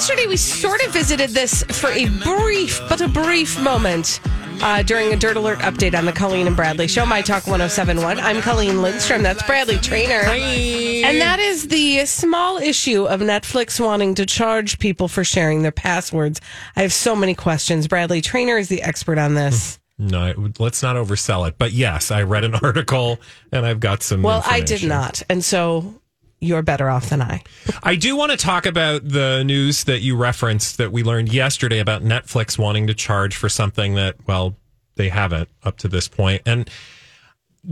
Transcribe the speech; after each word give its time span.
Yesterday 0.00 0.28
we 0.28 0.38
sort 0.38 0.82
of 0.86 0.94
visited 0.94 1.28
this 1.28 1.62
for 1.64 1.90
a 1.90 2.08
brief, 2.08 2.80
but 2.88 3.02
a 3.02 3.06
brief 3.06 3.60
moment 3.60 4.18
uh, 4.62 4.82
during 4.82 5.12
a 5.12 5.16
Dirt 5.16 5.36
Alert 5.36 5.58
update 5.58 5.94
on 5.94 6.06
the 6.06 6.12
Colleen 6.12 6.46
and 6.46 6.56
Bradley 6.56 6.88
Show, 6.88 7.04
My 7.04 7.20
Talk 7.20 7.46
1071. 7.46 8.18
I'm 8.18 8.40
Colleen 8.40 8.80
Lindstrom. 8.80 9.22
That's 9.22 9.42
Bradley 9.42 9.76
Traynor. 9.76 10.22
And 10.22 11.20
that 11.20 11.38
is 11.38 11.68
the 11.68 12.06
small 12.06 12.56
issue 12.56 13.04
of 13.04 13.20
Netflix 13.20 13.78
wanting 13.78 14.14
to 14.14 14.24
charge 14.24 14.78
people 14.78 15.06
for 15.06 15.22
sharing 15.22 15.60
their 15.60 15.70
passwords. 15.70 16.40
I 16.76 16.80
have 16.80 16.94
so 16.94 17.14
many 17.14 17.34
questions. 17.34 17.86
Bradley 17.86 18.22
Traynor 18.22 18.56
is 18.56 18.70
the 18.70 18.80
expert 18.80 19.18
on 19.18 19.34
this. 19.34 19.78
No, 19.98 20.32
let's 20.58 20.82
not 20.82 20.96
oversell 20.96 21.46
it. 21.46 21.56
But 21.58 21.72
yes, 21.72 22.10
I 22.10 22.22
read 22.22 22.44
an 22.44 22.54
article 22.62 23.20
and 23.52 23.66
I've 23.66 23.80
got 23.80 24.02
some. 24.02 24.22
Well, 24.22 24.42
I 24.46 24.62
did 24.62 24.82
not. 24.82 25.22
And 25.28 25.44
so 25.44 26.00
you're 26.40 26.62
better 26.62 26.88
off 26.88 27.10
than 27.10 27.20
I. 27.22 27.42
I 27.82 27.96
do 27.96 28.16
want 28.16 28.30
to 28.32 28.36
talk 28.36 28.66
about 28.66 29.06
the 29.06 29.42
news 29.44 29.84
that 29.84 30.00
you 30.00 30.16
referenced 30.16 30.78
that 30.78 30.90
we 30.90 31.02
learned 31.02 31.32
yesterday 31.32 31.78
about 31.78 32.02
Netflix 32.02 32.58
wanting 32.58 32.86
to 32.86 32.94
charge 32.94 33.36
for 33.36 33.48
something 33.48 33.94
that, 33.94 34.16
well, 34.26 34.56
they 34.96 35.08
haven't 35.08 35.48
up 35.62 35.76
to 35.78 35.88
this 35.88 36.08
point. 36.08 36.42
And 36.46 36.68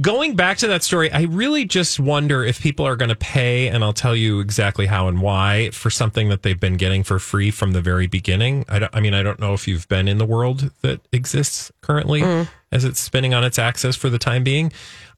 going 0.03 0.37
back 0.37 0.59
to 0.59 0.67
that 0.67 0.83
story, 0.83 1.11
I 1.11 1.23
really 1.23 1.65
just 1.65 1.99
wonder 1.99 2.45
if 2.45 2.61
people 2.61 2.87
are 2.87 2.97
going 2.97 3.09
to 3.09 3.17
pay, 3.17 3.69
and 3.69 3.83
I'll 3.83 3.95
tell 3.95 4.15
you 4.15 4.41
exactly 4.41 4.87
how 4.87 5.09
and 5.09 5.23
why, 5.23 5.71
for 5.71 5.89
something 5.89 6.29
that 6.29 6.43
they've 6.43 6.61
been 6.61 6.77
getting 6.77 7.03
for 7.03 7.19
free 7.19 7.51
from 7.51 7.73
the 7.73 7.81
very 7.81 8.07
beginning. 8.07 8.67
I, 8.69 8.81
don't, 8.81 8.95
I 8.95 9.01
mean, 9.01 9.15
I 9.15 9.23
don't 9.23 9.41
know 9.41 9.55
if 9.55 9.67
you've 9.67 9.89
been 9.89 10.09
in 10.09 10.19
the 10.19 10.27
world 10.27 10.71
that 10.83 11.01
exists 11.13 11.73
currently 11.81 12.21
mm. 12.21 12.49
as 12.71 12.85
it's 12.85 13.01
spinning 13.01 13.33
on 13.33 13.45
its 13.45 13.59
axis 13.59 13.97
for 13.97 14.11
the 14.11 14.19
time 14.19 14.45
being. 14.45 14.73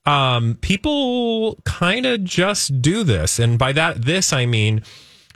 Um, 0.06 0.58
people 0.60 1.58
kind 1.64 2.06
of 2.06 2.24
just 2.24 2.80
do 2.80 3.04
this. 3.04 3.38
And 3.38 3.58
by 3.58 3.72
that, 3.72 4.02
this, 4.04 4.32
I 4.32 4.46
mean, 4.46 4.82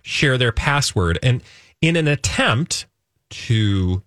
share 0.02 0.38
their 0.38 0.52
password. 0.52 1.18
And 1.22 1.42
in 1.80 1.96
an 1.96 2.08
attempt 2.08 2.86
to 3.30 4.02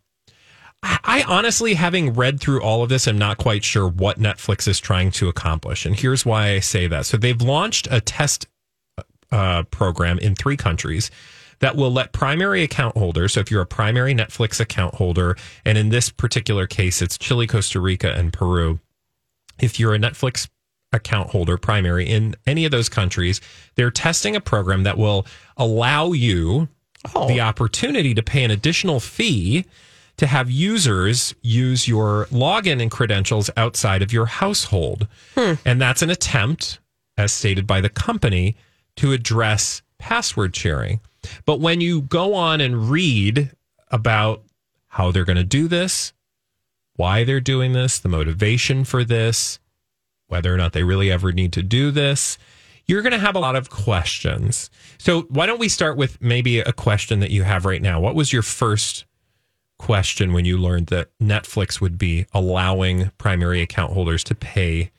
I 0.84 1.24
honestly, 1.28 1.74
having 1.74 2.14
read 2.14 2.40
through 2.40 2.62
all 2.62 2.84
of 2.84 2.90
this, 2.90 3.08
I'm 3.08 3.18
not 3.18 3.38
quite 3.38 3.64
sure 3.64 3.88
what 3.88 4.20
Netflix 4.20 4.68
is 4.68 4.80
trying 4.80 5.12
to 5.12 5.28
accomplish. 5.28 5.86
And 5.86 6.00
here's 6.00 6.26
why 6.26 6.52
I 6.52 6.60
say 6.60 6.88
that. 6.88 7.06
So 7.06 7.18
they've 7.18 7.42
launched 7.42 7.88
a 7.90 8.00
test 8.00 8.48
uh, 9.32 9.64
program 9.64 10.20
in 10.20 10.36
three 10.36 10.56
countries 10.56 11.10
that 11.60 11.76
will 11.76 11.92
let 11.92 12.14
primary 12.14 12.62
account 12.62 12.96
holders. 12.96 13.34
So 13.34 13.40
if 13.40 13.50
you're 13.50 13.62
a 13.62 13.66
primary 13.66 14.14
Netflix 14.14 14.60
account 14.60 14.96
holder, 14.96 15.36
and 15.66 15.78
in 15.78 15.90
this 15.90 16.10
particular 16.10 16.68
case, 16.68 17.02
it's 17.02 17.18
Chile, 17.18 17.48
Costa 17.48 17.80
Rica, 17.80 18.14
and 18.14 18.32
Peru. 18.32 18.80
If 19.60 19.80
you're 19.80 19.96
a 19.96 20.00
Netflix 20.00 20.48
account 20.94 21.30
holder 21.30 21.58
primary 21.58 22.06
in 22.06 22.36
any 22.46 22.66
of 22.66 22.72
those 22.72 22.90
countries, 22.90 23.42
they're 23.76 23.92
testing 23.92 24.36
a 24.36 24.42
program 24.42 24.84
that 24.84 24.98
will 24.98 25.26
allow 25.58 26.12
you 26.12 26.70
oh. 27.16 27.28
the 27.28 27.42
opportunity 27.42 28.14
to 28.14 28.24
pay 28.24 28.44
an 28.44 28.52
additional 28.52 29.00
fee 29.00 29.66
to 30.18 30.26
have 30.26 30.50
users 30.50 31.36
use 31.42 31.88
your 31.88 32.26
login 32.32 32.82
and 32.82 32.90
credentials 32.90 33.50
outside 33.56 34.02
of 34.02 34.12
your 34.12 34.26
household. 34.26 35.08
Hmm. 35.36 35.54
And 35.64 35.80
that's 35.80 36.02
an 36.02 36.10
attempt, 36.10 36.80
as 37.18 37.32
stated 37.32 37.68
by 37.68 37.82
the 37.82 37.90
company, 37.90 38.56
to 38.98 39.12
address 39.12 39.84
password 40.00 40.56
sharing. 40.56 41.02
But 41.46 41.60
when 41.60 41.82
you 41.82 42.02
go 42.02 42.34
on 42.34 42.62
and 42.62 42.90
read 42.90 43.52
about 43.90 44.44
how 44.88 45.12
they're 45.12 45.26
going 45.26 45.38
to 45.38 45.44
do 45.44 45.68
this, 45.68 46.14
why 46.98 47.24
they're 47.24 47.40
doing 47.40 47.72
this, 47.72 48.00
the 48.00 48.10
motivation 48.10 48.84
for 48.84 49.04
this, 49.04 49.60
whether 50.28 50.54
or 50.54 50.58
not 50.58 50.74
they 50.74 50.84
really 50.84 51.10
ever 51.10 51.32
need 51.32 51.54
to 51.54 51.64
do 51.64 51.90
this, 51.92 52.38
you're 52.86 53.02
going 53.02 53.14
to 53.14 53.20
have 53.20 53.36
a 53.36 53.40
lot 53.40 53.56
of 53.56 53.70
questions. 53.70 54.70
So, 54.98 55.22
why 55.24 55.46
don't 55.46 55.60
we 55.60 55.70
start 55.70 55.98
with 55.98 56.22
maybe 56.22 56.60
a 56.60 56.74
question 56.74 57.20
that 57.20 57.32
you 57.32 57.44
have 57.44 57.66
right 57.66 57.82
now? 57.82 58.00
What 58.00 58.16
was 58.16 58.34
your 58.34 58.42
first 58.42 59.06
question 59.78 60.34
when 60.34 60.46
you 60.46 60.58
learned 60.58 60.88
that 60.88 61.10
Netflix 61.22 61.80
would 61.80 61.98
be 61.98 62.26
allowing 62.34 63.12
primary 63.18 63.62
account 63.62 63.94
holders 63.94 64.24
to 64.26 64.36
pay 64.36 64.92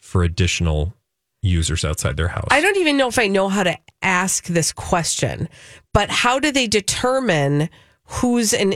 for 0.00 0.22
additional 0.22 0.94
users 1.42 1.84
outside 1.84 2.16
their 2.16 2.28
house? 2.28 2.48
I 2.50 2.60
don't 2.60 2.76
even 2.76 2.96
know 2.96 3.08
if 3.08 3.18
I 3.18 3.26
know 3.28 3.48
how 3.48 3.62
to 3.62 3.78
ask 4.02 4.46
this 4.46 4.72
question, 4.72 5.48
but 5.94 6.10
how 6.10 6.38
do 6.38 6.50
they 6.50 6.66
determine 6.66 7.70
who's 8.04 8.52
an 8.52 8.74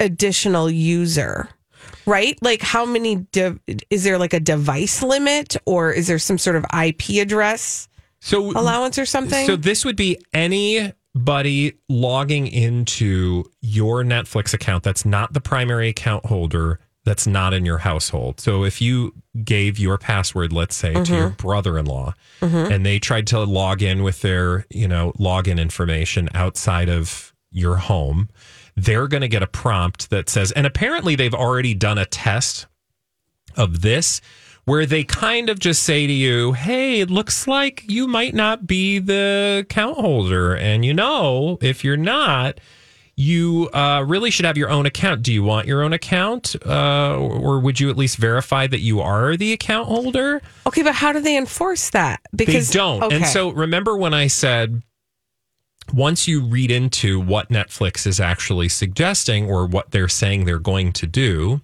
additional 0.00 0.70
user? 0.70 1.48
Right? 2.06 2.38
Like, 2.42 2.62
how 2.62 2.86
many 2.86 3.16
de- 3.32 3.58
is 3.90 4.04
there 4.04 4.18
like 4.18 4.32
a 4.32 4.40
device 4.40 5.02
limit 5.02 5.56
or 5.66 5.92
is 5.92 6.06
there 6.06 6.18
some 6.18 6.38
sort 6.38 6.56
of 6.56 6.64
IP 6.72 7.20
address 7.20 7.88
so 8.20 8.50
allowance 8.50 8.98
or 8.98 9.06
something? 9.06 9.46
So 9.46 9.56
this 9.56 9.84
would 9.84 9.96
be 9.96 10.18
anybody 10.32 11.74
logging 11.88 12.46
into 12.46 13.44
your 13.60 14.02
Netflix 14.04 14.54
account 14.54 14.84
that's 14.84 15.04
not 15.04 15.34
the 15.34 15.40
primary 15.40 15.88
account 15.88 16.26
holder 16.26 16.80
that's 17.08 17.26
not 17.26 17.54
in 17.54 17.64
your 17.64 17.78
household. 17.78 18.38
So 18.38 18.64
if 18.64 18.82
you 18.82 19.14
gave 19.42 19.78
your 19.78 19.96
password, 19.96 20.52
let's 20.52 20.76
say, 20.76 20.92
to 20.92 21.14
your 21.14 21.28
mm-hmm. 21.28 21.46
brother-in-law 21.46 22.14
mm-hmm. 22.42 22.72
and 22.72 22.84
they 22.84 22.98
tried 22.98 23.26
to 23.28 23.40
log 23.44 23.82
in 23.82 24.02
with 24.02 24.20
their, 24.20 24.66
you 24.68 24.86
know, 24.86 25.12
login 25.12 25.58
information 25.58 26.28
outside 26.34 26.90
of 26.90 27.32
your 27.50 27.76
home, 27.76 28.28
they're 28.84 29.08
going 29.08 29.20
to 29.20 29.28
get 29.28 29.42
a 29.42 29.46
prompt 29.46 30.10
that 30.10 30.28
says 30.28 30.52
and 30.52 30.66
apparently 30.66 31.14
they've 31.14 31.34
already 31.34 31.74
done 31.74 31.98
a 31.98 32.06
test 32.06 32.66
of 33.56 33.82
this 33.82 34.20
where 34.68 34.84
they 34.84 35.02
kind 35.02 35.48
of 35.48 35.58
just 35.58 35.82
say 35.82 36.06
to 36.06 36.12
you, 36.12 36.52
Hey, 36.52 37.00
it 37.00 37.10
looks 37.10 37.46
like 37.46 37.84
you 37.88 38.06
might 38.06 38.34
not 38.34 38.66
be 38.66 38.98
the 38.98 39.64
account 39.66 39.96
holder. 39.96 40.54
And 40.54 40.84
you 40.84 40.92
know, 40.92 41.58
if 41.62 41.82
you're 41.82 41.96
not, 41.96 42.60
you 43.16 43.70
uh, 43.72 44.04
really 44.06 44.30
should 44.30 44.44
have 44.44 44.58
your 44.58 44.68
own 44.68 44.84
account. 44.84 45.22
Do 45.22 45.32
you 45.32 45.42
want 45.42 45.66
your 45.66 45.82
own 45.82 45.94
account? 45.94 46.54
Uh, 46.64 47.16
or 47.16 47.58
would 47.58 47.80
you 47.80 47.88
at 47.88 47.96
least 47.96 48.18
verify 48.18 48.66
that 48.66 48.80
you 48.80 49.00
are 49.00 49.36
the 49.36 49.52
account 49.54 49.88
holder? 49.88 50.42
okay, 50.66 50.82
but 50.82 50.94
how 50.94 51.12
do 51.12 51.20
they 51.20 51.36
enforce 51.36 51.90
that? 51.90 52.20
Because 52.36 52.68
they 52.68 52.78
don't. 52.78 53.02
Okay. 53.02 53.16
And 53.16 53.26
so 53.26 53.50
remember 53.50 53.96
when 53.96 54.12
I 54.12 54.26
said 54.26 54.82
once 55.92 56.28
you 56.28 56.42
read 56.44 56.70
into 56.70 57.20
what 57.20 57.48
Netflix 57.48 58.06
is 58.06 58.20
actually 58.20 58.68
suggesting 58.68 59.48
or 59.50 59.66
what 59.66 59.90
they're 59.90 60.08
saying 60.08 60.44
they're 60.44 60.58
going 60.58 60.92
to 60.92 61.06
do, 61.06 61.60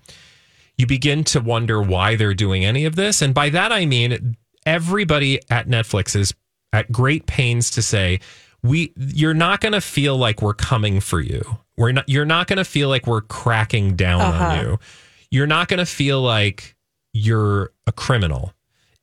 you 0.77 0.87
begin 0.87 1.25
to 1.25 1.41
wonder 1.41 1.81
why 1.83 2.17
they're 2.17 2.35
doing 2.35 2.65
any 2.65 2.85
of 2.85 2.97
this. 2.97 3.23
And 3.23 3.35
by 3.35 3.49
that 3.51 3.71
I 3.73 3.87
mean 3.87 4.37
everybody 4.67 5.41
at 5.51 5.69
Netflix 5.69 6.17
is 6.17 6.33
at 6.73 6.91
great 6.91 7.27
pains 7.27 7.71
to 7.73 7.83
say 7.83 8.19
we 8.63 8.93
you're 8.97 9.35
not 9.35 9.61
going 9.61 9.73
to 9.75 9.81
feel 9.81 10.17
like 10.17 10.41
we're 10.43 10.55
coming 10.55 11.01
for 11.01 11.21
you. 11.21 11.43
We're 11.77 11.93
not 11.93 12.09
you're 12.09 12.25
not 12.25 12.47
going 12.47 12.57
to 12.57 12.65
feel 12.65 12.89
like 12.89 13.07
we're 13.07 13.21
cracking 13.21 13.95
down 13.95 14.21
Uh-huh. 14.23 14.45
on 14.45 14.59
you. 14.65 14.79
You're 15.31 15.47
not 15.47 15.69
going 15.69 15.79
to 15.79 15.87
feel 15.87 16.23
like 16.23 16.75
you're 17.13 17.73
a 17.87 17.93
criminal 17.93 18.53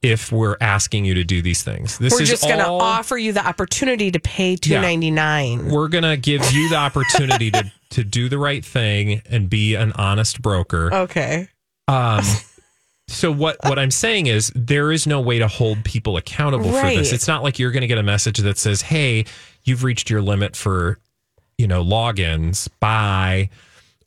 if 0.02 0.32
we're 0.32 0.58
asking 0.60 1.06
you 1.06 1.14
to 1.14 1.24
do 1.24 1.42
these 1.42 1.64
things. 1.64 1.98
This 1.98 2.14
we're 2.14 2.24
is 2.24 2.30
just 2.30 2.44
going 2.44 2.58
to 2.58 2.68
offer 2.68 3.18
you 3.18 3.34
the 3.34 3.46
opportunity 3.46 4.12
to 4.12 4.20
pay 4.20 4.56
two 4.56 4.74
ninety 4.74 5.12
nine. 5.12 5.70
we're 5.70 5.90
gonna 5.90 6.18
give 6.18 6.52
you 6.52 6.70
the 6.70 6.78
opportunity 6.78 7.52
to 7.52 7.72
to 7.92 8.04
do 8.04 8.30
the 8.30 8.38
right 8.38 8.64
thing 8.64 9.22
and 9.30 9.50
be 9.50 9.76
an 9.76 9.92
honest 9.94 10.42
broker. 10.42 10.94
Okay. 10.94 11.50
Um, 11.88 12.24
so 13.08 13.32
what 13.32 13.58
what 13.64 13.78
I'm 13.78 13.92
saying 13.92 14.28
is 14.28 14.52
there 14.56 14.92
is 14.92 15.06
no 15.06 15.22
way 15.22 15.40
to 15.40 15.48
hold 15.48 15.84
people 15.84 16.18
accountable 16.18 16.72
for 16.72 16.90
this. 16.90 17.14
It's 17.14 17.28
not 17.28 17.44
like 17.44 17.60
you're 17.60 17.72
going 17.72 17.82
to 17.82 17.88
get 17.88 17.98
a 17.98 18.04
message 18.04 18.40
that 18.40 18.58
says, 18.58 18.82
"Hey, 18.82 19.26
you've 19.64 19.84
reached 19.84 20.10
your 20.10 20.22
limit 20.22 20.56
for, 20.56 21.00
you 21.58 21.68
know, 21.68 21.84
logins. 21.84 22.70
Bye. 22.80 23.50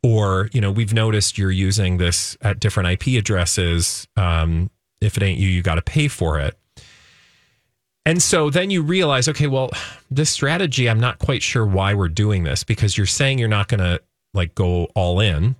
Or, 0.03 0.51
you 0.53 0.61
know, 0.61 0.71
we've 0.71 0.93
noticed 0.93 1.39
you're 1.39 1.51
using 1.51 1.97
this 1.97 2.37
at 2.43 2.61
different 2.61 2.91
IP 2.91 3.19
addresses. 3.19 4.07
Um, 4.17 4.71
if 5.05 5.17
it 5.17 5.23
ain't 5.23 5.39
you, 5.39 5.49
you 5.49 5.63
got 5.63 5.77
to 5.77 5.83
pay 5.83 6.09
for 6.09 6.39
it. 6.39 6.57
And 8.07 8.23
so 8.23 8.51
then 8.51 8.71
you 8.71 8.83
realize, 8.83 9.29
okay, 9.29 9.47
well, 9.47 9.71
this 10.11 10.29
strategy, 10.31 10.91
I'm 10.91 11.01
not 11.01 11.19
quite 11.19 11.43
sure 11.43 11.65
why 11.65 11.95
we're 11.95 12.09
doing 12.09 12.45
this 12.45 12.63
because 12.63 12.99
you're 12.99 13.07
saying 13.07 13.39
you're 13.39 13.49
not 13.49 13.69
going 13.69 13.81
to 13.81 14.01
like 14.35 14.55
go 14.55 14.85
all 14.95 15.21
in. 15.21 15.57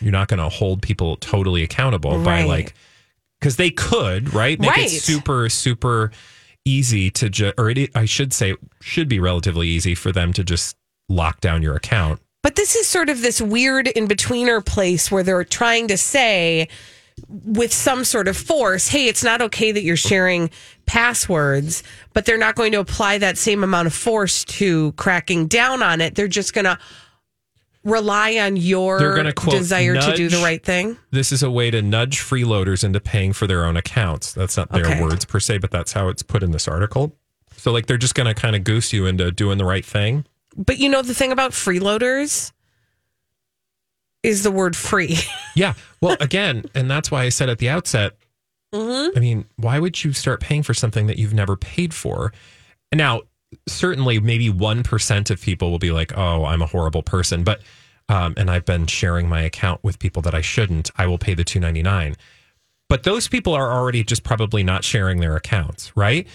You're 0.00 0.12
not 0.12 0.28
going 0.28 0.38
to 0.40 0.48
hold 0.48 0.80
people 0.80 1.16
totally 1.16 1.62
accountable 1.62 2.22
by 2.24 2.44
like, 2.44 2.74
because 3.40 3.56
they 3.56 3.70
could, 3.70 4.32
right? 4.32 4.58
Make 4.58 4.70
Right. 4.70 4.86
it 4.86 5.02
super, 5.02 5.48
super 5.50 6.10
easy 6.64 7.10
to 7.10 7.28
just, 7.28 7.54
or 7.58 7.70
it, 7.70 7.90
I 7.94 8.06
should 8.06 8.32
say, 8.32 8.54
should 8.80 9.08
be 9.08 9.20
relatively 9.20 9.68
easy 9.68 9.94
for 9.94 10.12
them 10.12 10.32
to 10.32 10.44
just 10.44 10.76
lock 11.08 11.40
down 11.40 11.60
your 11.60 11.76
account. 11.76 12.20
But 12.42 12.56
this 12.56 12.74
is 12.74 12.86
sort 12.86 13.10
of 13.10 13.20
this 13.20 13.40
weird 13.40 13.86
in 13.88 14.08
betweener 14.08 14.64
place 14.64 15.10
where 15.10 15.22
they're 15.22 15.44
trying 15.44 15.88
to 15.88 15.96
say 15.98 16.68
with 17.28 17.72
some 17.72 18.04
sort 18.04 18.28
of 18.28 18.36
force, 18.36 18.88
hey, 18.88 19.06
it's 19.08 19.22
not 19.22 19.42
okay 19.42 19.72
that 19.72 19.82
you're 19.82 19.96
sharing 19.96 20.50
passwords, 20.86 21.82
but 22.12 22.24
they're 22.24 22.38
not 22.38 22.54
going 22.54 22.72
to 22.72 22.80
apply 22.80 23.18
that 23.18 23.38
same 23.38 23.62
amount 23.64 23.86
of 23.86 23.94
force 23.94 24.44
to 24.44 24.92
cracking 24.92 25.46
down 25.46 25.82
on 25.82 26.00
it. 26.00 26.14
They're 26.14 26.28
just 26.28 26.54
going 26.54 26.64
to 26.64 26.78
rely 27.84 28.36
on 28.36 28.56
your 28.56 29.16
gonna, 29.16 29.32
quote, 29.32 29.56
desire 29.56 29.96
to 29.96 30.14
do 30.14 30.28
the 30.28 30.38
right 30.38 30.64
thing. 30.64 30.96
This 31.10 31.32
is 31.32 31.42
a 31.42 31.50
way 31.50 31.70
to 31.70 31.82
nudge 31.82 32.20
freeloaders 32.20 32.84
into 32.84 33.00
paying 33.00 33.32
for 33.32 33.46
their 33.46 33.64
own 33.64 33.76
accounts. 33.76 34.32
That's 34.32 34.56
not 34.56 34.70
their 34.70 34.86
Okay. 34.86 35.02
words 35.02 35.24
per 35.24 35.40
se, 35.40 35.58
but 35.58 35.70
that's 35.70 35.92
how 35.92 36.08
it's 36.08 36.22
put 36.22 36.42
in 36.42 36.52
this 36.52 36.68
article. 36.68 37.16
So, 37.56 37.72
like, 37.72 37.86
they're 37.86 37.98
just 37.98 38.14
going 38.14 38.32
to 38.32 38.34
kind 38.40 38.56
of 38.56 38.64
goose 38.64 38.92
you 38.92 39.06
into 39.06 39.30
doing 39.32 39.58
the 39.58 39.64
right 39.64 39.84
thing. 39.84 40.24
But 40.56 40.78
you 40.78 40.88
know 40.88 41.02
the 41.02 41.14
thing 41.14 41.32
about 41.32 41.52
freeloaders 41.52 42.52
is 44.22 44.42
the 44.42 44.50
word 44.50 44.76
free. 44.76 45.16
Yeah. 45.54 45.74
Well, 46.00 46.16
again, 46.18 46.64
and 46.74 46.90
that's 46.90 47.10
why 47.10 47.24
I 47.24 47.28
said 47.28 47.50
at 47.50 47.58
the 47.58 47.68
outset, 47.68 48.12
I 48.72 49.20
mean, 49.20 49.44
why 49.56 49.78
would 49.78 50.02
you 50.02 50.14
start 50.14 50.40
paying 50.40 50.62
for 50.62 50.72
something 50.72 51.06
that 51.08 51.18
you've 51.18 51.34
never 51.34 51.56
paid 51.56 51.92
for? 51.92 52.32
Now, 52.94 53.20
certainly, 53.68 54.18
maybe 54.18 54.48
1% 54.48 55.30
of 55.30 55.42
people 55.42 55.70
will 55.70 55.78
be 55.78 55.90
like, 55.90 56.16
oh, 56.16 56.46
I'm 56.46 56.62
a 56.62 56.66
horrible 56.66 57.02
person. 57.02 57.44
But, 57.44 57.60
um, 58.08 58.32
and 58.38 58.50
I've 58.50 58.64
been 58.64 58.86
sharing 58.86 59.28
my 59.28 59.42
account 59.42 59.84
with 59.84 59.98
people 59.98 60.22
that 60.22 60.34
I 60.34 60.40
shouldn't. 60.40 60.90
I 60.96 61.04
will 61.06 61.18
pay 61.18 61.34
the 61.34 61.44
299 61.44 62.16
But 62.88 63.02
those 63.02 63.28
people 63.28 63.52
are 63.52 63.70
already 63.70 64.02
just 64.04 64.22
probably 64.22 64.62
not 64.62 64.84
sharing 64.84 65.20
their 65.20 65.36
accounts, 65.36 65.94
right? 65.94 66.26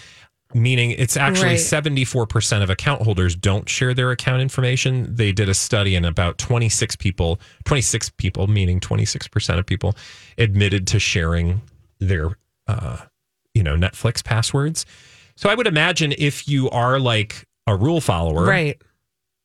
Meaning 0.54 0.92
it's 0.92 1.16
actually 1.16 1.48
Right. 1.48 1.58
74% 1.58 2.62
of 2.62 2.70
account 2.70 3.02
holders 3.02 3.36
don't 3.36 3.68
share 3.68 3.92
their 3.92 4.10
account 4.10 4.40
information. 4.40 5.14
They 5.14 5.30
did 5.30 5.48
a 5.48 5.54
study 5.54 5.94
and 5.94 6.06
about 6.06 6.38
26 6.38 6.96
people, 6.96 7.38
26 7.66 8.10
people, 8.10 8.46
meaning 8.46 8.80
26% 8.80 9.58
of 9.58 9.66
people 9.66 9.94
admitted 10.38 10.86
to 10.88 10.98
sharing 10.98 11.60
their, 12.00 12.30
uh, 12.66 12.98
you 13.52 13.62
know, 13.62 13.76
Netflix 13.76 14.24
passwords. 14.24 14.86
So 15.36 15.50
I 15.50 15.54
would 15.54 15.66
imagine 15.66 16.14
if 16.16 16.48
you 16.48 16.70
are 16.70 16.98
like 16.98 17.46
a 17.66 17.76
rule 17.76 18.00
follower, 18.00 18.46
right. 18.46 18.80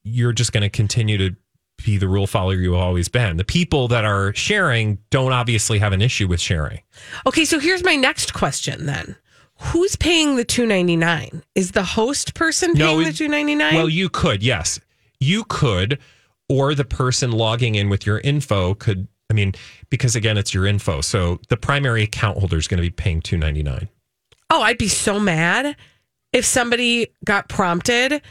you're 0.04 0.32
just 0.34 0.54
going 0.54 0.64
to 0.64 0.70
continue 0.70 1.18
to 1.18 1.36
be 1.84 1.98
the 1.98 2.08
rule 2.08 2.28
follower 2.28 2.54
you've 2.54 2.76
always 2.76 3.10
been. 3.10 3.36
The 3.38 3.44
people 3.44 3.90
that 3.90 4.06
are 4.06 4.34
sharing 4.34 5.00
don't 5.10 5.34
obviously 5.34 5.80
have 5.80 5.92
an 5.92 6.02
issue 6.02 6.28
with 6.28 6.40
sharing. 6.40 6.80
Okay, 7.28 7.44
so 7.44 7.60
here's 7.60 7.84
my 7.84 7.96
next 7.96 8.34
question 8.34 8.86
then. 8.86 9.18
Who's 9.66 9.96
paying 9.96 10.36
the 10.36 10.44
299? 10.44 11.44
Is 11.56 11.72
the 11.72 11.84
host 11.84 12.34
person 12.34 12.74
paying 12.76 13.00
the 13.00 13.10
it- 13.10 13.16
299? 13.16 13.76
Well, 13.76 13.90
you 13.90 14.10
could, 14.10 14.44
yes. 14.44 14.80
You 15.20 15.44
could, 15.46 16.00
or 16.50 16.76
the 16.76 16.84
person 16.86 17.32
logging 17.32 17.76
in 17.76 17.90
with 17.90 18.06
your 18.06 18.20
info 18.20 18.74
could. 18.74 19.08
I 19.30 19.34
mean, 19.34 19.54
because 19.90 20.16
again, 20.16 20.38
it's 20.38 20.54
your 20.54 20.66
info. 20.68 21.02
So 21.02 21.40
the 21.50 21.58
primary 21.58 22.04
account 22.04 22.38
holder 22.38 22.58
is 22.58 22.68
going 22.68 22.78
to 22.78 22.82
be 22.82 22.90
paying 22.92 23.22
two 23.22 23.38
ninety 23.38 23.64
nine. 23.64 23.88
Oh, 24.50 24.62
I'd 24.62 24.78
be 24.78 24.90
so 24.90 25.20
mad 25.20 25.76
if 26.34 26.46
somebody 26.46 27.08
got 27.26 27.48
prompted 27.48 28.22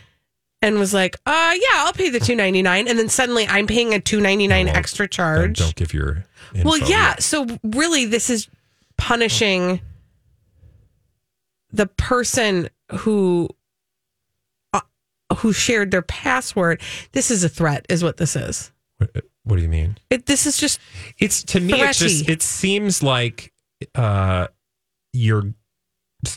and 0.60 0.78
was 0.78 0.92
like, 0.94 1.16
"Uh, 1.26 1.54
yeah, 1.54 1.68
I'll 1.84 1.92
pay 1.94 2.10
the 2.10 2.20
299." 2.20 2.86
And 2.86 2.98
then 2.98 3.08
suddenly 3.08 3.46
I'm 3.48 3.66
paying 3.66 3.94
a 3.94 4.00
299 4.00 4.66
Well, 4.66 4.76
extra 4.76 5.08
charge. 5.08 5.58
don't 5.58 5.74
give 5.74 5.94
your. 5.94 6.24
Well, 6.62 6.76
yeah. 6.78 6.86
yet. 6.88 7.22
So 7.22 7.46
really, 7.64 8.04
this 8.04 8.28
is 8.28 8.48
punishing 8.98 9.80
the 11.72 11.86
person 11.86 12.68
who 12.92 13.48
uh, 14.72 14.80
who 15.36 15.52
shared 15.52 15.90
their 15.90 16.02
password. 16.02 16.80
This 17.12 17.30
is 17.30 17.44
a 17.44 17.48
threat, 17.48 17.86
is 17.88 18.02
what 18.04 18.16
this 18.18 18.36
is. 18.36 18.72
What, 18.98 19.10
what 19.44 19.56
do 19.56 19.62
you 19.62 19.68
mean? 19.68 19.98
It, 20.10 20.26
this 20.26 20.46
is 20.46 20.58
just 20.58 20.80
It's 21.18 21.42
to 21.44 21.60
me. 21.60 21.74
It's 21.80 21.98
just. 21.98 22.28
It 22.28 22.42
seems 22.42 23.02
like 23.02 23.52
uh, 23.94 24.48
you're 25.12 25.52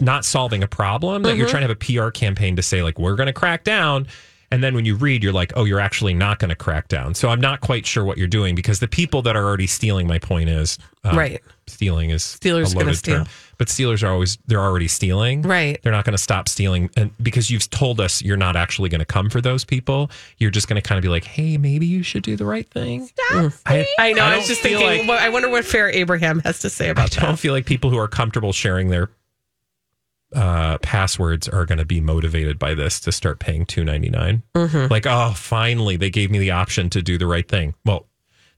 not 0.02 0.26
solving 0.26 0.64
a 0.64 0.68
problem. 0.68 1.22
That 1.24 1.30
Mm-hmm. 1.30 1.40
you're 1.40 1.48
trying 1.48 1.68
to 1.68 1.68
have 1.68 1.78
a 1.78 2.04
PR 2.06 2.10
campaign 2.10 2.56
to 2.56 2.62
say 2.64 2.82
like 2.82 2.98
we're 2.98 3.16
going 3.16 3.28
to 3.28 3.34
crack 3.34 3.64
down. 3.64 4.08
And 4.52 4.64
then 4.64 4.74
when 4.76 4.86
you 4.86 4.96
read, 4.96 5.24
you're 5.24 5.34
like, 5.34 5.52
oh, 5.56 5.66
you're 5.66 5.80
actually 5.80 6.14
not 6.14 6.40
going 6.40 6.50
to 6.50 6.56
crack 6.56 6.88
down. 6.88 7.14
So 7.16 7.30
I'm 7.30 7.42
not 7.42 7.62
quite 7.62 7.86
sure 7.86 8.06
what 8.06 8.18
you're 8.18 8.28
doing 8.28 8.54
because 8.56 8.80
the 8.80 8.88
people 8.88 9.22
that 9.24 9.36
are 9.36 9.44
already 9.44 9.68
stealing, 9.68 10.08
my 10.08 10.20
point 10.20 10.50
is, 10.50 10.78
um, 11.04 11.18
Right. 11.18 11.42
Stealing 11.68 12.12
is 12.12 12.24
Stealers 12.24 12.74
a 12.74 12.76
gonna 12.76 12.94
steal. 12.94 13.18
term. 13.18 13.28
but 13.58 13.70
stealers 13.70 14.04
are 14.04 14.12
always 14.12 14.38
they're 14.46 14.60
already 14.62 14.88
stealing. 14.88 15.42
Right. 15.42 15.82
They're 15.82 15.92
not 15.92 16.06
going 16.06 16.14
to 16.14 16.18
stop 16.22 16.48
stealing, 16.48 16.92
and 16.96 17.12
because 17.22 17.50
you've 17.50 17.68
told 17.72 18.00
us 18.00 18.22
you're 18.22 18.38
not 18.38 18.56
actually 18.56 18.90
going 18.90 19.00
to 19.00 19.06
come 19.06 19.32
for 19.32 19.42
those 19.42 19.66
people, 19.66 20.12
you're 20.38 20.52
just 20.52 20.68
going 20.68 20.80
to 20.80 20.88
kind 20.88 21.00
of 21.00 21.02
be 21.02 21.10
like, 21.10 21.24
hey, 21.24 21.58
maybe 21.58 21.88
you 21.88 22.04
should 22.04 22.22
do 22.22 22.36
the 22.36 22.46
right 22.46 22.70
thing. 22.70 23.10
I, 23.32 23.52
I 23.98 24.14
know. 24.14 24.24
I, 24.24 24.30
don't 24.30 24.38
was 24.38 24.48
just 24.48 24.62
thinking. 24.62 24.86
like- 24.86 25.08
well, 25.08 25.18
I 25.20 25.30
wonder 25.30 25.50
what 25.50 25.66
Fair 25.66 25.90
Abraham 25.90 26.40
has 26.42 26.60
to 26.60 26.70
say 26.70 26.90
about 26.90 27.10
that. 27.12 27.18
I 27.18 27.22
don't 27.24 27.32
that. 27.32 27.40
feel 27.40 27.54
like 27.54 27.66
people 27.66 27.90
who 27.90 27.98
are 27.98 28.08
comfortable 28.08 28.54
sharing 28.54 28.90
their 28.90 29.10
uh, 30.36 30.78
passwords 30.80 31.48
are 31.48 31.66
going 31.66 31.78
to 31.78 31.86
be 31.86 32.00
motivated 32.02 32.60
by 32.60 32.74
this 32.76 33.00
to 33.02 33.12
start 33.12 33.40
paying 33.40 33.66
two 33.66 33.84
ninety 33.84 34.10
nine. 34.10 34.44
Mm-hmm. 34.54 34.92
Like, 34.92 35.06
oh, 35.08 35.34
finally, 35.36 35.98
they 35.98 36.10
gave 36.12 36.30
me 36.30 36.38
the 36.40 36.52
option 36.52 36.90
to 36.92 37.02
do 37.02 37.18
the 37.18 37.26
right 37.28 37.48
thing. 37.48 37.74
Well, 37.86 38.06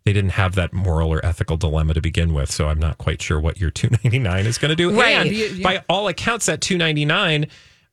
they 0.07 0.13
didn't 0.13 0.31
have 0.31 0.55
that 0.55 0.71
moral 0.73 1.11
or 1.13 1.23
ethical 1.25 1.57
dilemma 1.57 1.93
to 1.93 2.01
begin 2.01 2.33
with, 2.33 2.49
so 2.49 2.69
I'm 2.69 2.79
not 2.79 2.97
quite 2.97 3.21
sure 3.21 3.39
what 3.39 3.59
your 3.59 3.69
two 3.79 3.89
ninety 4.03 4.19
nine 4.19 4.45
is 4.45 4.57
going 4.57 4.69
to 4.69 4.75
do. 4.75 4.97
Right. 4.97 5.09
And 5.15 5.29
You- 5.29 5.45
you- 5.47 5.63
by 5.63 5.83
all 5.89 6.07
accounts, 6.07 6.45
that 6.47 6.61
two 6.61 6.77
ninety 6.77 7.03
nine 7.05 7.47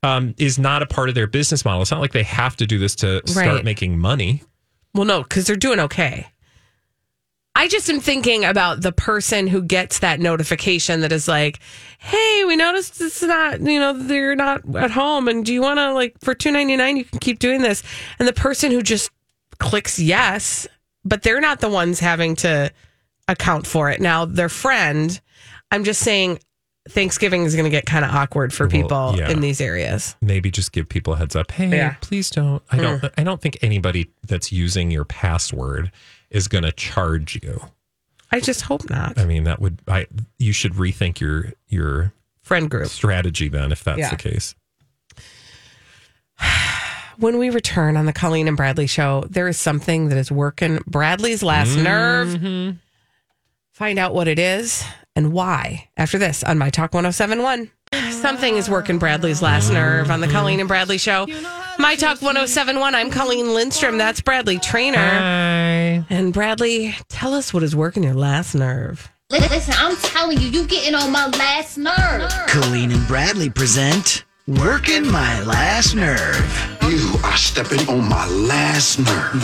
um, 0.05 0.35
is 0.39 0.59
not 0.59 0.83
a 0.83 0.87
part 0.87 1.09
of 1.09 1.15
their 1.15 1.27
business 1.27 1.65
model. 1.65 1.83
It's 1.83 1.91
not 1.91 2.01
like 2.01 2.13
they 2.13 2.23
have 2.23 2.57
to 2.57 2.67
do 2.67 2.79
this 2.79 2.95
to 2.97 3.21
start 3.27 3.47
Right. 3.47 3.65
making 3.65 3.99
money. 3.99 4.43
Well, 4.95 5.07
no, 5.07 5.23
because 5.23 5.47
they're 5.47 5.57
doing 5.57 5.81
okay. 5.81 6.29
I 7.57 7.69
just 7.69 7.89
am 7.89 8.01
thinking 8.01 8.45
about 8.45 8.83
the 8.83 8.91
person 8.93 9.47
who 9.47 9.63
gets 9.63 10.01
that 10.01 10.19
notification 10.21 11.01
that 11.03 11.13
is 11.13 11.29
like, 11.29 11.61
"Hey, 11.99 12.45
we 12.47 12.57
noticed 12.57 13.01
it's 13.01 13.23
not, 13.23 13.61
you 13.61 13.79
know, 13.79 13.93
they're 13.93 14.35
not 14.35 14.63
at 14.77 14.91
home, 14.91 15.29
and 15.29 15.45
do 15.45 15.53
you 15.55 15.63
want 15.63 15.79
to 15.79 15.93
like 15.95 16.17
for 16.21 16.35
two 16.35 16.51
ninety 16.51 16.77
nine? 16.77 16.97
You 16.97 17.05
can 17.05 17.19
keep 17.21 17.39
doing 17.39 17.63
this." 17.63 17.83
And 18.19 18.27
the 18.29 18.33
person 18.33 18.73
who 18.73 18.83
just 18.83 19.11
clicks 19.59 19.99
yes, 20.01 20.67
but 21.05 21.23
they're 21.23 21.41
not 21.41 21.61
the 21.61 21.69
ones 21.69 22.01
having 22.01 22.37
to 22.37 22.73
account 23.29 23.67
for 23.67 23.91
it. 23.91 24.01
Now, 24.01 24.25
their 24.25 24.49
friend, 24.49 25.21
I'm 25.71 25.85
just 25.85 26.01
saying, 26.01 26.39
Thanksgiving 26.89 27.45
is 27.45 27.55
going 27.55 27.65
to 27.65 27.71
get 27.71 27.87
kind 27.87 28.05
of 28.05 28.11
awkward 28.11 28.53
for 28.53 28.65
Well, 28.65 28.71
people 28.71 29.15
yeah. 29.17 29.31
in 29.31 29.41
these 29.41 29.61
areas. 29.61 30.17
maybe 30.21 30.51
just 30.51 30.73
give 30.73 30.87
people 30.89 31.15
a 31.15 31.17
heads 31.17 31.35
up. 31.35 31.51
Hey, 31.51 31.71
Yeah. 31.71 31.95
Please 32.03 32.29
don't. 32.29 32.63
I 32.71 32.77
don't. 32.77 33.01
Mm. 33.01 33.11
I 33.17 33.25
don't 33.25 33.41
think 33.41 33.57
anybody 33.63 34.11
that's 34.29 34.53
using 34.53 34.91
your 34.91 35.05
password 35.07 35.91
is 36.31 36.47
going 36.49 36.65
to 36.65 36.73
charge 36.73 37.39
you. 37.43 37.61
I 38.31 38.41
just 38.41 38.63
hope 38.63 38.91
not. 38.91 39.19
I 39.19 39.25
mean, 39.25 39.45
that 39.45 39.61
would. 39.61 39.81
I. 39.89 40.07
You 40.39 40.53
should 40.53 40.73
rethink 40.75 41.21
your 41.21 41.53
your 41.69 42.13
Friend 42.43 42.69
group. 42.69 42.89
strategy 42.89 43.49
then, 43.49 43.73
if 43.73 43.83
that's 43.83 43.99
Yeah. 44.01 44.11
the 44.11 44.17
case. 44.17 44.55
When 47.19 47.39
we 47.39 47.51
return 47.51 47.97
on 47.97 48.07
the 48.07 48.13
Colleen 48.13 48.49
and 48.49 48.57
Bradley 48.57 48.87
show, 48.87 49.25
there 49.31 49.47
is 49.49 49.59
something 49.59 50.09
that 50.09 50.19
is 50.19 50.33
working 50.33 50.81
Bradley's 50.87 51.43
last 51.43 51.77
nerve. 51.77 52.77
Find 53.73 53.99
out 53.99 54.15
what 54.15 54.29
it 54.29 54.39
is 54.39 54.85
and 55.17 55.33
why 55.33 55.89
after 55.97 56.19
this 56.19 56.43
on 56.43 56.59
My 56.59 56.71
Talk 56.71 56.93
1071. 56.93 57.71
Something 58.11 58.57
is 58.57 58.69
working 58.69 58.99
Bradley's 58.99 59.43
last 59.43 59.71
nerve 59.71 60.11
on 60.11 60.21
the 60.21 60.29
Colleen 60.29 60.59
and 60.59 60.69
Bradley 60.69 60.99
show. 60.99 61.27
My 61.79 61.95
Talk 61.95 62.21
1071. 62.23 62.95
I'm 62.95 63.11
Colleen 63.11 63.55
Lindstrom. 63.55 63.99
That's 63.99 64.21
Bradley 64.21 64.59
Traynor. 64.59 64.99
Hi. 64.99 66.05
And 66.11 66.33
Bradley, 66.33 66.95
tell 67.09 67.35
us 67.35 67.55
what 67.55 67.63
is 67.63 67.77
working 67.77 68.03
your 68.03 68.15
last 68.15 68.55
nerve. 68.55 69.11
Listen, 69.31 69.75
I'm 69.79 69.97
telling 69.97 70.41
you, 70.41 70.49
you're 70.49 70.67
getting 70.67 70.95
on 70.95 71.13
my 71.13 71.29
last 71.29 71.79
nerve. 71.79 72.31
Colleen 72.49 72.93
and 72.93 73.07
Bradley 73.07 73.51
present 73.51 74.25
Working 74.47 75.11
My 75.11 75.43
Last 75.45 75.95
Nerve. 75.95 76.74
You 77.35 77.37
are 77.37 77.41
stepping 77.41 77.89
on 77.89 78.09
my 78.09 78.29
last 78.29 79.01
nerve. 79.01 79.43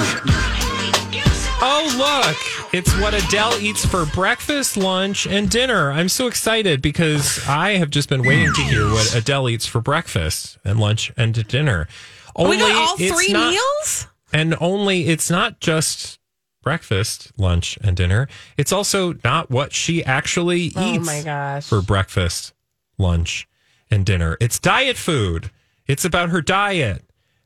Oh, 1.60 1.92
look. 1.98 2.72
It's 2.72 2.96
what 3.00 3.14
Adele 3.14 3.54
eats 3.58 3.84
for 3.84 4.06
breakfast, 4.06 4.76
lunch, 4.76 5.26
and 5.26 5.50
dinner. 5.50 5.90
I'm 5.90 6.08
so 6.08 6.28
excited 6.28 6.82
because 6.82 7.44
I 7.48 7.70
have 7.78 7.90
just 7.90 8.08
been 8.08 8.22
waiting 8.22 8.52
to 8.54 8.60
hear 8.62 8.86
what 8.86 9.12
Adele 9.12 9.48
eats 9.48 9.66
for 9.66 9.80
breakfast 9.80 10.56
and 10.64 10.78
lunch 10.78 11.10
and 11.16 11.34
dinner. 11.48 11.88
Only 12.36 12.58
we 12.58 12.62
got 12.62 12.76
all 12.76 12.96
three 12.96 13.32
not- 13.32 13.50
meals? 13.54 14.06
And 14.32 14.54
only 14.60 15.08
it's 15.08 15.28
not 15.28 15.58
just 15.58 16.20
breakfast, 16.62 17.32
lunch, 17.38 17.76
and 17.82 17.96
dinner. 17.96 18.28
It's 18.56 18.70
also 18.72 19.14
not 19.24 19.50
what 19.50 19.72
she 19.72 20.04
actually 20.04 20.70
oh 20.76 20.78
eats 20.78 20.78
Oh 20.78 20.94
eats 20.94 21.06
my 21.06 21.22
gosh. 21.24 21.66
for 21.68 21.82
breakfast, 21.82 22.52
lunch, 22.98 23.48
and 23.90 24.06
dinner. 24.06 24.36
It's 24.40 24.60
diet 24.60 24.96
food. 24.96 25.50
It's 25.88 26.04
about 26.04 26.28
her 26.28 26.40
diet, 26.40 27.02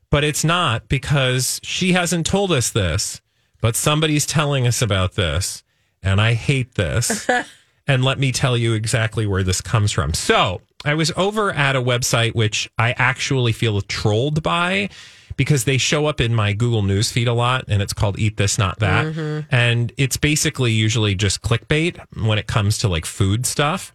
but 0.09 0.23
it's 0.23 0.43
not 0.43 0.87
because 0.87 1.59
she 1.63 1.93
hasn't 1.93 2.25
told 2.25 2.51
us 2.51 2.69
this, 2.69 3.21
but 3.61 3.75
somebody's 3.75 4.25
telling 4.25 4.67
us 4.67 4.81
about 4.81 5.13
this. 5.13 5.63
And 6.03 6.21
I 6.21 6.33
hate 6.33 6.75
this. 6.75 7.27
and 7.87 8.03
let 8.03 8.19
me 8.19 8.31
tell 8.31 8.57
you 8.57 8.73
exactly 8.73 9.25
where 9.25 9.43
this 9.43 9.61
comes 9.61 9.91
from. 9.91 10.13
So 10.13 10.61
I 10.83 10.93
was 10.93 11.11
over 11.17 11.51
at 11.51 11.75
a 11.75 11.81
website 11.81 12.35
which 12.35 12.69
I 12.77 12.93
actually 12.97 13.51
feel 13.51 13.81
trolled 13.81 14.43
by 14.43 14.89
because 15.37 15.65
they 15.65 15.77
show 15.77 16.05
up 16.05 16.21
in 16.21 16.33
my 16.33 16.53
Google 16.53 16.83
News 16.83 17.11
feed 17.11 17.27
a 17.27 17.33
lot 17.33 17.65
and 17.67 17.81
it's 17.81 17.93
called 17.93 18.17
Eat 18.19 18.37
This, 18.37 18.57
Not 18.57 18.79
That. 18.79 19.07
Mm-hmm. 19.07 19.53
And 19.53 19.91
it's 19.97 20.17
basically 20.17 20.71
usually 20.71 21.15
just 21.15 21.41
clickbait 21.41 21.99
when 22.23 22.37
it 22.37 22.47
comes 22.47 22.77
to 22.79 22.87
like 22.87 23.05
food 23.05 23.45
stuff. 23.45 23.91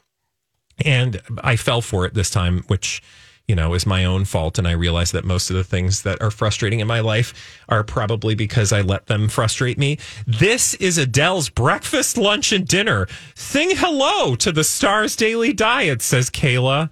And 0.85 1.21
I 1.43 1.57
fell 1.57 1.83
for 1.83 2.07
it 2.07 2.14
this 2.14 2.31
time, 2.31 2.64
which, 2.67 3.02
you 3.50 3.57
know, 3.57 3.75
is 3.75 3.85
my 3.85 4.04
own 4.04 4.25
fault. 4.25 4.59
And 4.59 4.69
I 4.69 4.71
realize 4.71 5.11
that 5.11 5.25
most 5.25 5.50
of 5.50 5.57
the 5.57 5.64
things 5.64 6.02
that 6.02 6.23
are 6.23 6.30
frustrating 6.30 6.78
in 6.78 6.87
my 6.87 7.00
life 7.00 7.35
are 7.69 7.83
probably 7.83 8.37
because 8.37 8.73
I 8.73 8.80
let 8.83 9.07
them 9.07 9.28
frustrate 9.28 9.76
me. 9.76 9.99
This 10.25 10.75
is 10.75 10.99
Adele's 10.99 11.49
breakfast, 11.49 12.16
lunch, 12.16 12.52
and 12.52 12.64
dinner. 12.64 13.09
Sing 13.35 13.71
hello 13.73 14.37
to 14.37 14.52
the 14.52 14.62
Stars 14.62 15.16
Daily 15.16 15.52
Diet, 15.52 16.00
says 16.00 16.30
Kayla 16.30 16.90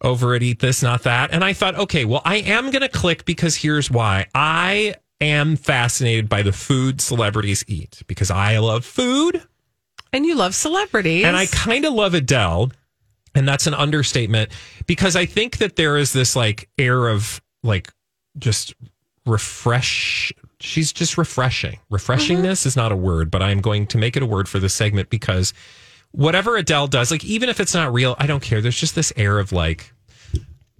over 0.00 0.34
at 0.34 0.42
Eat 0.42 0.58
This, 0.58 0.82
Not 0.82 1.04
That. 1.04 1.30
And 1.32 1.44
I 1.44 1.52
thought, 1.52 1.76
okay, 1.76 2.04
well, 2.04 2.22
I 2.24 2.38
am 2.38 2.72
going 2.72 2.82
to 2.82 2.88
click 2.88 3.24
because 3.24 3.54
here's 3.54 3.88
why. 3.88 4.26
I 4.34 4.96
am 5.20 5.54
fascinated 5.54 6.28
by 6.28 6.42
the 6.42 6.52
food 6.52 7.00
celebrities 7.00 7.64
eat 7.68 8.02
because 8.08 8.32
I 8.32 8.58
love 8.58 8.84
food. 8.84 9.40
And 10.12 10.26
you 10.26 10.34
love 10.34 10.56
celebrities. 10.56 11.24
And 11.24 11.36
I 11.36 11.46
kind 11.46 11.84
of 11.84 11.92
love 11.92 12.12
Adele. 12.12 12.72
And 13.36 13.46
that's 13.46 13.66
an 13.66 13.74
understatement 13.74 14.50
because 14.86 15.14
I 15.14 15.26
think 15.26 15.58
that 15.58 15.76
there 15.76 15.96
is 15.96 16.12
this 16.12 16.34
like 16.34 16.68
air 16.78 17.08
of 17.08 17.40
like 17.62 17.92
just 18.38 18.74
refresh. 19.26 20.32
She's 20.58 20.92
just 20.92 21.18
refreshing. 21.18 21.78
Refreshingness 21.92 22.60
mm-hmm. 22.60 22.68
is 22.68 22.76
not 22.76 22.92
a 22.92 22.96
word, 22.96 23.30
but 23.30 23.42
I'm 23.42 23.60
going 23.60 23.86
to 23.88 23.98
make 23.98 24.16
it 24.16 24.22
a 24.22 24.26
word 24.26 24.48
for 24.48 24.58
this 24.58 24.74
segment 24.74 25.10
because 25.10 25.52
whatever 26.12 26.56
Adele 26.56 26.86
does, 26.86 27.10
like 27.10 27.24
even 27.24 27.48
if 27.48 27.60
it's 27.60 27.74
not 27.74 27.92
real, 27.92 28.16
I 28.18 28.26
don't 28.26 28.42
care. 28.42 28.60
There's 28.60 28.80
just 28.80 28.94
this 28.94 29.12
air 29.16 29.38
of 29.38 29.52
like 29.52 29.92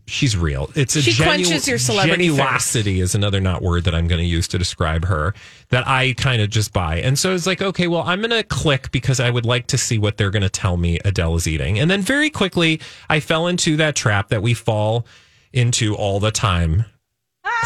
she's 0.07 0.37
real. 0.37 0.71
It's 0.75 0.95
a 0.97 1.03
She 1.03 1.13
genu- 1.13 1.45
quenches 1.45 1.67
your 1.69 1.79
celebrity 1.79 2.29
thirst. 2.29 2.77
is 2.77 3.15
another 3.15 3.41
not 3.41 3.63
word 3.63 3.85
that 3.85 3.95
I'm 3.95 4.07
going 4.09 4.21
to 4.21 4.27
use 4.27 4.47
to 4.49 4.59
describe 4.59 5.05
her 5.07 5.35
that 5.71 5.87
I 5.87 6.13
kind 6.15 6.41
of 6.41 6.49
just 6.51 6.73
buy. 6.73 6.99
And 7.01 7.19
so 7.19 7.35
it's 7.35 7.47
like, 7.47 7.61
okay, 7.63 7.89
well, 7.89 8.03
I'm 8.03 8.21
going 8.21 8.31
to 8.31 8.43
click 8.45 8.91
because 8.93 9.19
I 9.21 9.31
would 9.31 9.45
like 9.45 9.67
to 9.69 9.79
see 9.79 9.99
what 9.99 10.17
they're 10.17 10.31
going 10.31 10.43
to 10.43 10.49
tell 10.49 10.77
me 10.77 10.99
Adele 11.05 11.35
is 11.37 11.49
eating. 11.49 11.79
And 11.79 11.91
then 11.91 12.03
very 12.03 12.31
quickly, 12.31 12.81
I 13.09 13.21
fell 13.21 13.47
into 13.49 13.77
that 13.77 13.97
trap 13.97 14.29
that 14.29 14.43
we 14.43 14.55
fall 14.55 15.07
into 15.53 15.95
all 15.95 16.21
the 16.21 16.31
time. 16.31 16.85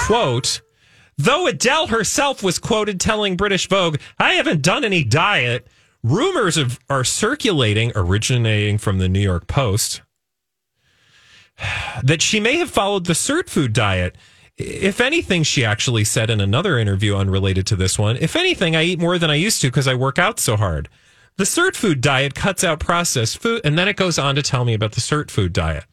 Quote, 0.07 0.61
though 1.19 1.47
Adele 1.47 1.89
herself 1.89 2.43
was 2.43 2.59
quoted 2.59 3.01
telling 3.01 3.37
British 3.37 3.69
Vogue, 3.69 3.99
I 4.19 4.35
haven't 4.35 4.63
done 4.63 4.85
any 4.85 5.05
diet. 5.05 5.67
Rumors 6.03 6.57
of, 6.57 6.79
are 6.89 7.05
circulating, 7.05 7.93
originating 7.95 8.79
from 8.79 8.99
the 8.99 9.09
New 9.09 9.21
York 9.21 9.47
Post, 9.47 10.01
that 12.03 12.23
she 12.23 12.41
may 12.41 12.57
have 12.57 12.71
followed 12.71 13.07
the 13.07 13.13
Sirtfood 13.13 13.73
diet. 13.73 14.17
If 14.57 15.01
anything, 15.01 15.43
she 15.43 15.65
actually 15.65 16.05
said 16.05 16.29
in 16.29 16.41
another 16.41 16.79
interview 16.79 17.17
unrelated 17.17 17.67
to 17.69 17.77
this 17.77 17.99
one, 17.99 18.17
if 18.17 18.37
anything, 18.37 18.77
I 18.77 18.83
eat 18.83 19.01
more 19.01 19.19
than 19.19 19.31
I 19.31 19.37
used 19.37 19.61
to 19.63 19.69
because 19.69 19.89
I 19.89 19.95
work 19.95 20.19
out 20.19 20.39
so 20.39 20.57
hard. 20.57 20.89
The 21.37 21.45
Sirtfood 21.45 22.01
diet 22.03 22.35
cuts 22.35 22.63
out 22.63 22.81
processed 22.81 23.39
food. 23.39 23.63
And 23.65 23.79
then 23.79 23.89
it 23.89 23.97
goes 23.97 24.19
on 24.19 24.35
to 24.35 24.43
tell 24.43 24.65
me 24.65 24.75
about 24.75 24.93
the 24.93 25.01
Sirtfood 25.01 25.53
diet. 25.53 25.85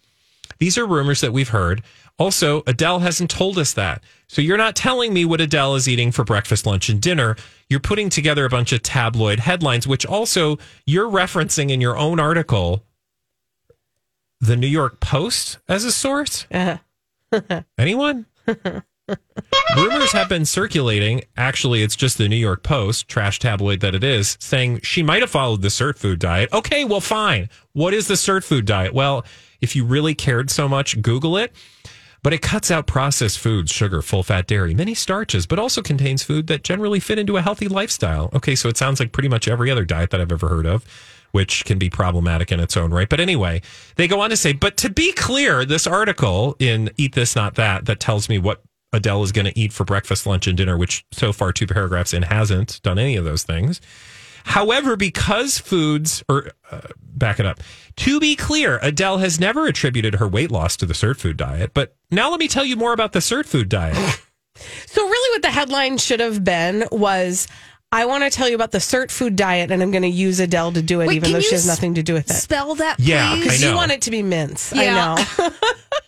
These 0.59 0.77
are 0.77 0.85
rumors 0.85 1.21
that 1.21 1.31
we've 1.31 1.49
heard. 1.49 1.83
Also, 2.19 2.63
Adele 2.65 2.99
hasn't 2.99 3.29
told 3.29 3.57
us 3.57 3.73
that. 3.73 4.03
So 4.27 4.41
you're 4.41 4.57
not 4.57 4.75
telling 4.75 5.13
me 5.13 5.23
what 5.23 5.39
Adele 5.39 5.75
is 5.75 5.87
eating 5.87 6.11
for 6.11 6.23
breakfast, 6.23 6.65
lunch, 6.65 6.89
and 6.89 6.99
dinner. 6.99 7.35
You're 7.69 7.79
putting 7.79 8.09
together 8.09 8.43
a 8.43 8.49
bunch 8.49 8.73
of 8.73 8.81
tabloid 8.81 9.39
headlines, 9.39 9.87
which 9.87 10.05
also 10.05 10.57
you're 10.85 11.09
referencing 11.09 11.69
in 11.69 11.79
your 11.79 11.97
own 11.97 12.19
article 12.19 12.83
the 14.39 14.55
New 14.55 14.67
York 14.67 14.99
Post 14.99 15.59
as 15.67 15.83
a 15.83 15.91
source. 15.91 16.45
Uh-huh. 16.51 17.61
Anyone? 17.77 18.25
Rumors 19.75 20.11
have 20.11 20.29
been 20.29 20.45
circulating. 20.45 21.23
Actually, 21.35 21.81
it's 21.83 21.95
just 21.95 22.17
the 22.17 22.27
New 22.27 22.35
York 22.37 22.63
Post, 22.63 23.07
trash 23.07 23.39
tabloid 23.39 23.79
that 23.81 23.95
it 23.95 24.03
is, 24.03 24.37
saying 24.39 24.81
she 24.81 25.03
might 25.03 25.21
have 25.21 25.29
followed 25.29 25.61
the 25.61 25.67
Sirtfood 25.67 26.19
diet. 26.19 26.51
Okay, 26.53 26.85
well, 26.85 27.01
fine. 27.01 27.49
What 27.73 27.93
is 27.93 28.07
the 28.07 28.15
Sirtfood 28.15 28.65
diet? 28.65 28.93
Well, 28.93 29.25
if 29.61 29.75
you 29.75 29.85
really 29.85 30.15
cared 30.15 30.49
so 30.49 30.67
much, 30.67 31.01
Google 31.01 31.37
it. 31.37 31.53
But 32.23 32.33
it 32.33 32.41
cuts 32.41 32.71
out 32.71 32.87
processed 32.87 33.39
foods, 33.39 33.71
sugar, 33.71 34.01
full 34.01 34.23
fat 34.23 34.47
dairy, 34.47 34.73
many 34.73 34.93
starches, 34.93 35.45
but 35.45 35.59
also 35.59 35.81
contains 35.81 36.23
food 36.23 36.47
that 36.47 36.63
generally 36.63 36.99
fit 36.99 37.19
into 37.19 37.37
a 37.37 37.41
healthy 37.41 37.67
lifestyle. 37.67 38.29
Okay, 38.33 38.55
so 38.55 38.69
it 38.69 38.77
sounds 38.77 38.99
like 38.99 39.11
pretty 39.11 39.29
much 39.29 39.47
every 39.47 39.71
other 39.71 39.85
diet 39.85 40.09
that 40.09 40.21
I've 40.21 40.31
ever 40.31 40.49
heard 40.49 40.65
of, 40.65 40.85
which 41.31 41.63
can 41.65 41.77
be 41.77 41.89
problematic 41.89 42.51
in 42.51 42.59
its 42.59 42.75
own 42.75 42.91
right. 42.91 43.07
But 43.07 43.19
anyway, 43.19 43.61
they 43.95 44.07
go 44.07 44.21
on 44.21 44.31
to 44.31 44.37
say, 44.37 44.53
but 44.53 44.77
to 44.77 44.89
be 44.89 45.13
clear, 45.13 45.63
this 45.63 45.87
article 45.87 46.55
in 46.59 46.89
Eat 46.97 47.13
This, 47.13 47.35
Not 47.35 47.55
That, 47.55 47.85
that 47.85 47.99
tells 47.99 48.29
me 48.29 48.39
what 48.39 48.61
Adele 48.93 49.23
is 49.23 49.31
going 49.31 49.45
to 49.45 49.59
eat 49.59 49.73
for 49.73 49.83
breakfast, 49.83 50.25
lunch, 50.25 50.47
and 50.47 50.57
dinner, 50.57 50.77
which 50.77 51.05
so 51.11 51.33
far 51.33 51.51
two 51.51 51.67
paragraphs 51.67 52.13
in 52.13 52.23
hasn't 52.23 52.81
done 52.83 52.97
any 52.97 53.15
of 53.15 53.25
those 53.25 53.43
things. 53.43 53.81
However, 54.47 54.95
because 54.95 55.59
foods, 55.59 56.23
or 56.29 56.51
uh, 56.71 56.81
back 57.01 57.39
it 57.39 57.45
up, 57.45 57.59
to 57.97 58.19
be 58.19 58.35
clear, 58.35 58.79
Adele 58.81 59.17
has 59.17 59.39
never 59.39 59.67
attributed 59.67 60.15
her 60.15 60.27
weight 60.27 60.51
loss 60.51 60.77
to 60.77 60.85
the 60.85 60.93
Sirtfood 60.93 61.35
diet. 61.35 61.73
But 61.73 61.95
now 62.11 62.31
let 62.31 62.39
me 62.39 62.47
tell 62.47 62.63
you 62.63 62.77
more 62.77 62.93
about 62.93 63.11
the 63.11 63.19
Sirtfood 63.19 63.69
diet. 63.69 64.21
So 64.87 65.07
really 65.07 65.35
what 65.35 65.43
the 65.43 65.51
headline 65.51 65.99
should 65.99 66.19
have 66.19 66.43
been 66.43 66.87
was 66.91 67.47
I 67.91 68.05
want 68.05 68.23
to 68.23 68.31
tell 68.31 68.49
you 68.49 68.55
about 68.55 68.71
the 68.71 68.79
Sirtfood 68.79 69.35
diet 69.35 69.69
and 69.69 69.83
I'm 69.83 69.91
going 69.91 70.01
to 70.01 70.07
use 70.09 70.39
Adele 70.39 70.71
to 70.71 70.81
do 70.81 71.01
it 71.01 71.07
Wait, 71.09 71.17
even 71.17 71.31
though 71.31 71.41
she 71.41 71.53
has 71.53 71.67
nothing 71.67 71.93
to 71.93 72.01
do 72.01 72.15
with 72.15 72.27
it. 72.29 72.33
Spell 72.33 72.73
that, 72.73 72.99
Yeah, 72.99 73.29
please. 73.29 73.39
I 73.39 73.43
Because 73.43 73.63
you 73.63 73.75
want 73.75 73.91
it 73.91 74.01
to 74.01 74.09
be 74.09 74.23
mince. 74.23 74.73
Yeah. 74.73 75.15
I 75.15 75.25
know. 75.43 75.49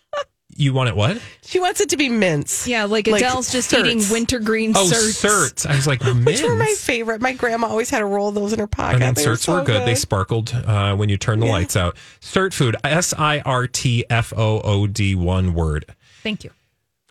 you 0.59 0.73
want 0.73 0.89
it 0.89 0.95
what? 0.95 1.21
she 1.41 1.59
wants 1.59 1.79
it 1.81 1.89
to 1.89 1.97
be 1.97 2.09
mince. 2.09 2.67
Yeah, 2.67 2.83
like 2.85 3.07
Like 3.07 3.21
Adele's 3.21 3.51
just 3.51 3.71
certs. 3.71 3.79
eating 3.85 4.03
wintergreen 4.11 4.73
Oh, 4.75 4.85
certs. 4.91 5.25
certs. 5.25 5.65
I 5.65 5.75
was 5.75 5.87
like, 5.87 6.03
Which 6.25 6.41
were 6.43 6.55
my 6.55 6.73
favorite. 6.77 7.21
My 7.21 7.33
grandma 7.33 7.67
always 7.67 7.89
had 7.89 8.01
a 8.01 8.05
roll 8.05 8.29
of 8.29 8.35
those 8.35 8.53
in 8.53 8.59
her 8.59 8.67
pocket. 8.67 8.95
and 8.95 9.01
then 9.03 9.13
They 9.15 9.23
certs 9.23 9.47
were, 9.47 9.59
so 9.59 9.63
good. 9.63 9.87
They 9.87 9.95
sparkled 9.95 10.53
uh, 10.53 10.95
when 10.95 11.09
you 11.09 11.17
turn 11.17 11.39
the 11.39 11.45
Yeah. 11.47 11.51
lights 11.53 11.75
out. 11.75 11.95
Sirtfood, 12.21 12.75
S 12.83 13.13
I 13.17 13.39
R 13.39 13.67
T 13.67 14.05
F 14.09 14.33
O 14.35 14.61
O 14.61 14.85
D, 14.87 15.15
one 15.15 15.53
word. 15.53 15.85
Thank 16.23 16.43
you. 16.43 16.51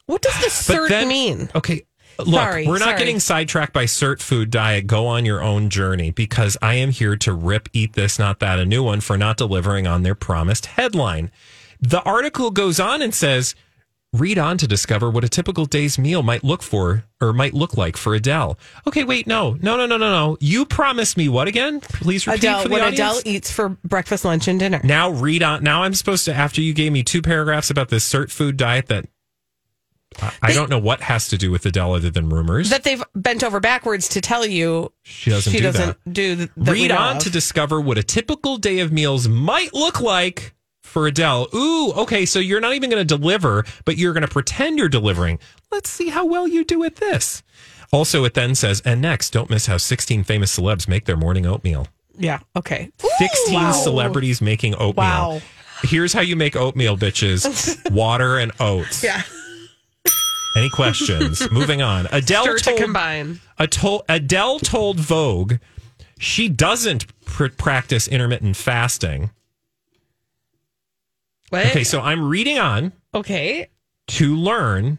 What 0.07 0.23
does 0.23 0.35
the 0.41 0.49
cert 0.75 0.89
then- 0.89 1.09
mean? 1.09 1.51
Okay. 1.55 1.85
Look, 2.21 2.29
Sorry, 2.31 2.67
we're 2.67 2.79
not 2.81 2.87
sorry. 2.87 2.99
getting 2.99 3.21
sidetracked 3.21 3.73
by 3.73 3.85
Sirtfood 3.85 4.51
diet. 4.51 4.89
Go 4.89 5.07
on 5.07 5.25
your 5.25 5.41
own 5.41 5.71
journey 5.71 6.11
because 6.11 6.57
I 6.61 6.75
am 6.75 6.91
here 6.91 7.15
to 7.17 7.33
rip, 7.33 7.69
eat 7.73 7.93
this, 7.93 8.19
not 8.19 8.41
that, 8.41 8.59
a 8.59 8.65
new 8.67 8.83
one 8.83 9.01
for 9.01 9.17
not 9.17 9.37
delivering 9.37 9.87
on 9.87 10.03
their 10.03 10.17
promised 10.17 10.67
headline. 10.67 11.31
The 11.81 12.03
article 12.03 12.51
goes 12.51 12.81
on 12.81 13.03
and 13.03 13.15
says, 13.15 13.55
read 14.13 14.39
on 14.39 14.57
to 14.59 14.67
discover 14.67 15.11
what 15.11 15.23
a 15.23 15.29
typical 15.29 15.67
day's 15.67 15.99
meal 15.99 16.23
might 16.23 16.43
look 16.43 16.63
for 16.63 17.05
or 17.21 17.33
might 17.33 17.53
look 17.55 17.77
like 17.77 17.97
for 17.97 18.15
Adele. 18.15 18.59
Okay, 18.87 19.05
wait, 19.05 19.27
no, 19.27 19.57
no, 19.61 19.77
no, 19.77 19.87
no, 19.87 19.97
no, 19.99 20.11
no. 20.11 20.37
You 20.41 20.65
promised 20.65 21.17
me 21.17 21.29
what 21.29 21.47
again? 21.47 21.81
Please 21.81 22.27
repeat 22.27 22.39
Adele, 22.41 22.63
for 22.63 22.69
the 22.69 22.73
what 22.73 22.81
audience. 22.83 22.99
Adele 23.21 23.23
eats 23.27 23.53
for 23.53 23.69
breakfast, 23.85 24.25
lunch, 24.25 24.49
and 24.49 24.59
dinner. 24.59 24.81
Now 24.83 25.11
read 25.11 25.43
on. 25.43 25.63
Now 25.63 25.83
I'm 25.83 25.95
supposed 25.95 26.25
to, 26.25 26.35
after 26.35 26.61
you 26.63 26.73
gave 26.73 26.91
me 26.93 27.03
two 27.03 27.23
paragraphs 27.23 27.71
about 27.71 27.91
this 27.91 28.11
Sirtfood 28.11 28.57
diet 28.57 28.87
that 28.87 29.07
I, 30.23 30.33
I 30.41 30.53
don't 30.55 30.71
know 30.71 30.79
what 30.79 31.03
has 31.03 31.29
to 31.29 31.37
do 31.37 31.51
with 31.51 31.67
Adele 31.67 31.93
other 31.95 32.11
than 32.11 32.31
rumors. 32.31 32.71
That 32.71 32.83
they've 32.83 33.03
bent 33.15 33.45
over 33.45 33.61
backwards 33.61 34.09
to 34.11 34.23
tell 34.23 34.47
you 34.47 34.91
she 35.03 35.31
doesn't 35.31 35.53
she 35.53 35.59
do 35.59 35.65
doesn't 35.65 36.05
that. 36.05 36.13
do 36.13 36.49
Read 36.57 36.91
on 36.91 37.19
of. 37.19 37.23
to 37.25 37.31
discover 37.31 37.79
what 37.79 37.99
a 37.99 38.03
typical 38.03 38.57
day 38.57 38.79
of 38.79 38.91
meals 38.91 39.29
might 39.29 39.75
look 39.75 40.01
like 40.01 40.55
for 40.89 41.07
Adele. 41.07 41.49
Ooh, 41.55 41.93
okay, 41.93 42.27
so 42.27 42.39
you're 42.39 42.61
not 42.61 42.75
even 42.75 42.91
going 42.91 43.07
to 43.07 43.17
deliver, 43.17 43.65
but 43.85 43.97
you're 43.97 44.13
going 44.13 44.23
to 44.27 44.29
pretend 44.29 44.79
you're 44.79 44.89
delivering. 44.89 45.39
Let's 45.71 45.89
see 45.91 46.09
how 46.09 46.25
well 46.27 46.49
you 46.49 46.65
do 46.65 46.83
at 46.85 46.97
this. 46.97 47.43
Also, 47.93 48.25
it 48.25 48.35
then 48.35 48.55
says, 48.55 48.83
and 48.85 49.01
next, 49.01 49.31
don't 49.31 49.49
miss 49.49 49.67
how 49.67 49.77
16 49.77 50.25
famous 50.25 50.59
celebs 50.59 50.89
make 50.89 51.05
their 51.07 51.17
morning 51.17 51.47
oatmeal. 51.47 51.87
Yeah. 52.19 52.41
Okay. 52.57 52.91
16 53.19 53.55
Wow. 53.55 53.73
celebrities 53.73 54.41
making 54.41 54.75
oatmeal. 54.75 54.95
Wow. 54.97 55.41
Here's 55.85 56.13
how 56.13 56.21
you 56.21 56.35
make 56.37 56.57
oatmeal, 56.57 56.97
bitches 56.99 57.91
water 57.93 58.39
and 58.39 58.51
oats. 58.61 59.03
Yeah. 59.05 59.23
Any 60.57 60.69
questions? 60.71 61.49
Moving 61.53 61.83
on. 61.83 62.09
Adele 62.11 62.43
Stir 62.45 62.59
to 62.59 62.65
told, 62.65 62.81
combine. 62.81 63.41
a 63.59 63.67
tol- 63.67 64.05
Adele 64.09 64.59
told 64.59 64.99
Vogue 64.99 65.55
she 66.19 66.49
doesn't 66.49 67.07
pr- 67.25 67.47
practice 67.57 68.09
intermittent 68.09 68.57
fasting. 68.57 69.31
What? 71.51 71.67
Okay, 71.67 71.85
so 71.85 72.01
I'm 72.01 72.29
reading 72.29 72.59
on 72.59 72.93
okay. 73.15 73.69
to 74.09 74.37
learn 74.37 74.99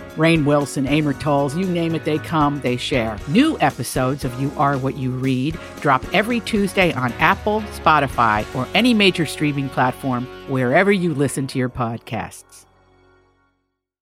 Rainn 0.21 0.45
Wilson, 0.45 0.85
Amor 0.85 1.13
Towles, 1.13 1.57
you 1.57 1.65
name 1.65 1.95
it, 1.95 2.05
they 2.05 2.19
come, 2.19 2.61
they 2.61 2.77
share. 2.77 3.17
New 3.27 3.57
episodes 3.59 4.23
of 4.23 4.39
You 4.39 4.51
Are 4.55 4.77
What 4.77 4.95
You 4.95 5.09
Read 5.09 5.57
drop 5.79 6.05
every 6.13 6.39
Tuesday 6.41 6.93
on 6.93 7.11
Apple, 7.13 7.61
Spotify, 7.73 8.45
or 8.55 8.67
any 8.75 8.93
major 8.93 9.25
streaming 9.25 9.67
platform 9.69 10.27
wherever 10.47 10.91
you 10.91 11.15
listen 11.15 11.47
to 11.47 11.57
your 11.57 11.69
podcasts. 11.69 12.65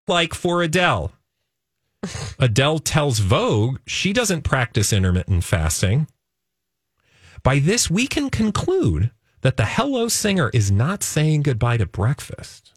like 0.09 0.33
for 0.33 0.61
Adele. 0.61 1.13
Adele 2.39 2.79
tells 2.79 3.19
Vogue 3.19 3.77
she 3.85 4.11
doesn't 4.11 4.41
practice 4.41 4.91
intermittent 4.91 5.43
fasting. 5.43 6.07
By 7.43 7.59
this, 7.59 7.89
we 7.89 8.07
can 8.07 8.29
conclude 8.29 9.11
that 9.41 9.55
the 9.55 9.65
Hello 9.65 10.07
singer 10.09 10.49
is 10.53 10.69
not 10.71 11.03
saying 11.03 11.43
goodbye 11.43 11.77
to 11.77 11.85
breakfast. 11.85 12.68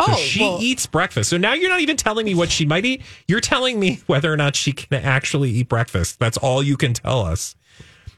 So 0.00 0.12
Oh, 0.12 0.16
she 0.16 0.40
well- 0.40 0.58
eats 0.60 0.86
breakfast. 0.86 1.30
So 1.30 1.36
now 1.38 1.54
you're 1.54 1.70
not 1.70 1.80
even 1.80 1.96
telling 1.96 2.26
me 2.26 2.34
what 2.34 2.50
she 2.50 2.66
might 2.66 2.84
eat. 2.84 3.02
You're 3.28 3.40
telling 3.40 3.80
me 3.80 4.00
whether 4.06 4.32
or 4.32 4.36
not 4.36 4.54
she 4.56 4.72
can 4.72 5.02
actually 5.02 5.50
eat 5.50 5.68
breakfast. 5.68 6.18
That's 6.18 6.36
all 6.36 6.62
you 6.62 6.76
can 6.76 6.92
tell 6.92 7.20
us. 7.22 7.54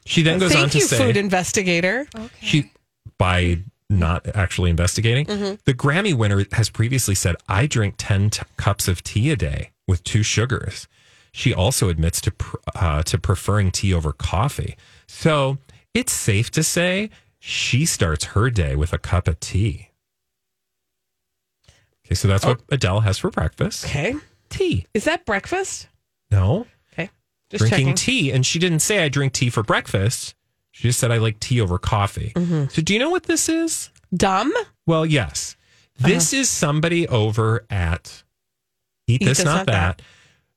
She 0.05 0.23
then 0.23 0.39
goes 0.39 0.55
on 0.55 0.69
to 0.71 0.77
you, 0.79 0.83
say 0.85 0.97
food 0.97 1.17
investigator. 1.17 2.07
she 2.41 2.71
by 3.17 3.59
not 3.89 4.25
actually 4.35 4.69
investigating. 4.69 5.25
Mm-hmm. 5.25 5.55
The 5.65 5.73
Grammy 5.73 6.13
winner 6.15 6.45
has 6.53 6.69
previously 6.69 7.15
said, 7.15 7.35
"I 7.47 7.67
drink 7.67 7.95
ten 7.97 8.29
t- 8.29 8.41
cups 8.57 8.87
of 8.87 9.03
tea 9.03 9.29
a 9.31 9.35
day 9.35 9.71
with 9.87 10.03
two 10.03 10.23
sugars." 10.23 10.87
She 11.31 11.53
also 11.53 11.89
admits 11.89 12.21
to 12.21 12.31
pr- 12.31 12.57
uh, 12.75 13.03
to 13.03 13.17
preferring 13.19 13.71
tea 13.71 13.93
over 13.93 14.11
coffee. 14.13 14.75
So 15.07 15.59
it's 15.93 16.11
safe 16.11 16.49
to 16.51 16.63
say 16.63 17.09
she 17.39 17.85
starts 17.85 18.25
her 18.25 18.49
day 18.49 18.75
with 18.75 18.93
a 18.93 18.97
cup 18.97 19.27
of 19.27 19.39
tea. 19.39 19.88
Okay, 22.09 22.15
so 22.15 22.27
that's 22.27 22.43
what 22.43 22.59
oh. 22.59 22.65
Adele 22.71 23.01
has 23.01 23.19
for 23.19 23.29
breakfast. 23.29 23.85
Oh. 23.85 23.89
Okay. 23.89 24.15
Tea. 24.49 24.87
Is 24.95 25.03
that 25.03 25.25
breakfast? 25.25 25.87
No, 26.31 26.65
Okay. 26.93 27.09
Just 27.51 27.61
drinking 27.61 27.87
checking. 27.87 27.95
tea, 27.95 28.31
and 28.31 28.45
she 28.45 28.57
didn't 28.57 28.79
say 28.79 29.03
I 29.03 29.09
drink 29.09 29.33
tea 29.33 29.51
for 29.51 29.61
breakfast. 29.61 30.35
She 30.71 30.87
just 30.87 30.99
said 30.99 31.11
I 31.11 31.17
like 31.17 31.39
tea 31.39 31.61
over 31.61 31.77
coffee. 31.77 32.33
Mm-hmm. 32.35 32.65
So 32.69 32.81
do 32.81 32.93
you 32.93 32.99
know 32.99 33.09
what 33.11 33.23
this 33.23 33.47
is? 33.47 33.89
Dumb? 34.15 34.51
Well, 34.87 35.05
yes. 35.05 35.55
Uh-huh. 35.99 36.07
This 36.07 36.33
is 36.33 36.49
somebody 36.49 37.07
over 37.07 37.65
at 37.69 38.23
Eat, 39.07 39.23
This, 39.23 39.43
Not, 39.43 39.65
that, 39.67 40.01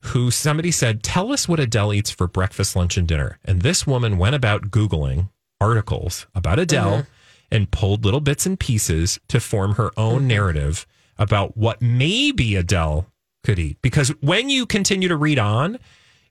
who 0.00 0.30
somebody 0.30 0.70
said, 0.70 1.02
Tell 1.02 1.32
us 1.32 1.48
what 1.48 1.60
Adele 1.60 1.94
eats 1.94 2.10
for 2.10 2.26
breakfast, 2.26 2.76
lunch, 2.76 2.96
and 2.96 3.08
dinner. 3.08 3.38
And 3.44 3.62
this 3.62 3.86
woman 3.86 4.18
went 4.18 4.34
about 4.34 4.70
Googling 4.70 5.30
articles 5.60 6.26
about 6.34 6.58
Adele 6.58 6.90
mm-hmm. 6.90 7.10
and 7.50 7.70
pulled 7.70 8.04
little 8.04 8.20
bits 8.20 8.46
and 8.46 8.58
pieces 8.58 9.20
to 9.28 9.40
form 9.40 9.74
her 9.74 9.90
own 9.96 10.20
mm-hmm. 10.20 10.28
narrative 10.28 10.86
about 11.18 11.56
what 11.56 11.82
maybe 11.82 12.56
Adele 12.56 13.06
could 13.44 13.58
eat. 13.58 13.78
Because 13.82 14.08
when 14.20 14.48
you 14.48 14.66
continue 14.66 15.08
to 15.08 15.16
read 15.16 15.38
on, 15.38 15.78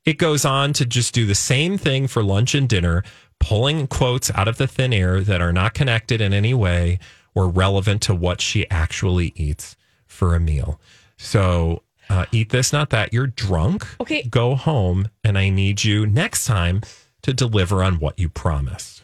it 0.06 0.17
goes 0.17 0.46
on 0.46 0.74
to 0.74 0.86
just 0.86 1.13
do 1.13 1.26
the 1.26 1.36
same 1.36 1.78
thing 1.78 2.08
for 2.08 2.24
lunch 2.24 2.56
and 2.56 2.67
dinner, 2.67 3.04
pulling 3.39 3.88
quotes 3.88 4.32
out 4.32 4.48
of 4.48 4.58
the 4.58 4.67
thin 4.67 4.94
air 4.94 5.22
that 5.22 5.41
are 5.41 5.54
not 5.54 5.74
connected 5.74 6.22
in 6.22 6.34
any 6.34 6.54
way 6.54 7.00
or 7.36 7.48
relevant 7.48 8.02
to 8.04 8.15
what 8.15 8.41
she 8.41 8.70
actually 8.70 9.32
eats 9.36 9.76
for 10.06 10.36
a 10.36 10.39
meal. 10.39 10.80
So, 11.17 11.84
uh, 12.10 12.26
eat 12.32 12.50
this, 12.50 12.74
not 12.74 12.89
that. 12.89 13.13
You're 13.13 13.28
drunk. 13.28 13.88
Okay. 14.02 14.24
Go 14.24 14.56
home, 14.56 15.08
and 15.24 15.38
I 15.38 15.50
need 15.50 15.84
you 15.84 16.06
next 16.06 16.46
time 16.46 16.82
to 17.22 17.34
deliver 17.34 17.84
on 17.84 18.00
what 18.00 18.20
you 18.20 18.28
promised. 18.28 19.04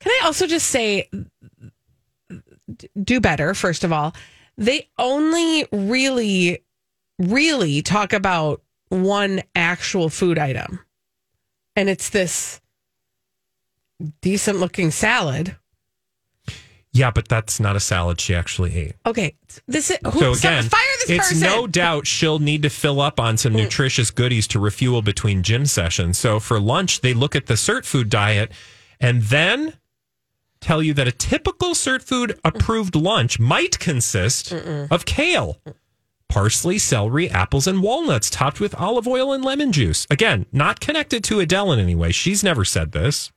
Can 0.00 0.10
I 0.10 0.26
also 0.26 0.46
just 0.46 0.66
say, 0.66 1.08
do 3.00 3.20
better, 3.20 3.54
first 3.54 3.84
of 3.84 3.92
all? 3.92 4.14
They 4.56 4.88
only 4.98 5.66
really, 5.72 6.64
really 7.18 7.82
talk 7.82 8.12
about 8.12 8.62
one 8.88 9.42
actual 9.54 10.08
food 10.08 10.38
item. 10.38 10.80
And 11.74 11.88
it's 11.88 12.10
this 12.10 12.60
decent 14.20 14.58
looking 14.58 14.90
salad. 14.90 15.56
Yeah, 16.94 17.10
but 17.10 17.26
that's 17.26 17.58
not 17.58 17.74
a 17.74 17.80
salad 17.80 18.20
she 18.20 18.34
actually 18.34 18.76
ate. 18.76 18.96
Okay. 19.06 19.34
This 19.66 19.90
is, 19.90 19.98
who, 20.04 20.20
so 20.20 20.32
again, 20.32 20.64
fire 20.64 20.82
this 21.00 21.10
it's 21.10 21.28
person. 21.28 21.40
no 21.40 21.66
doubt 21.66 22.06
she'll 22.06 22.38
need 22.38 22.62
to 22.62 22.68
fill 22.68 23.00
up 23.00 23.18
on 23.18 23.38
some 23.38 23.54
mm. 23.54 23.62
nutritious 23.62 24.10
goodies 24.10 24.46
to 24.48 24.60
refuel 24.60 25.00
between 25.00 25.42
gym 25.42 25.64
sessions. 25.64 26.18
So 26.18 26.38
for 26.38 26.60
lunch, 26.60 27.00
they 27.00 27.14
look 27.14 27.34
at 27.34 27.46
the 27.46 27.54
Sirtfood 27.54 28.10
diet 28.10 28.52
and 29.00 29.22
then 29.22 29.72
tell 30.62 30.82
you 30.82 30.94
that 30.94 31.08
a 31.08 31.12
typical 31.12 31.70
Sirtfood 31.70 32.38
approved 32.44 32.94
lunch 32.94 33.38
might 33.38 33.78
consist 33.78 34.52
of 34.52 35.04
kale, 35.04 35.60
parsley, 36.28 36.78
celery, 36.78 37.28
apples, 37.28 37.66
and 37.66 37.82
walnuts 37.82 38.30
topped 38.30 38.60
with 38.60 38.74
olive 38.76 39.06
oil 39.06 39.32
and 39.32 39.44
lemon 39.44 39.72
juice. 39.72 40.06
Again, 40.10 40.46
not 40.52 40.80
connected 40.80 41.22
to 41.24 41.40
Adele 41.40 41.72
in 41.72 41.78
any 41.78 41.94
way. 41.94 42.12
She's 42.12 42.42
never 42.42 42.64
said 42.64 42.92
this. 42.92 43.30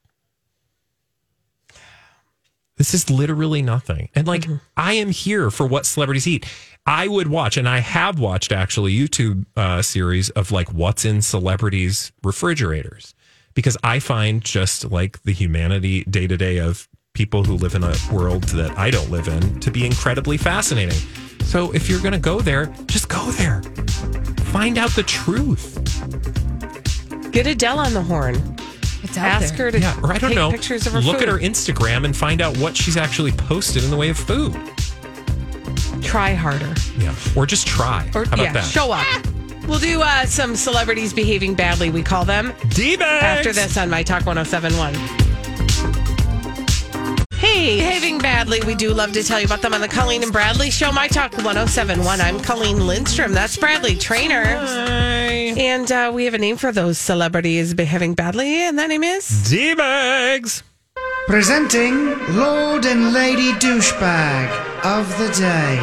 This 2.77 2.93
is 2.93 3.09
literally 3.09 3.61
nothing. 3.61 4.09
And 4.15 4.27
like, 4.27 4.45
I 4.75 4.93
am 4.93 5.09
here 5.09 5.49
for 5.49 5.65
what 5.65 5.85
celebrities 5.85 6.27
eat. 6.27 6.45
I 6.85 7.07
would 7.07 7.27
watch, 7.27 7.57
and 7.57 7.67
I 7.67 7.79
have 7.79 8.19
watched 8.19 8.51
actually 8.51 8.93
YouTube 8.93 9.45
uh, 9.55 9.81
series 9.81 10.29
of 10.31 10.51
like 10.51 10.71
what's 10.71 11.03
in 11.03 11.21
celebrities' 11.21 12.11
refrigerators 12.23 13.15
because 13.55 13.77
I 13.83 13.99
find 13.99 14.43
just 14.43 14.91
like 14.91 15.23
the 15.23 15.31
humanity 15.31 16.03
day 16.03 16.27
to 16.27 16.37
day 16.37 16.59
of 16.59 16.87
people 17.15 17.43
who 17.43 17.55
live 17.55 17.73
in 17.73 17.83
a 17.83 17.95
world 18.11 18.43
that 18.49 18.77
I 18.77 18.91
don't 18.91 19.09
live 19.09 19.27
in 19.27 19.59
to 19.61 19.71
be 19.71 19.85
incredibly 19.85 20.37
fascinating. 20.37 20.97
So 21.45 21.71
if 21.73 21.89
you're 21.89 22.01
going 22.01 22.11
to 22.13 22.19
go 22.19 22.41
there, 22.41 22.67
just 22.85 23.07
go 23.09 23.31
there. 23.31 23.61
Find 24.51 24.77
out 24.77 24.91
the 24.91 25.03
truth. 25.03 25.79
Get 27.31 27.47
Adele 27.47 27.79
on 27.79 27.93
the 27.93 28.01
horn. 28.01 28.35
It's 29.03 29.17
out 29.17 29.25
Ask 29.41 29.55
there. 29.55 29.67
her 29.67 29.71
to 29.71 29.79
Yeah, 29.79 29.99
or 30.03 30.11
I 30.13 30.17
don't 30.17 30.29
take 30.31 30.35
know. 30.35 30.51
pictures 30.51 30.85
of 30.87 30.93
her 30.93 31.01
Look 31.01 31.19
food. 31.19 31.29
at 31.29 31.29
her 31.29 31.39
Instagram 31.39 32.03
and 32.05 32.15
find 32.15 32.41
out 32.41 32.57
what 32.57 32.75
she's 32.75 32.97
actually 32.97 33.31
posted 33.31 33.83
in 33.83 33.89
the 33.91 33.97
way 33.97 34.09
of 34.09 34.17
food. 34.17 34.53
Try 36.03 36.33
harder. 36.33 36.73
Yeah, 36.97 37.15
or 37.35 37.45
just 37.45 37.65
try. 37.67 38.09
Or 38.13 38.25
How 38.25 38.33
about 38.33 38.39
yeah, 38.43 38.53
that? 38.53 38.63
show 38.65 38.91
up. 38.91 39.05
We'll 39.67 39.79
do 39.79 40.01
uh, 40.01 40.25
some 40.25 40.55
celebrities 40.55 41.13
behaving 41.13 41.55
badly, 41.55 41.89
we 41.89 42.03
call 42.03 42.25
them. 42.25 42.53
D-bags! 42.69 43.23
After 43.23 43.51
this 43.53 43.77
on 43.77 43.89
My 43.89 44.03
Talk 44.03 44.25
1071. 44.25 44.93
Hey, 47.55 47.77
behaving 47.77 48.17
badly. 48.17 48.59
We 48.67 48.75
do 48.75 48.93
love 48.93 49.13
to 49.13 49.23
tell 49.23 49.39
you 49.39 49.45
about 49.45 49.61
them 49.61 49.73
on 49.73 49.79
the 49.79 49.87
Colleen 49.87 50.23
and 50.23 50.33
Bradley 50.33 50.69
Show, 50.69 50.91
My 50.91 51.07
Talk 51.07 51.31
1071. 51.37 52.19
I'm 52.19 52.37
Colleen 52.41 52.85
Lindstrom. 52.85 53.31
That's 53.31 53.55
Bradley 53.55 53.95
Traynor. 53.95 54.43
And 54.43 55.89
uh, 55.89 56.11
we 56.13 56.25
have 56.25 56.33
a 56.33 56.37
name 56.37 56.57
for 56.57 56.73
those 56.73 56.97
celebrities 56.97 57.73
behaving 57.73 58.13
badly, 58.13 58.63
and 58.63 58.77
that 58.77 58.89
name 58.89 59.05
is 59.05 59.49
D-bags. 59.49 60.63
Presenting 61.27 62.19
Lord 62.35 62.85
and 62.85 63.13
Lady 63.13 63.53
Douchebag 63.53 64.49
of 64.83 65.07
the 65.17 65.31
Day. 65.31 65.77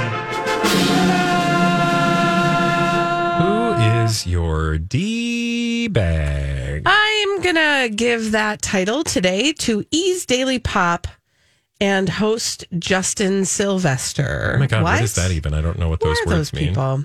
Who 3.41 3.73
is 4.05 4.27
your 4.27 4.77
D-bag? 4.77 6.83
I'm 6.85 7.41
going 7.41 7.55
to 7.55 7.89
give 7.97 8.33
that 8.33 8.61
title 8.61 9.05
today 9.05 9.55
to 9.55 9.87
E!'s 9.91 10.27
Daily 10.27 10.59
Pop 10.59 11.07
and 11.83 12.09
host 12.09 12.65
Justin 12.79 13.45
Sylvester. 13.45 14.53
Oh 14.55 14.59
my 14.61 14.69
God, 14.69 14.85
what 14.85 15.03
is 15.03 15.17
that 15.17 15.33
even? 15.33 15.53
I 15.53 15.61
don't 15.61 15.81
know 15.81 15.89
what 15.89 15.99
those 15.99 16.17
Who 16.21 16.31
are 16.31 16.35
words 16.37 16.51
those 16.51 16.53
mean. 16.53 16.69
people? 16.69 17.05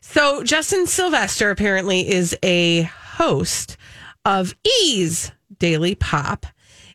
So 0.00 0.42
Justin 0.42 0.86
Sylvester 0.86 1.50
apparently 1.50 2.08
is 2.08 2.34
a 2.42 2.82
host 2.82 3.76
of 4.24 4.54
E!'s 4.82 5.30
Daily 5.58 5.94
Pop, 5.94 6.46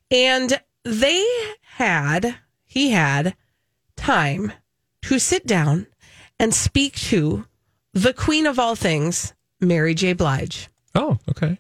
and 0.10 0.60
they 0.84 1.24
had 1.62 2.36
he 2.66 2.90
had 2.90 3.36
time 3.96 4.52
to 5.04 5.20
sit 5.20 5.46
down 5.46 5.86
and 6.40 6.52
speak 6.52 6.96
to 6.96 7.46
the 7.94 8.14
queen 8.14 8.48
of 8.48 8.58
all 8.58 8.76
things, 8.76 9.36
Mary 9.62 9.94
J. 9.94 10.14
Blige. 10.14 10.68
Oh, 10.96 11.20
okay. 11.30 11.60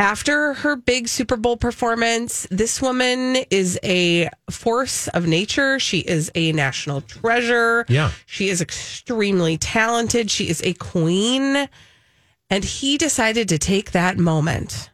After 0.00 0.54
her 0.54 0.76
big 0.76 1.08
Super 1.08 1.36
Bowl 1.36 1.58
performance, 1.58 2.46
this 2.50 2.80
woman 2.80 3.36
is 3.50 3.78
a 3.84 4.30
force 4.50 5.08
of 5.08 5.26
nature. 5.26 5.78
She 5.78 5.98
is 5.98 6.30
a 6.34 6.52
national 6.52 7.02
treasure. 7.02 7.84
Yeah. 7.86 8.10
She 8.24 8.48
is 8.48 8.62
extremely 8.62 9.58
talented. 9.58 10.30
She 10.30 10.48
is 10.48 10.62
a 10.62 10.72
queen. 10.72 11.68
And 12.48 12.64
he 12.64 12.96
decided 12.96 13.46
to 13.50 13.58
take 13.58 13.90
that 13.90 14.16
moment 14.16 14.90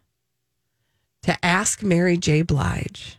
to 1.22 1.38
ask 1.44 1.84
Mary 1.84 2.16
J. 2.16 2.42
Blige 2.42 3.18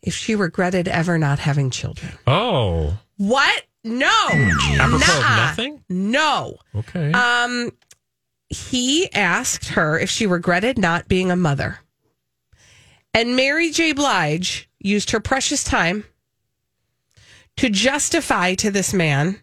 if 0.00 0.14
she 0.14 0.36
regretted 0.36 0.86
ever 0.86 1.18
not 1.18 1.40
having 1.40 1.70
children. 1.70 2.12
Oh, 2.24 2.96
What? 3.16 3.64
No. 3.82 4.06
apropos 4.30 5.16
of 5.16 5.20
nothing. 5.22 5.84
No. 5.88 6.56
Okay. 6.74 7.10
Um, 7.12 7.72
he 8.48 9.12
asked 9.12 9.68
her 9.70 9.98
if 9.98 10.10
she 10.10 10.26
regretted 10.26 10.78
not 10.78 11.08
being 11.08 11.30
a 11.30 11.36
mother. 11.36 11.80
And 13.14 13.34
Mary 13.36 13.70
J. 13.70 13.92
Blige 13.92 14.68
used 14.78 15.10
her 15.10 15.20
precious 15.20 15.64
time 15.64 16.04
to 17.56 17.70
justify 17.70 18.54
to 18.54 18.70
this 18.70 18.92
man 18.92 19.40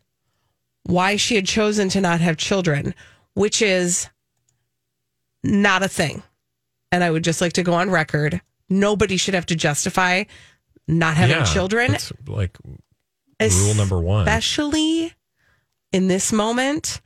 why 0.83 1.15
she 1.15 1.35
had 1.35 1.45
chosen 1.47 1.89
to 1.89 2.01
not 2.01 2.21
have 2.21 2.37
children, 2.37 2.93
which 3.33 3.61
is 3.61 4.07
not 5.43 5.81
a 5.83 5.87
thing. 5.87 6.21
And 6.91 7.03
I 7.03 7.09
would 7.09 7.23
just 7.23 7.41
like 7.41 7.53
to 7.53 7.63
go 7.63 7.73
on 7.73 7.89
record 7.89 8.41
nobody 8.69 9.17
should 9.17 9.33
have 9.33 9.45
to 9.47 9.55
justify 9.55 10.23
not 10.87 11.15
having 11.15 11.37
Yeah, 11.37 11.43
children, 11.45 11.93
It's 11.95 12.11
like 12.27 12.57
rule 13.39 13.73
number 13.75 13.99
one. 13.99 14.21
especially 14.27 15.13
in 15.91 16.07
this 16.07 16.31
moment 16.31 17.01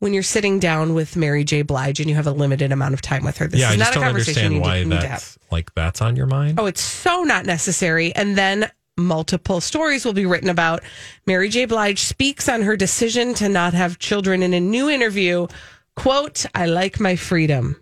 when 0.00 0.12
you're 0.12 0.22
sitting 0.22 0.58
down 0.58 0.94
with 0.94 1.14
Mary 1.14 1.44
J. 1.44 1.62
Blige 1.62 2.00
and 2.00 2.08
you 2.08 2.16
have 2.16 2.26
a 2.26 2.32
limited 2.32 2.72
amount 2.72 2.94
of 2.94 3.00
time 3.00 3.24
with 3.24 3.38
her. 3.38 3.46
This 3.46 3.60
yeah, 3.60 3.68
is 3.70 3.74
I 3.74 3.84
not 3.84 3.96
a 3.96 4.00
conversation 4.00 4.52
you 4.54 4.60
why 4.60 4.82
need, 4.82 5.00
to 5.00 5.06
have. 5.06 5.38
like 5.50 5.72
that's 5.74 6.02
on 6.02 6.16
your 6.16 6.26
mind. 6.26 6.58
Oh, 6.58 6.66
it's 6.66 6.80
so 6.80 7.22
not 7.22 7.46
necessary. 7.46 8.14
And 8.16 8.36
then 8.36 8.70
multiple 8.96 9.60
stories 9.60 10.04
will 10.04 10.12
be 10.12 10.26
written 10.26 10.48
about. 10.48 10.82
Mary 11.26 11.48
J. 11.48 11.66
Blige 11.66 12.00
speaks 12.00 12.48
on 12.48 12.62
her 12.62 12.76
decision 12.76 13.34
to 13.34 13.48
not 13.48 13.74
have 13.74 13.98
children 13.98 14.42
in 14.42 14.54
a 14.54 14.60
new 14.60 14.88
interview. 14.90 15.46
Quote, 15.96 16.46
I 16.54 16.66
like 16.66 16.98
my 16.98 17.16
freedom. 17.16 17.76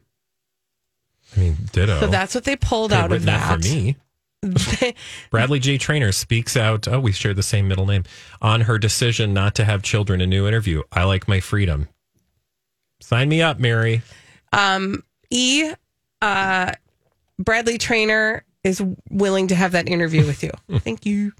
I 1.36 1.40
mean, 1.40 1.56
ditto. 1.72 2.00
So 2.00 2.06
that's 2.08 2.34
what 2.34 2.44
they 2.44 2.56
pulled 2.56 2.90
Could've 2.90 3.04
out 3.04 3.12
of 3.12 3.24
that 3.26 3.60
that. 3.60 3.62
for 3.62 3.68
me. 3.68 3.96
Bradley 5.30 5.58
J. 5.58 5.78
Traynor 5.78 6.12
speaks 6.12 6.56
out. 6.56 6.88
Oh, 6.88 7.00
we 7.00 7.12
share 7.12 7.34
the 7.34 7.42
same 7.42 7.68
middle 7.68 7.86
name 7.86 8.04
on 8.40 8.62
her 8.62 8.78
decision 8.78 9.34
not 9.34 9.54
to 9.56 9.64
have 9.64 9.82
children. 9.82 10.20
In 10.20 10.28
a 10.28 10.30
new 10.30 10.48
interview. 10.48 10.82
I 10.92 11.04
like 11.04 11.28
my 11.28 11.40
freedom. 11.40 11.88
Sign 13.00 13.28
me 13.28 13.42
up, 13.42 13.58
Mary. 13.58 14.02
Um, 14.52 15.02
E. 15.30 15.72
Uh, 16.20 16.72
Bradley 17.38 17.78
Traynor 17.78 18.44
is 18.64 18.82
willing 19.10 19.48
to 19.48 19.54
have 19.54 19.72
that 19.72 19.88
interview 19.88 20.26
with 20.26 20.42
you. 20.42 20.50
Thank 20.80 21.06
you. 21.06 21.32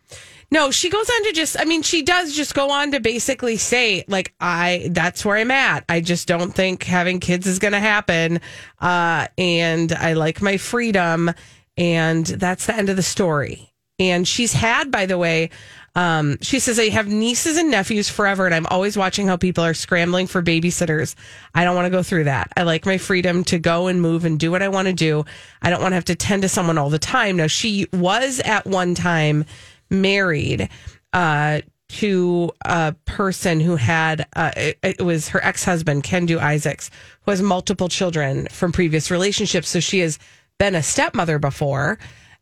No, 0.51 0.71
she 0.71 0.88
goes 0.88 1.11
on 1.11 1.25
to 1.25 1.33
just, 1.33 1.61
I 1.61 1.64
mean, 1.64 1.83
she 1.83 2.03
does 2.03 2.35
just 2.35 2.55
go 2.55 2.71
on 2.71 2.92
to 2.92 3.01
basically 3.01 3.57
say, 3.59 4.05
like, 4.09 4.35
I, 4.40 4.88
that's 4.92 5.25
where 5.25 5.37
I'm 5.37 5.51
at. 5.51 5.85
I 5.88 6.01
just 6.01 6.27
don't 6.27 6.55
think 6.55 6.85
having 6.85 7.21
kids 7.21 7.47
is 7.47 7.59
going 7.59 7.73
to 7.73 7.81
happen. 7.81 8.40
Uh, 8.81 9.27
and 9.37 9.92
I 9.92 10.14
like 10.14 10.40
my 10.40 10.57
freedom. 10.57 11.31
And 11.77 12.25
that's 12.25 12.66
the 12.66 12.75
end 12.75 12.88
of 12.88 12.97
the 12.97 13.03
story. 13.03 13.73
And 13.99 14.27
she's 14.27 14.53
had, 14.53 14.90
by 14.90 15.07
the 15.07 15.18
way, 15.18 15.51
um, 15.94 16.38
she 16.42 16.61
says, 16.61 16.79
I 16.79 16.90
have 16.90 17.09
nieces 17.09 17.57
and 17.57 17.70
nephews 17.70 18.09
forever, 18.09 18.46
and 18.46 18.55
I'm 18.55 18.66
always 18.66 18.96
watching 18.96 19.27
how 19.27 19.37
people 19.37 19.64
are 19.64 19.74
scrambling 19.74 20.27
for 20.27 20.42
babysitters. 20.42 21.14
I 21.55 21.64
don't 21.64 21.74
want 21.74 21.87
to 21.87 21.90
go 21.90 22.03
through 22.03 22.24
that. 22.24 22.53
I 22.57 22.62
like 22.62 22.87
my 22.87 22.98
freedom 22.98 23.44
to 23.44 23.59
go 23.59 23.88
and 23.88 24.01
move 24.01 24.24
and 24.24 24.38
do 24.38 24.51
what 24.51 24.62
I 24.62 24.68
want 24.68 24.87
to 24.87 24.94
do. 24.94 25.24
I 25.62 25.70
don't 25.70 25.81
want 25.81 25.92
to 25.92 25.96
have 25.96 26.05
to 26.07 26.14
tend 26.14 26.42
to 26.42 26.48
someone 26.48 26.79
all 26.79 26.90
the 26.90 26.98
time. 26.98 27.37
Now, 27.37 27.46
she 27.46 27.87
was 27.92 28.40
at 28.40 28.66
one 28.66 28.94
time 28.94 29.44
married 29.90 30.68
uh, 31.12 31.62
to 31.88 32.53
a 32.64 32.94
person 33.07 33.61
who 33.61 33.77
had, 33.77 34.27
uh, 34.37 34.53
it, 34.57 34.79
it 34.83 35.03
was 35.03 35.29
her 35.31 35.42
ex 35.42 35.64
husband, 35.64 36.05
Kendu 36.05 36.38
Isaacs, 36.38 36.90
who 37.22 37.31
has 37.31 37.42
multiple 37.42 37.88
children 37.88 38.46
from 38.51 38.72
previous 38.72 39.11
relationships. 39.11 39.68
So 39.68 39.81
she 39.81 40.01
has 40.01 40.18
been 40.59 40.74
a 40.74 40.83
stepmother 40.83 41.38
before. 41.38 41.98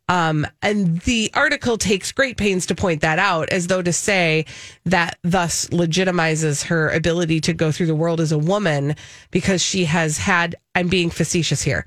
Um, 0.09 0.47
and 0.63 1.01
the 1.01 1.31
article 1.35 1.77
takes 1.77 2.13
great 2.13 2.37
pains 2.37 2.67
to 2.67 2.75
point 2.75 3.01
that 3.01 3.19
out 3.19 3.49
as 3.51 3.67
though 3.67 3.83
to 3.83 3.93
say 3.93 4.47
that 4.85 5.19
thus 5.23 5.67
legitimizes 5.71 6.65
her 6.67 6.91
ability 6.91 7.41
to 7.43 7.53
go 7.53 7.73
through 7.73 7.87
the 7.87 7.95
world 7.95 8.21
as 8.21 8.31
a 8.31 8.39
woman 8.39 8.95
because 9.33 9.61
she 9.61 9.85
has 9.87 10.19
had, 10.19 10.55
I'm 10.77 10.89
being 10.89 11.11
facetious 11.11 11.63
here, 11.63 11.85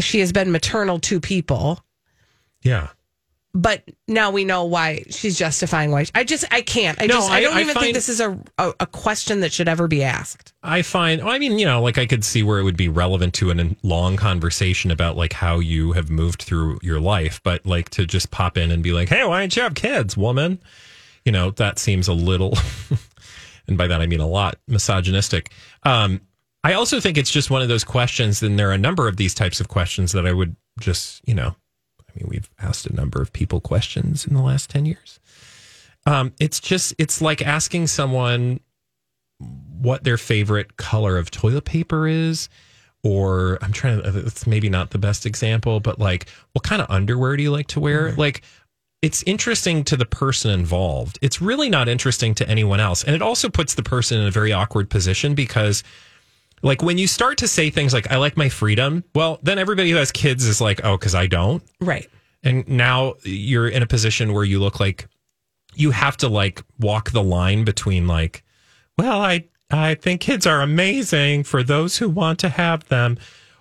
she 0.00 0.18
has 0.20 0.32
been 0.32 0.50
maternal 0.50 0.98
to 1.00 1.20
people. 1.20 1.84
Yeah. 2.62 2.88
But 3.54 3.82
now 4.06 4.30
we 4.30 4.44
know 4.44 4.64
why 4.66 5.04
she's 5.08 5.36
justifying 5.38 5.90
why. 5.90 6.04
I 6.14 6.22
just, 6.22 6.44
I 6.52 6.60
can't. 6.60 7.00
I 7.00 7.06
No, 7.06 7.14
just, 7.14 7.30
I, 7.30 7.38
I- 7.38 7.40
don't 7.40 7.56
I 7.56 7.60
even 7.62 7.74
find- 7.74 7.84
think 7.84 7.94
this 7.94 8.08
is 8.10 8.20
a, 8.20 8.38
a, 8.58 8.74
a 8.80 8.86
question 8.86 9.40
that 9.40 9.52
should 9.52 9.68
ever 9.68 9.88
be 9.88 10.04
asked. 10.04 10.52
I 10.62 10.82
find, 10.82 11.22
I 11.22 11.38
mean, 11.38 11.58
you 11.58 11.64
know, 11.64 11.80
like 11.82 11.96
I 11.98 12.04
could 12.06 12.24
see 12.24 12.42
where 12.42 12.58
it 12.58 12.62
would 12.64 12.76
be 12.76 12.88
relevant 12.88 13.32
to 13.34 13.50
an, 13.50 13.58
a 13.58 13.74
long 13.82 14.16
conversation 14.16 14.90
about 14.90 15.16
like 15.16 15.32
how 15.32 15.60
you 15.60 15.92
have 15.92 16.10
moved 16.10 16.42
through 16.42 16.78
your 16.82 17.00
life, 17.00 17.40
but 17.42 17.64
like 17.64 17.88
to 17.90 18.04
just 18.06 18.30
pop 18.30 18.58
in 18.58 18.70
and 18.70 18.82
be 18.82 18.92
like, 18.92 19.08
hey, 19.08 19.24
why 19.24 19.40
don't 19.40 19.56
you 19.56 19.62
have 19.62 19.74
kids, 19.74 20.14
woman? 20.16 20.60
You 21.24 21.32
know, 21.32 21.50
that 21.52 21.78
seems 21.78 22.06
a 22.06 22.12
little, 22.14 22.54
and 23.66 23.78
by 23.78 23.86
that 23.86 24.00
I 24.00 24.06
mean 24.06 24.20
a 24.20 24.26
lot, 24.26 24.56
misogynistic. 24.68 25.50
Um, 25.84 26.20
I 26.64 26.74
also 26.74 27.00
think 27.00 27.16
it's 27.16 27.30
just 27.30 27.50
one 27.50 27.62
of 27.62 27.68
those 27.68 27.84
questions, 27.84 28.42
and 28.42 28.58
there 28.58 28.68
are 28.68 28.74
a 28.74 28.78
number 28.78 29.08
of 29.08 29.16
these 29.16 29.34
types 29.34 29.58
of 29.60 29.68
questions 29.68 30.12
that 30.12 30.26
I 30.26 30.32
would 30.32 30.54
just, 30.80 31.26
you 31.26 31.34
know, 31.34 31.54
I 32.08 32.12
mean, 32.14 32.28
we've 32.28 32.50
asked 32.58 32.86
a 32.86 32.94
number 32.94 33.20
of 33.20 33.32
people 33.32 33.60
questions 33.60 34.26
in 34.26 34.34
the 34.34 34.42
last 34.42 34.70
10 34.70 34.86
years. 34.86 35.20
Um, 36.06 36.32
it's 36.40 36.60
just, 36.60 36.94
it's 36.98 37.20
like 37.20 37.42
asking 37.42 37.88
someone 37.88 38.60
what 39.38 40.04
their 40.04 40.18
favorite 40.18 40.76
color 40.76 41.16
of 41.16 41.30
toilet 41.30 41.64
paper 41.64 42.08
is 42.08 42.48
or 43.04 43.56
i'm 43.62 43.70
trying 43.70 44.02
to 44.02 44.18
it's 44.26 44.44
maybe 44.44 44.68
not 44.68 44.90
the 44.90 44.98
best 44.98 45.24
example 45.24 45.78
but 45.78 46.00
like 46.00 46.28
what 46.52 46.64
kind 46.64 46.82
of 46.82 46.90
underwear 46.90 47.36
do 47.36 47.44
you 47.44 47.52
like 47.52 47.68
to 47.68 47.78
wear? 47.78 48.10
Like 48.16 48.42
it's 49.00 49.22
interesting 49.24 49.84
to 49.84 49.96
the 49.96 50.04
person 50.04 50.50
involved. 50.50 51.18
It's 51.22 51.40
really 51.40 51.68
not 51.68 51.88
interesting 51.88 52.34
to 52.36 52.48
anyone 52.48 52.80
else. 52.80 53.04
And 53.04 53.14
it 53.14 53.22
also 53.22 53.48
puts 53.48 53.74
the 53.74 53.82
person 53.82 54.20
in 54.20 54.26
a 54.26 54.30
very 54.30 54.52
awkward 54.52 54.90
position 54.90 55.34
because 55.34 55.84
like 56.62 56.82
when 56.82 56.98
you 56.98 57.06
start 57.06 57.38
to 57.38 57.48
say 57.48 57.70
things 57.70 57.92
like 57.92 58.10
i 58.10 58.16
like 58.16 58.36
my 58.36 58.48
freedom 58.48 59.04
well 59.14 59.38
then 59.42 59.58
everybody 59.58 59.90
who 59.90 59.96
has 59.96 60.10
kids 60.12 60.44
is 60.46 60.60
like 60.60 60.80
oh 60.84 60.96
because 60.96 61.14
i 61.14 61.26
don't. 61.26 61.62
Right. 61.80 62.08
and 62.42 62.66
now 62.68 63.14
you're 63.24 63.68
in 63.68 63.82
a 63.82 63.86
position 63.86 64.32
where 64.32 64.44
you 64.44 64.60
look 64.60 64.80
like 64.80 65.08
you 65.74 65.90
have 65.90 66.16
to 66.18 66.28
like 66.28 66.62
walk 66.78 67.10
the 67.10 67.22
line 67.22 67.64
between 67.64 68.06
like 68.06 68.42
well 68.96 69.20
i 69.20 69.44
i 69.70 69.94
think 69.94 70.20
kids 70.20 70.46
are 70.46 70.62
amazing 70.62 71.44
for 71.44 71.62
those 71.62 71.98
who 71.98 72.08
want 72.08 72.38
to 72.40 72.48
have 72.48 72.86
them 72.88 73.18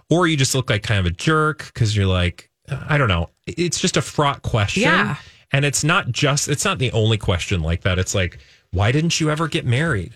or 0.10 0.25
you 0.27 0.38
just 0.38 0.55
look 0.55 0.69
like 0.69 0.83
kind 0.83 0.99
of 0.99 1.05
a 1.05 1.12
jerk 1.12 1.69
because 1.73 1.95
you're 1.95 2.05
like 2.05 2.49
i 2.89 2.97
don't 2.97 3.07
know. 3.07 3.29
It's 3.45 3.79
just 3.79 3.95
a 3.95 4.01
fraught 4.01 4.41
question. 4.41 4.83
Yeah. 4.83 5.15
and 5.53 5.63
it's 5.63 5.83
not 5.86 6.12
just 6.12 6.49
it's 6.49 6.65
not 6.65 6.79
the 6.79 6.91
only 6.91 7.17
question 7.17 7.62
like 7.62 7.81
that. 7.83 7.97
It's 7.97 8.13
like 8.13 8.39
why 8.71 8.91
didn't 8.91 9.21
you 9.21 9.29
ever 9.29 9.47
get 9.47 9.65
married 9.65 10.13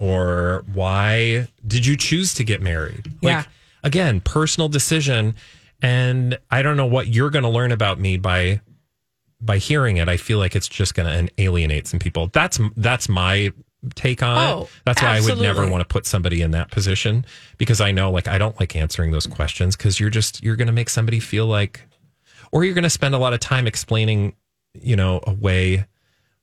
or 0.00 0.64
why 0.72 1.46
did 1.64 1.86
you 1.86 1.96
choose 1.96 2.34
to 2.34 2.42
get 2.44 2.60
married? 2.60 3.06
Like 3.22 3.32
Yeah. 3.32 3.44
again 3.84 4.20
personal 4.20 4.68
decision. 4.68 5.36
And 5.82 6.38
i 6.50 6.60
don't 6.62 6.76
know 6.76 6.86
what 6.86 7.06
you're 7.06 7.30
going 7.30 7.44
to 7.44 7.48
learn 7.48 7.70
about 7.72 8.00
me 8.00 8.16
by 8.16 8.60
by 9.40 9.56
hearing 9.58 9.96
it. 9.96 10.08
I 10.08 10.16
feel 10.18 10.38
like 10.38 10.54
it's 10.56 10.68
just 10.68 10.94
going 10.94 11.26
to 11.26 11.32
alienate 11.42 11.86
some 11.86 11.98
people. 12.00 12.26
That's 12.32 12.58
that's 12.76 13.08
my 13.08 13.52
take 13.94 14.22
on 14.22 14.36
Oh, 14.36 14.62
it 14.64 14.68
that's 14.84 15.00
why 15.00 15.16
i 15.16 15.20
would 15.22 15.40
never 15.40 15.66
want 15.66 15.80
to 15.80 15.86
put 15.86 16.04
somebody 16.04 16.42
in 16.42 16.50
that 16.50 16.70
position 16.70 17.24
because 17.56 17.80
i 17.80 17.90
know 17.90 18.10
like 18.10 18.28
i 18.28 18.36
don't 18.36 18.60
like 18.60 18.76
answering 18.76 19.10
those 19.10 19.26
questions 19.26 19.74
because 19.74 19.98
you're 19.98 20.10
just 20.10 20.42
you're 20.44 20.54
going 20.56 20.66
to 20.66 20.72
make 20.74 20.90
somebody 20.90 21.18
feel 21.18 21.46
like 21.46 21.80
or 22.52 22.62
you're 22.62 22.74
going 22.74 22.82
to 22.84 22.90
spend 22.90 23.14
a 23.14 23.18
lot 23.18 23.32
of 23.32 23.40
time 23.40 23.66
explaining 23.66 24.34
you 24.74 24.96
know 24.96 25.22
away 25.26 25.86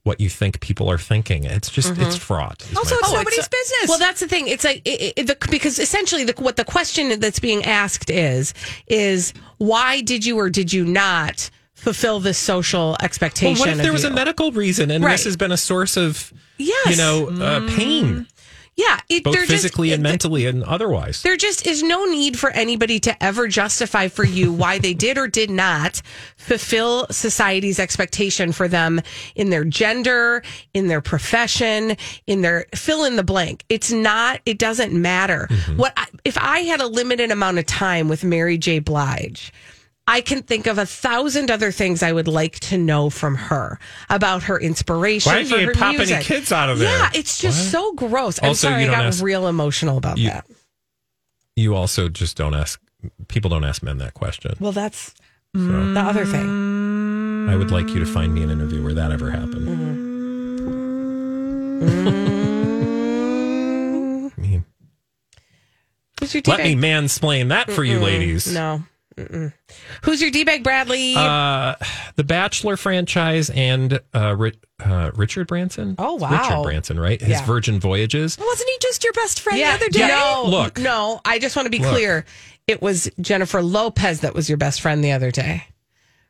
what 0.08 0.20
you 0.20 0.30
think 0.30 0.60
people 0.62 0.90
are 0.90 0.98
thinking 0.98 1.44
it's 1.44 1.70
just 1.70 1.96
it's 1.98 2.16
fraught 2.16 2.66
Also, 2.76 2.96
it's 2.96 3.08
point. 3.08 3.20
nobody's 3.20 3.48
business. 3.48 3.88
Well, 3.90 4.00
that's 4.00 4.22
the 4.22 4.28
thing. 4.28 4.48
It's 4.48 4.64
like 4.64 4.82
it, 4.86 5.14
it, 5.18 5.28
the, 5.28 5.38
because 5.52 5.78
essentially, 5.80 6.24
the, 6.24 6.34
what 6.42 6.56
the 6.56 6.66
question 6.66 7.20
that's 7.20 7.40
being 7.40 7.64
asked 7.66 8.10
is 8.10 8.54
is 8.88 9.34
why 9.58 10.02
did 10.02 10.26
you 10.26 10.40
or 10.40 10.50
did 10.50 10.72
you 10.74 10.86
not 10.86 11.50
fulfill 11.76 12.20
this 12.20 12.38
social 12.38 12.96
expectation? 13.02 13.54
Well, 13.54 13.60
what 13.62 13.70
if 13.70 13.76
of 13.76 13.84
there 13.84 13.94
was 13.94 14.04
you? 14.04 14.10
a 14.10 14.14
medical 14.14 14.52
reason 14.52 14.90
and 14.92 15.04
Right. 15.04 15.12
this 15.12 15.26
has 15.26 15.38
been 15.38 15.52
a 15.52 15.58
source 15.58 15.96
of, 15.98 16.34
Yes. 16.58 16.90
you 16.90 16.96
know, 16.98 17.30
uh, 17.44 17.68
pain? 17.76 18.26
Yeah, 18.78 19.00
it, 19.10 19.24
both 19.24 19.34
there 19.34 19.42
just- 19.42 19.52
physically 19.52 19.92
and 19.92 20.04
mentally 20.04 20.46
and 20.46 20.64
otherwise. 20.64 21.24
There 21.24 21.36
just 21.36 21.66
is 21.66 21.82
no 21.82 22.06
need 22.06 22.38
for 22.38 22.52
anybody 22.52 23.00
to 23.02 23.24
ever 23.24 23.48
justify 23.48 24.08
for 24.08 24.24
you 24.24 24.54
why 24.54 24.78
they 24.78 24.94
did 24.94 25.18
or 25.18 25.28
did 25.28 25.50
not 25.50 26.02
fulfill 26.38 27.08
society's 27.10 27.80
expectation 27.80 28.52
for 28.52 28.68
them 28.68 29.02
in 29.36 29.50
their 29.50 29.66
gender, 29.66 30.44
in 30.76 30.88
their 30.88 31.02
profession, 31.02 31.98
in 32.28 32.42
their 32.42 32.68
fill 32.76 33.04
in 33.04 33.16
the 33.16 33.24
blank. 33.24 33.66
It's 33.68 33.92
not, 33.92 34.42
it 34.46 34.60
doesn't 34.60 34.94
matter. 34.94 35.48
Mm-hmm. 35.50 35.78
What 35.78 35.94
I, 35.98 36.06
if 36.24 36.38
I 36.38 36.60
had 36.60 36.80
a 36.80 36.88
limited 36.88 37.32
amount 37.32 37.58
of 37.58 37.66
time 37.66 38.08
with 38.08 38.24
Mary 38.24 38.60
J. 38.60 38.78
Blige? 38.78 39.52
I 40.10 40.22
can 40.22 40.42
think 40.42 40.68
of 40.68 40.78
a 40.78 40.86
thousand 40.86 41.52
other 41.52 41.72
things 41.72 42.02
I 42.02 42.14
would 42.14 42.28
like 42.30 42.60
to 42.62 42.78
know 42.78 43.10
from 43.10 43.36
her 43.36 43.78
about 44.10 44.44
her 44.44 44.58
inspiration. 44.60 45.30
Why 45.32 45.44
did 45.44 45.52
you 45.52 45.72
pop 45.74 45.90
any 45.90 45.98
music. 45.98 46.22
kids 46.22 46.52
out 46.54 46.70
of 46.70 46.80
there? 46.80 46.90
Yeah, 46.98 47.10
it's 47.14 47.38
just 47.40 47.60
What? 47.66 47.72
so 47.72 47.94
gross. 47.94 48.40
I'm 48.42 48.50
Also, 48.50 48.70
sorry, 48.70 48.84
you 48.84 48.90
I 48.90 48.96
got 48.96 49.06
ask- 49.08 49.22
real 49.24 49.48
emotional 49.48 49.98
about 49.98 50.18
You- 50.18 50.30
that. 50.30 50.46
you 51.58 51.76
also 51.76 52.08
just 52.10 52.38
don't 52.38 52.54
ask 52.54 52.80
people 53.28 53.50
don't 53.50 53.64
ask 53.66 53.84
men 53.84 53.98
that 54.00 54.14
question. 54.14 54.56
Well, 54.60 54.72
that's 54.72 55.14
the 55.54 55.94
other 56.00 56.26
thing. 56.26 57.48
I 57.50 57.56
would 57.56 57.72
like 57.72 57.90
you 57.90 58.00
to 58.00 58.06
find 58.06 58.34
me 58.34 58.44
an 58.44 58.50
interview 58.50 58.82
where 58.84 58.94
that 58.94 59.12
ever 59.12 59.30
happened. 59.32 59.68
Mm-hmm. 59.68 60.08
I 64.38 64.42
mean, 64.42 64.66
let 66.22 66.60
me 66.64 66.76
mansplain 66.76 67.50
that 67.50 67.72
for 67.72 67.84
you 67.84 68.00
ladies. 68.00 68.52
No. 68.54 68.84
Mm-mm. 69.18 69.52
Who's 70.04 70.22
your 70.22 70.30
D-bag, 70.32 70.64
Bradley? 70.64 71.16
Uh, 71.16 71.76
the 72.16 72.24
Bachelor 72.24 72.78
franchise 72.78 73.50
and 73.50 74.00
uh, 74.14 74.36
Ri- 74.38 74.60
uh, 74.80 75.12
Richard 75.16 75.48
Branson. 75.48 75.96
Oh, 75.98 76.16
wow. 76.16 76.30
Richard 76.32 76.64
Branson, 76.64 77.00
right? 77.00 77.20
His 77.20 77.30
Yeah. 77.30 77.46
Virgin 77.46 77.80
Voyages. 77.80 78.38
Wasn't 78.38 78.70
he 78.70 78.78
just 78.82 79.04
your 79.04 79.14
best 79.14 79.40
friend 79.42 79.58
yeah, 79.58 79.76
the 79.76 79.86
other 79.86 79.90
day? 79.90 80.08
No, 80.08 80.44
Look. 80.48 80.78
no. 80.80 81.20
I 81.26 81.40
just 81.40 81.56
want 81.56 81.66
to 81.66 81.72
be 81.72 81.80
Look. 81.80 81.90
clear. 81.92 82.26
It 82.68 82.82
was 82.82 83.10
Jennifer 83.20 83.62
Lopez 83.64 84.22
that 84.22 84.34
was 84.36 84.48
your 84.50 84.58
best 84.58 84.82
friend 84.82 85.04
the 85.04 85.14
other 85.14 85.32
day. 85.32 85.64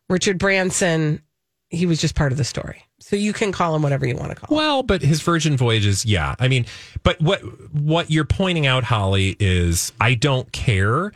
Richard 0.10 0.38
Branson, 0.38 1.22
he 1.70 1.86
was 1.86 2.00
just 2.00 2.16
part 2.16 2.32
of 2.32 2.38
the 2.38 2.44
story. 2.46 2.84
So 3.00 3.16
you 3.16 3.34
can 3.34 3.52
call 3.52 3.76
him 3.76 3.82
whatever 3.82 4.08
you 4.08 4.16
want 4.16 4.30
to 4.30 4.36
call 4.36 4.58
him. 4.58 4.64
Well, 4.64 4.84
but 4.84 5.02
his 5.02 5.22
Virgin 5.22 5.58
Voyages, 5.58 6.06
yeah. 6.06 6.36
I 6.40 6.48
mean, 6.48 6.66
but 7.04 7.22
what 7.22 7.40
what 7.74 8.10
you're 8.10 8.26
pointing 8.26 8.66
out, 8.66 8.84
Holly, 8.86 9.36
is 9.40 9.92
I 10.00 10.14
don't 10.14 10.52
care 10.52 11.12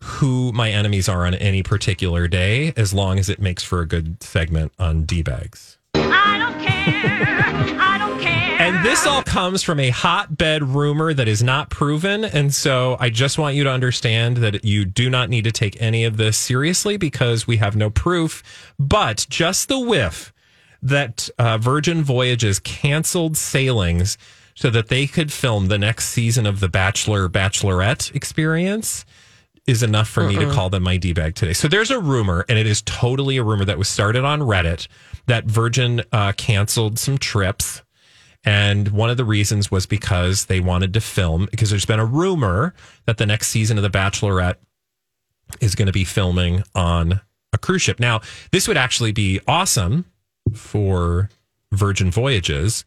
who 0.00 0.52
my 0.52 0.70
enemies 0.70 1.08
are 1.08 1.26
on 1.26 1.34
any 1.34 1.62
particular 1.62 2.28
day, 2.28 2.72
as 2.76 2.94
long 2.94 3.18
as 3.18 3.28
it 3.28 3.40
makes 3.40 3.62
for 3.62 3.80
a 3.80 3.86
good 3.86 4.22
segment 4.22 4.72
on 4.78 5.04
d 5.04 5.22
bags. 5.22 5.78
I 5.94 6.38
don't 6.38 6.60
care. 6.60 7.80
I 7.80 7.98
don't 7.98 8.20
care. 8.20 8.60
And 8.60 8.84
this 8.84 9.06
all 9.06 9.22
comes 9.22 9.62
from 9.62 9.80
a 9.80 9.90
hotbed 9.90 10.62
rumor 10.62 11.14
that 11.14 11.28
is 11.28 11.42
not 11.42 11.70
proven. 11.70 12.24
And 12.24 12.54
so 12.54 12.96
I 13.00 13.10
just 13.10 13.38
want 13.38 13.56
you 13.56 13.64
to 13.64 13.70
understand 13.70 14.38
that 14.38 14.64
you 14.64 14.84
do 14.84 15.08
not 15.10 15.30
need 15.30 15.44
to 15.44 15.52
take 15.52 15.80
any 15.80 16.04
of 16.04 16.16
this 16.16 16.36
seriously 16.36 16.96
because 16.96 17.46
we 17.46 17.56
have 17.58 17.76
no 17.76 17.90
proof. 17.90 18.42
But 18.78 19.26
just 19.28 19.68
the 19.68 19.78
whiff 19.78 20.32
that 20.82 21.28
uh, 21.38 21.58
Virgin 21.58 22.02
Voyages 22.02 22.60
canceled 22.60 23.36
sailings 23.36 24.18
so 24.54 24.70
that 24.70 24.88
they 24.88 25.06
could 25.06 25.32
film 25.32 25.66
the 25.66 25.78
next 25.78 26.08
season 26.08 26.44
of 26.44 26.60
The 26.60 26.68
Bachelor 26.68 27.28
Bachelorette 27.28 28.14
experience 28.14 29.04
is 29.68 29.82
enough 29.82 30.08
for 30.08 30.24
me 30.24 30.34
to 30.36 30.50
call 30.50 30.70
them 30.70 30.82
my 30.82 30.96
D 30.96 31.12
bag 31.12 31.34
today. 31.34 31.52
So 31.52 31.68
there's 31.68 31.90
a 31.90 32.00
rumor, 32.00 32.44
and 32.48 32.58
it 32.58 32.66
is 32.66 32.80
totally 32.82 33.36
a 33.36 33.42
rumor 33.44 33.66
that 33.66 33.76
was 33.76 33.86
started 33.86 34.24
on 34.24 34.40
Reddit 34.40 34.88
that 35.26 35.44
Virgin 35.44 36.02
uh, 36.10 36.32
canceled 36.32 36.98
some 36.98 37.18
trips. 37.18 37.82
And 38.44 38.88
one 38.88 39.10
of 39.10 39.18
the 39.18 39.26
reasons 39.26 39.70
was 39.70 39.84
because 39.84 40.46
they 40.46 40.58
wanted 40.58 40.94
to 40.94 41.02
film, 41.02 41.48
because 41.50 41.68
there's 41.68 41.84
been 41.84 42.00
a 42.00 42.04
rumor 42.06 42.74
that 43.04 43.18
the 43.18 43.26
next 43.26 43.48
season 43.48 43.76
of 43.76 43.82
The 43.82 43.90
Bachelorette 43.90 44.56
is 45.60 45.74
going 45.74 45.86
to 45.86 45.92
be 45.92 46.04
filming 46.04 46.62
on 46.74 47.20
a 47.52 47.58
cruise 47.58 47.82
ship. 47.82 48.00
Now, 48.00 48.22
this 48.52 48.68
would 48.68 48.78
actually 48.78 49.12
be 49.12 49.38
awesome 49.46 50.06
for 50.54 51.28
Virgin 51.72 52.10
Voyages 52.10 52.86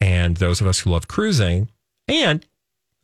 and 0.00 0.38
those 0.38 0.62
of 0.62 0.66
us 0.66 0.80
who 0.80 0.90
love 0.90 1.06
cruising. 1.06 1.68
And 2.06 2.46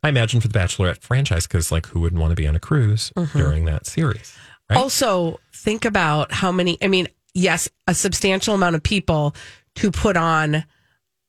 I 0.05 0.09
imagine 0.09 0.39
for 0.39 0.47
the 0.47 0.57
Bachelorette 0.57 1.01
franchise, 1.01 1.47
because 1.47 1.71
like 1.71 1.87
who 1.87 1.99
wouldn't 1.99 2.21
want 2.21 2.29
to 2.29 2.35
be 2.35 2.47
on 2.47 2.55
a 2.55 2.59
cruise 2.59 3.11
mm-hmm. 3.17 3.37
during 3.37 3.65
that 3.65 3.87
series? 3.87 4.37
Right? 4.69 4.77
Also, 4.77 5.39
think 5.51 5.83
about 5.83 6.31
how 6.31 6.51
many, 6.51 6.77
I 6.79 6.87
mean, 6.87 7.07
yes, 7.33 7.67
a 7.87 7.95
substantial 7.95 8.53
amount 8.53 8.75
of 8.75 8.83
people 8.83 9.35
to 9.75 9.89
put 9.89 10.15
on 10.15 10.63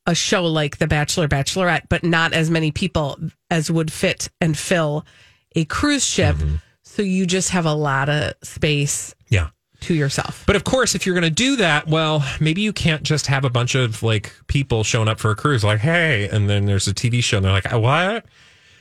a 0.06 0.14
show 0.14 0.44
like 0.44 0.76
The 0.76 0.86
Bachelor, 0.86 1.26
Bachelorette, 1.26 1.88
but 1.88 2.04
not 2.04 2.34
as 2.34 2.50
many 2.50 2.70
people 2.70 3.18
as 3.50 3.70
would 3.70 3.90
fit 3.90 4.28
and 4.42 4.56
fill 4.56 5.06
a 5.54 5.64
cruise 5.64 6.04
ship. 6.04 6.36
Mm-hmm. 6.36 6.56
So 6.84 7.00
you 7.00 7.24
just 7.24 7.50
have 7.50 7.64
a 7.64 7.74
lot 7.74 8.10
of 8.10 8.34
space 8.42 9.14
yeah. 9.30 9.48
to 9.80 9.94
yourself. 9.94 10.44
But 10.46 10.56
of 10.56 10.64
course, 10.64 10.94
if 10.94 11.06
you're 11.06 11.14
going 11.14 11.24
to 11.24 11.30
do 11.30 11.56
that, 11.56 11.88
well, 11.88 12.24
maybe 12.40 12.60
you 12.60 12.74
can't 12.74 13.02
just 13.02 13.26
have 13.28 13.46
a 13.46 13.50
bunch 13.50 13.74
of 13.74 14.02
like 14.02 14.34
people 14.48 14.84
showing 14.84 15.08
up 15.08 15.18
for 15.18 15.30
a 15.30 15.34
cruise, 15.34 15.64
like, 15.64 15.80
hey, 15.80 16.28
and 16.28 16.48
then 16.50 16.66
there's 16.66 16.86
a 16.86 16.94
TV 16.94 17.24
show, 17.24 17.38
and 17.38 17.44
they're 17.46 17.52
like, 17.52 17.72
what? 17.72 18.26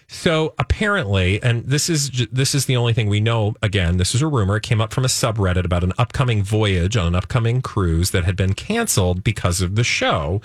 So 0.08 0.54
apparently, 0.60 1.42
and 1.42 1.66
this 1.66 1.90
is 1.90 2.28
this 2.32 2.54
is 2.54 2.66
the 2.66 2.78
only 2.78 2.94
thing 2.94 3.10
we 3.10 3.20
know. 3.20 3.56
Again, 3.62 3.98
this 3.98 4.14
is 4.14 4.22
a 4.22 4.28
rumor. 4.28 4.58
It 4.58 4.64
came 4.64 4.80
up 4.80 4.94
from 4.94 5.04
a 5.04 5.10
subreddit 5.10 5.66
about 5.66 5.84
an 5.84 5.94
upcoming 5.98 6.44
voyage 6.44 6.96
on 6.96 7.08
an 7.08 7.16
upcoming 7.16 7.62
cruise 7.62 8.12
that 8.12 8.24
had 8.24 8.36
been 8.36 8.54
canceled 8.54 9.24
because 9.24 9.62
of 9.62 9.76
the 9.76 9.84
show. 9.84 10.42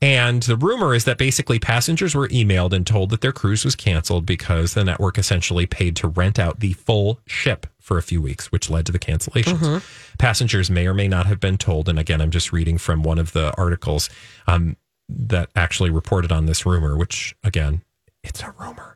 And 0.00 0.44
the 0.44 0.56
rumor 0.56 0.94
is 0.94 1.04
that 1.04 1.18
basically 1.18 1.58
passengers 1.58 2.14
were 2.14 2.28
emailed 2.28 2.72
and 2.72 2.86
told 2.86 3.10
that 3.10 3.20
their 3.20 3.32
cruise 3.32 3.64
was 3.64 3.74
canceled 3.74 4.26
because 4.26 4.74
the 4.74 4.84
network 4.84 5.18
essentially 5.18 5.66
paid 5.66 5.96
to 5.96 6.08
rent 6.08 6.38
out 6.38 6.60
the 6.60 6.74
full 6.74 7.18
ship 7.26 7.66
for 7.80 7.98
a 7.98 8.02
few 8.02 8.22
weeks, 8.22 8.52
which 8.52 8.70
led 8.70 8.86
to 8.86 8.92
the 8.92 8.98
cancellations. 9.00 9.82
Passengers 10.18 10.70
may 10.70 10.86
or 10.86 10.94
may 10.94 11.08
not 11.08 11.26
have 11.26 11.40
been 11.40 11.58
told. 11.58 11.88
And 11.88 11.98
again, 11.98 12.20
I'm 12.20 12.30
just 12.30 12.52
reading 12.52 12.78
from 12.78 13.02
one 13.02 13.18
of 13.18 13.32
the 13.32 13.52
articles 13.58 14.08
um, 14.46 14.76
that 15.08 15.50
actually 15.56 15.90
reported 15.90 16.30
on 16.30 16.46
this 16.46 16.64
rumor, 16.64 16.96
which 16.96 17.34
again, 17.42 17.82
it's 18.22 18.42
a 18.42 18.54
rumor. 18.58 18.87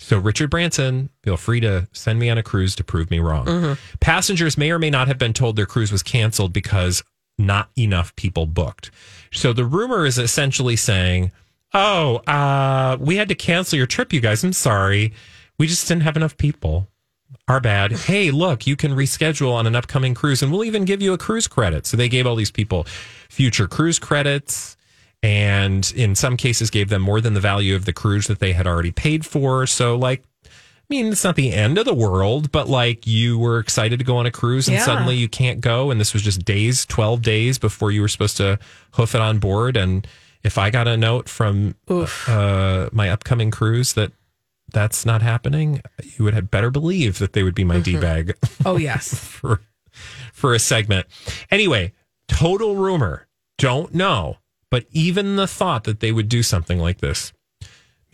So, 0.00 0.16
Richard 0.18 0.48
Branson, 0.50 1.10
feel 1.24 1.36
free 1.36 1.60
to 1.60 1.88
send 1.92 2.18
me 2.20 2.30
on 2.30 2.38
a 2.38 2.42
cruise 2.42 2.76
to 2.76 2.84
prove 2.84 3.10
me 3.10 3.18
wrong. 3.18 3.76
Passengers 4.00 4.56
may 4.56 4.70
or 4.70 4.78
may 4.78 4.90
not 4.90 5.08
have 5.08 5.18
been 5.18 5.32
told 5.32 5.56
their 5.56 5.66
cruise 5.66 5.90
was 5.90 6.04
canceled 6.04 6.52
because 6.52 7.02
not 7.36 7.70
enough 7.76 8.14
people 8.16 8.46
booked. 8.46 8.90
So, 9.32 9.52
the 9.52 9.64
rumor 9.64 10.06
is 10.06 10.16
essentially 10.18 10.76
saying, 10.76 11.32
Oh, 11.74 12.16
uh, 12.28 12.96
we 13.00 13.16
had 13.16 13.28
to 13.28 13.34
cancel 13.34 13.76
your 13.76 13.86
trip, 13.86 14.12
you 14.12 14.20
guys. 14.20 14.42
I'm 14.44 14.52
sorry. 14.52 15.12
We 15.58 15.66
just 15.66 15.86
didn't 15.88 16.04
have 16.04 16.16
enough 16.16 16.36
people. 16.36 16.88
Our 17.46 17.60
bad. 17.60 17.92
Hey, 17.92 18.30
look, 18.30 18.66
you 18.66 18.74
can 18.76 18.92
reschedule 18.92 19.52
on 19.52 19.66
an 19.66 19.76
upcoming 19.76 20.14
cruise 20.14 20.42
and 20.42 20.50
we'll 20.50 20.64
even 20.64 20.84
give 20.86 21.02
you 21.02 21.12
a 21.12 21.18
cruise 21.18 21.48
credit. 21.48 21.86
So, 21.86 21.96
they 21.96 22.08
gave 22.08 22.26
all 22.26 22.36
these 22.36 22.52
people 22.52 22.84
future 23.28 23.66
cruise 23.66 23.98
credits 23.98 24.76
and 25.22 25.92
in 25.96 26.14
some 26.14 26.36
cases 26.36 26.70
gave 26.70 26.88
them 26.88 27.02
more 27.02 27.20
than 27.20 27.34
the 27.34 27.40
value 27.40 27.74
of 27.74 27.84
the 27.84 27.92
cruise 27.92 28.26
that 28.28 28.38
they 28.38 28.52
had 28.52 28.66
already 28.66 28.92
paid 28.92 29.26
for. 29.26 29.66
So, 29.66 29.96
like, 29.96 30.22
I 30.44 30.48
mean, 30.94 31.06
it's 31.12 31.24
not 31.24 31.36
the 31.36 31.52
end 31.52 31.76
of 31.76 31.84
the 31.84 31.92
world, 31.94 32.50
but 32.52 32.68
like 32.68 33.06
you 33.06 33.38
were 33.38 33.58
excited 33.58 33.98
to 33.98 34.04
go 34.04 34.16
on 34.16 34.26
a 34.26 34.30
cruise 34.30 34.68
and 34.68 34.76
Yeah. 34.76 34.84
suddenly 34.84 35.16
you 35.16 35.28
can't 35.28 35.60
go. 35.60 35.90
And 35.90 36.00
this 36.00 36.14
was 36.14 36.22
just 36.22 36.44
days, 36.44 36.86
12 36.86 37.20
days 37.20 37.58
before 37.58 37.90
you 37.90 38.00
were 38.00 38.08
supposed 38.08 38.36
to 38.38 38.58
hoof 38.92 39.14
it 39.14 39.20
on 39.20 39.38
board. 39.38 39.76
And 39.76 40.06
if 40.44 40.56
I 40.56 40.70
got 40.70 40.88
a 40.88 40.96
note 40.96 41.28
from 41.28 41.74
uh, 41.88 42.88
my 42.92 43.10
upcoming 43.10 43.50
cruise 43.50 43.92
that 43.94 44.12
that's 44.72 45.04
not 45.04 45.20
happening, 45.20 45.82
you 46.16 46.24
would 46.24 46.34
have 46.34 46.50
better 46.50 46.70
believe 46.70 47.18
that 47.18 47.32
they 47.32 47.42
would 47.42 47.54
be 47.54 47.64
my 47.64 47.80
D 47.80 47.96
bag 47.98 48.34
Oh, 48.64 48.76
yes. 48.78 49.14
for 49.14 49.60
for 50.32 50.54
a 50.54 50.58
segment. 50.58 51.06
Anyway, 51.50 51.92
total 52.28 52.76
rumor. 52.76 53.26
Don't 53.58 53.92
know, 53.94 54.36
but 54.70 54.86
even 54.92 55.36
the 55.36 55.46
thought 55.46 55.84
that 55.84 56.00
they 56.00 56.12
would 56.12 56.28
do 56.28 56.42
something 56.42 56.78
like 56.78 56.98
this 56.98 57.32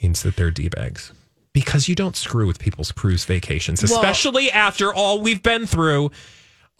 means 0.02 0.22
that 0.22 0.36
they're 0.36 0.50
d 0.50 0.68
bags 0.68 1.12
because 1.52 1.88
you 1.88 1.94
don't 1.94 2.16
screw 2.16 2.46
with 2.46 2.58
people's 2.58 2.90
cruise 2.92 3.24
vacations, 3.24 3.82
Well- 3.82 3.94
especially 4.00 4.50
after 4.50 4.92
all 4.92 5.20
we've 5.20 5.42
been 5.42 5.66
through. 5.66 6.10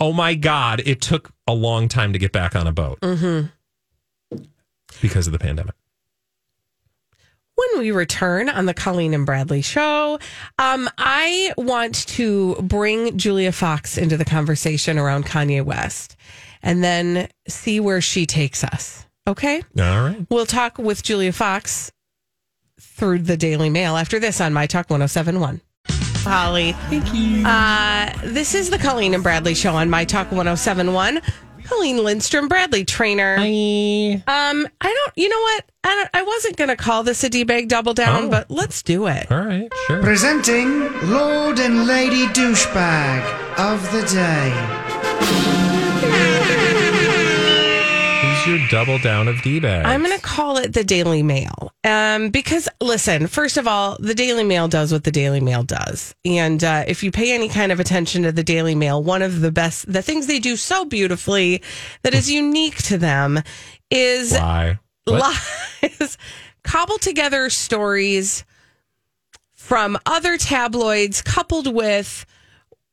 Oh 0.00 0.12
my 0.12 0.34
God! 0.34 0.82
It 0.84 1.00
took 1.00 1.30
a 1.46 1.54
long 1.54 1.88
time 1.88 2.12
to 2.12 2.18
get 2.18 2.32
back 2.32 2.56
on 2.56 2.66
a 2.66 2.72
boat 2.72 2.98
because 5.00 5.26
of 5.26 5.32
the 5.32 5.38
pandemic. 5.38 5.74
when 7.56 7.78
we 7.78 7.92
return 7.92 8.48
on 8.48 8.66
the 8.66 8.74
Colleen 8.74 9.14
and 9.14 9.24
Bradley 9.24 9.62
show, 9.62 10.18
um, 10.58 10.90
I 10.98 11.52
want 11.56 12.08
to 12.08 12.56
bring 12.56 13.16
Julia 13.16 13.52
Fox 13.52 13.96
into 13.96 14.16
the 14.16 14.24
conversation 14.24 14.98
around 14.98 15.26
Kanye 15.26 15.62
West 15.64 16.16
and 16.62 16.82
then 16.82 17.28
see 17.46 17.78
where 17.78 18.00
she 18.00 18.26
takes 18.26 18.64
us. 18.64 19.06
Okay. 19.26 19.62
All 19.78 20.02
right. 20.04 20.26
We'll 20.30 20.46
talk 20.46 20.78
with 20.78 21.02
Julia 21.02 21.32
Fox 21.32 21.90
through 22.80 23.20
the 23.20 23.36
Daily 23.36 23.70
Mail 23.70 23.96
after 23.96 24.18
this 24.18 24.40
on 24.40 24.52
My 24.52 24.66
Talk 24.66 24.90
1071. 24.90 25.60
Holly. 25.88 26.72
Thank 26.88 27.12
you. 27.14 27.46
Uh, 27.46 28.12
this 28.24 28.54
is 28.54 28.70
the 28.70 28.78
Colleen 28.78 29.14
and 29.14 29.22
Bradley 29.22 29.54
show 29.54 29.74
on 29.74 29.88
My 29.90 30.04
Talk 30.04 30.30
1071. 30.30 31.20
Colleen 31.64 32.04
Lindstrom, 32.04 32.48
Bradley 32.48 32.84
Traynor. 32.84 33.36
Hi. 33.38 34.12
Um, 34.26 34.68
I 34.82 34.92
don't. 34.92 35.12
You 35.16 35.30
know 35.30 35.40
what? 35.40 35.64
I 35.82 35.94
don't, 35.94 36.10
I 36.12 36.22
wasn't 36.22 36.56
going 36.58 36.68
to 36.68 36.76
call 36.76 37.02
this 37.04 37.24
a 37.24 37.30
d 37.30 37.44
bag 37.44 37.68
double 37.68 37.94
down, 37.94 38.24
Oh. 38.24 38.28
but 38.28 38.50
let's 38.50 38.82
do 38.82 39.06
it. 39.06 39.30
All 39.32 39.38
right, 39.40 39.72
sure. 39.86 40.02
Presenting 40.02 40.80
Lord 41.10 41.58
and 41.60 41.86
Lady 41.86 42.26
Douchebag 42.26 43.58
of 43.58 43.80
the 43.92 44.02
Day. 44.12 45.53
Your 48.46 48.58
double 48.68 48.98
down 48.98 49.26
of 49.26 49.40
D 49.40 49.58
bags? 49.58 49.88
I'm 49.88 50.02
going 50.02 50.14
to 50.14 50.22
call 50.22 50.58
it 50.58 50.74
the 50.74 50.84
Daily 50.84 51.22
Mail. 51.22 51.72
Um, 51.82 52.28
because 52.28 52.68
listen, 52.80 53.26
first 53.26 53.56
of 53.56 53.66
all, 53.66 53.96
the 53.98 54.14
Daily 54.14 54.44
Mail 54.44 54.68
does 54.68 54.92
what 54.92 55.04
the 55.04 55.10
Daily 55.10 55.40
Mail 55.40 55.62
does. 55.62 56.14
And 56.26 56.62
uh, 56.62 56.84
if 56.86 57.02
you 57.02 57.10
pay 57.10 57.32
any 57.32 57.48
kind 57.48 57.72
of 57.72 57.80
attention 57.80 58.22
to 58.24 58.32
the 58.32 58.42
Daily 58.42 58.74
Mail, 58.74 59.02
one 59.02 59.22
of 59.22 59.40
the 59.40 59.50
best, 59.50 59.90
the 59.90 60.02
things 60.02 60.26
they 60.26 60.40
do 60.40 60.56
so 60.56 60.84
beautifully 60.84 61.62
that 62.02 62.12
is 62.12 62.30
unique 62.30 62.76
to 62.84 62.98
them 62.98 63.40
is 63.90 64.32
Why? 64.32 64.78
Lies, 65.06 66.18
cobble 66.64 66.98
together 66.98 67.48
stories 67.48 68.44
from 69.54 69.96
other 70.04 70.36
tabloids 70.36 71.22
coupled 71.22 71.72
with 71.72 72.26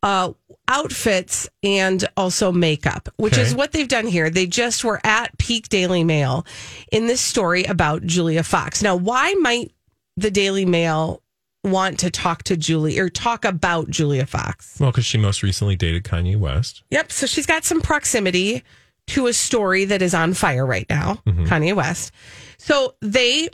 uh, 0.03 0.31
outfits 0.71 1.49
and 1.63 2.07
also 2.15 2.51
makeup, 2.51 3.09
which 3.17 3.33
Okay. 3.33 3.41
is 3.41 3.53
what 3.53 3.73
they've 3.73 3.87
done 3.87 4.07
here. 4.07 4.29
They 4.29 4.47
just 4.47 4.83
were 4.85 5.01
at 5.03 5.37
Peak 5.37 5.67
Daily 5.67 6.03
Mail 6.05 6.45
in 6.91 7.07
this 7.07 7.19
story 7.21 7.65
about 7.65 8.05
Julia 8.05 8.41
Fox. 8.43 8.81
Now, 8.81 8.95
why 8.95 9.33
might 9.33 9.71
the 10.15 10.31
Daily 10.31 10.65
Mail 10.65 11.21
want 11.63 11.99
to 11.99 12.09
talk 12.09 12.43
to 12.43 12.55
Julie 12.57 12.97
or 12.97 13.09
talk 13.09 13.43
about 13.43 13.89
Julia 13.89 14.25
Fox? 14.25 14.77
Well, 14.79 14.91
because 14.91 15.05
she 15.05 15.17
most 15.17 15.43
recently 15.43 15.75
dated 15.75 16.03
Kanye 16.05 16.37
West. 16.37 16.83
Yep. 16.89 17.11
So 17.11 17.27
she's 17.27 17.45
got 17.45 17.65
some 17.65 17.81
proximity 17.81 18.63
to 19.07 19.27
a 19.27 19.33
story 19.33 19.83
that 19.85 20.01
is 20.01 20.13
on 20.13 20.33
fire 20.33 20.65
right 20.65 20.85
now, 20.89 21.15
Kanye 21.27 21.75
West. 21.75 22.11
So 22.57 22.95
they, 23.01 23.49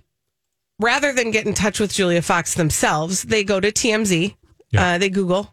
rather 0.80 1.14
than 1.14 1.32
get 1.32 1.48
in 1.48 1.54
touch 1.56 1.80
with 1.80 1.92
Julia 1.92 2.22
Fox 2.22 2.54
themselves, 2.54 3.24
they 3.24 3.44
go 3.44 3.60
to 3.60 3.72
TMZ. 3.72 4.36
Uh, 4.78 4.98
they 5.00 5.10
Google 5.10 5.52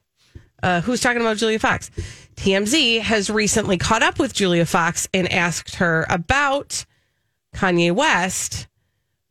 uh, 0.65 0.81
who's 0.81 1.01
talking 1.01 1.21
about 1.21 1.37
Julia 1.37 1.59
Fox. 1.59 1.91
TMZ 2.37 3.01
has 3.03 3.31
recently 3.31 3.77
caught 3.79 4.03
up 4.03 4.19
with 4.19 4.33
Julia 4.35 4.67
Fox 4.67 5.07
and 5.15 5.31
asked 5.33 5.77
her 5.77 6.07
about 6.09 6.85
Kanye 7.55 7.93
West 7.93 8.67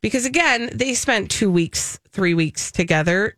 because, 0.02 0.26
again, 0.26 0.70
they 0.74 0.94
spent 0.94 1.30
two 1.32 1.52
weeks, 1.52 2.00
three 2.12 2.34
weeks 2.34 2.72
together. 2.72 3.36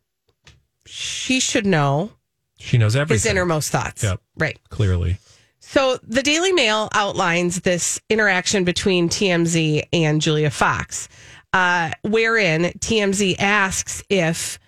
She 0.86 1.40
should 1.40 1.66
know 1.66 2.12
She 2.60 2.78
knows 2.78 2.96
everything. 2.96 3.16
his 3.16 3.26
innermost 3.26 3.72
thoughts. 3.72 4.04
Yep. 4.04 4.22
Right. 4.38 4.60
Clearly. 4.70 5.18
So 5.60 5.98
the 6.04 6.22
Daily 6.22 6.52
Mail 6.54 6.90
outlines 6.94 7.62
this 7.62 8.00
interaction 8.10 8.66
between 8.66 9.10
TMZ 9.10 9.84
and 9.94 10.22
Julia 10.22 10.52
Fox, 10.52 11.10
uh, 11.54 11.90
wherein 12.04 12.66
TMZ 12.80 13.38
asks 13.40 14.04
if 14.10 14.60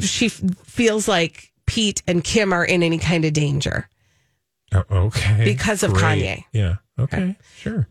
she 0.00 0.26
f- 0.26 0.42
feels 0.64 1.06
like 1.06 1.52
Pete 1.66 2.02
and 2.06 2.22
Kim 2.22 2.52
are 2.52 2.64
in 2.64 2.82
any 2.82 2.98
kind 2.98 3.24
of 3.24 3.32
danger. 3.32 3.88
Oh, 4.72 4.84
okay. 4.90 5.44
Because 5.44 5.82
of 5.82 5.92
Great. 5.92 6.22
Kanye. 6.22 6.44
Yeah. 6.52 6.76
Okay. 6.98 7.36
Sure. 7.58 7.86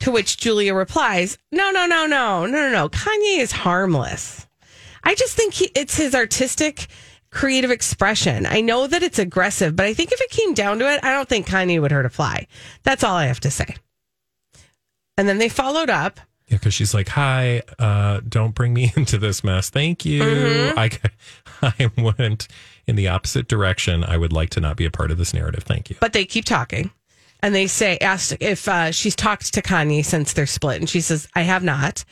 To 0.00 0.10
which 0.10 0.36
Julia 0.36 0.74
replies, 0.74 1.38
"No, 1.52 1.70
no, 1.70 1.86
no, 1.86 2.06
no, 2.06 2.46
no, 2.46 2.60
no, 2.60 2.70
no. 2.70 2.88
Kanye 2.88 3.38
is 3.38 3.52
harmless. 3.52 4.46
I 5.04 5.14
just 5.14 5.36
think 5.36 5.54
he, 5.54 5.70
it's 5.76 5.96
his 5.96 6.14
artistic, 6.14 6.86
creative 7.30 7.70
expression. 7.70 8.46
I 8.46 8.60
know 8.62 8.86
that 8.86 9.02
it's 9.02 9.18
aggressive, 9.18 9.76
but 9.76 9.86
I 9.86 9.94
think 9.94 10.12
if 10.12 10.20
it 10.20 10.30
came 10.30 10.54
down 10.54 10.78
to 10.80 10.92
it, 10.92 11.00
I 11.04 11.12
don't 11.12 11.28
think 11.28 11.46
Kanye 11.46 11.80
would 11.80 11.92
hurt 11.92 12.06
a 12.06 12.10
fly. 12.10 12.46
That's 12.82 13.04
all 13.04 13.14
I 13.16 13.26
have 13.26 13.40
to 13.40 13.50
say." 13.50 13.76
And 15.16 15.28
then 15.28 15.38
they 15.38 15.48
followed 15.48 15.90
up. 15.90 16.18
Yeah, 16.48 16.56
because 16.56 16.74
she's 16.74 16.94
like, 16.94 17.08
"Hi, 17.08 17.62
uh, 17.78 18.20
don't 18.28 18.54
bring 18.54 18.74
me 18.74 18.92
into 18.96 19.18
this 19.18 19.44
mess. 19.44 19.70
Thank 19.70 20.04
you. 20.04 20.22
Mm-hmm. 20.22 20.78
I, 20.78 20.90
I 21.78 21.90
went 21.96 22.48
in 22.86 22.96
the 22.96 23.08
opposite 23.08 23.48
direction. 23.48 24.04
I 24.04 24.16
would 24.16 24.32
like 24.32 24.50
to 24.50 24.60
not 24.60 24.76
be 24.76 24.84
a 24.84 24.90
part 24.90 25.10
of 25.10 25.18
this 25.18 25.32
narrative. 25.34 25.64
Thank 25.64 25.90
you." 25.90 25.96
but 26.00 26.12
they 26.12 26.24
keep 26.24 26.44
talking 26.44 26.90
and 27.42 27.54
they 27.54 27.66
say 27.66 27.98
asked 27.98 28.36
if 28.40 28.68
uh, 28.68 28.90
she's 28.90 29.16
talked 29.16 29.52
to 29.54 29.62
kanye 29.62 30.04
since 30.04 30.32
they're 30.32 30.46
split 30.46 30.80
and 30.80 30.88
she 30.88 31.00
says 31.00 31.28
i 31.34 31.42
have 31.42 31.62
not 31.62 32.04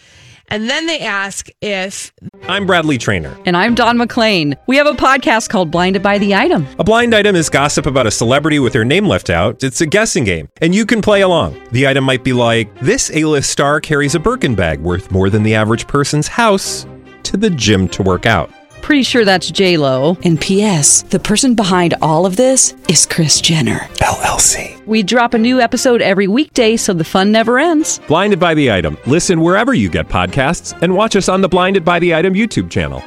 and 0.51 0.69
then 0.69 0.87
they 0.87 0.99
ask 1.01 1.49
if 1.61 2.13
I'm 2.49 2.67
Bradley 2.67 2.99
Traynor. 2.99 3.37
And 3.47 3.57
I'm 3.57 3.77
Don 3.77 3.97
McClain. 3.97 4.57
We 4.67 4.77
have 4.79 4.89
a 4.89 4.95
podcast 4.95 5.49
called 5.49 5.71
Blinded 5.71 6.03
by 6.03 6.19
the 6.19 6.35
Item. 6.35 6.67
A 6.79 6.83
blind 6.83 7.15
item 7.15 7.37
is 7.37 7.49
gossip 7.49 7.87
about 7.87 8.09
a 8.09 8.11
celebrity 8.11 8.59
with 8.59 8.73
their 8.73 8.85
name 8.85 9.07
left 9.07 9.31
out. 9.31 9.63
It's 9.63 9.81
a 9.81 9.87
guessing 9.87 10.25
game, 10.25 10.49
and 10.61 10.75
you 10.75 10.87
can 10.87 11.03
play 11.03 11.21
along. 11.21 11.61
The 11.71 11.87
item 11.87 12.03
might 12.03 12.25
be 12.25 12.33
like 12.33 12.77
this: 12.81 13.13
A-list 13.15 13.51
star 13.51 13.81
carries 13.81 14.17
a 14.17 14.19
Birkin 14.19 14.57
bag 14.57 14.81
worth 14.81 15.13
more 15.13 15.31
than 15.31 15.45
the 15.45 15.55
average 15.55 15.87
person's 15.87 16.27
house 16.27 16.85
to 17.23 17.37
the 17.37 17.51
gym 17.51 17.87
to 17.91 18.03
work 18.03 18.27
out. 18.27 18.51
Pretty 18.83 19.03
sure 19.05 19.25
that's 19.25 19.51
J 19.51 19.77
Lo. 19.77 20.17
And 20.25 20.41
P.S. 20.41 21.03
The 21.03 21.21
person 21.21 21.55
behind 21.55 21.95
all 22.03 22.27
of 22.27 22.37
this 22.37 22.75
is 22.89 23.07
Kris 23.07 23.41
Jenner 23.41 23.81
LLC. 23.99 24.85
We 24.87 25.03
drop 25.03 25.33
a 25.35 25.39
new 25.39 25.61
episode 25.61 26.03
every 26.03 26.27
weekday, 26.27 26.77
so 26.77 26.93
the 26.93 27.05
fun 27.05 27.31
never 27.31 27.59
ends. 27.59 28.01
Blinded 28.09 28.41
by 28.41 28.55
the 28.55 28.73
item. 28.73 28.97
Listen 29.07 29.41
wherever 29.43 29.75
you 29.75 29.89
get 29.89 30.09
podcasts, 30.09 30.77
and 30.83 30.95
watch 30.95 31.15
us 31.15 31.29
on 31.29 31.41
the 31.41 31.49
Blinded 31.49 31.85
by 31.85 31.99
the 32.01 32.15
Item 32.15 32.35
YouTube 32.35 32.71
channel. 32.71 33.03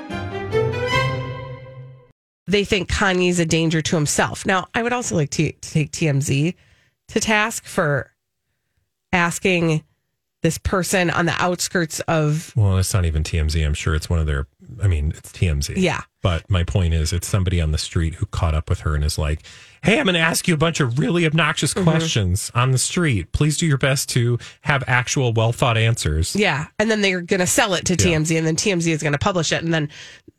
they 2.47 2.63
think 2.65 2.89
kanye's 2.89 3.39
a 3.39 3.45
danger 3.45 3.81
to 3.81 3.95
himself 3.95 4.45
now 4.45 4.67
i 4.75 4.83
would 4.83 4.91
also 4.93 5.15
like 5.15 5.29
to, 5.29 5.51
to 5.53 5.71
take 5.71 5.91
tmz 5.91 6.53
to 7.07 7.19
task 7.19 7.65
for 7.65 8.11
asking 9.13 9.81
this 10.43 10.57
person 10.57 11.09
on 11.09 11.25
the 11.25 11.33
outskirts 11.41 12.01
of 12.01 12.51
Well, 12.55 12.77
it's 12.77 12.93
not 12.93 13.05
even 13.05 13.23
TMZ. 13.23 13.65
I'm 13.65 13.73
sure 13.73 13.95
it's 13.95 14.09
one 14.09 14.19
of 14.19 14.25
their. 14.25 14.45
I 14.81 14.87
mean, 14.87 15.13
it's 15.15 15.31
TMZ. 15.31 15.73
Yeah. 15.77 16.01
But 16.21 16.49
my 16.49 16.63
point 16.63 16.93
is, 16.93 17.11
it's 17.11 17.27
somebody 17.27 17.59
on 17.59 17.71
the 17.71 17.77
street 17.77 18.15
who 18.15 18.25
caught 18.27 18.53
up 18.53 18.69
with 18.69 18.79
her 18.81 18.95
and 18.95 19.03
is 19.03 19.17
like, 19.17 19.41
"Hey, 19.83 19.99
I'm 19.99 20.05
going 20.05 20.13
to 20.13 20.19
ask 20.21 20.47
you 20.47 20.53
a 20.53 20.57
bunch 20.57 20.79
of 20.79 20.97
really 20.99 21.25
obnoxious 21.25 21.73
Mm-hmm. 21.73 21.89
questions 21.89 22.49
on 22.55 22.71
the 22.71 22.77
street. 22.77 23.31
Please 23.33 23.57
do 23.57 23.65
your 23.65 23.77
best 23.77 24.07
to 24.09 24.39
have 24.61 24.83
actual, 24.87 25.33
well 25.33 25.51
thought 25.51 25.77
answers." 25.77 26.33
yeah 26.35 26.67
and 26.79 26.89
then 26.89 27.01
they're 27.01 27.21
going 27.21 27.39
to 27.41 27.47
sell 27.47 27.73
it 27.73 27.85
to 27.85 27.93
Yeah. 27.93 28.17
tmz 28.17 28.37
and 28.37 28.47
then 28.47 28.55
tmz 28.55 28.87
is 28.87 29.01
going 29.03 29.11
to 29.13 29.19
publish 29.19 29.51
it 29.51 29.63
and 29.63 29.73
then 29.73 29.89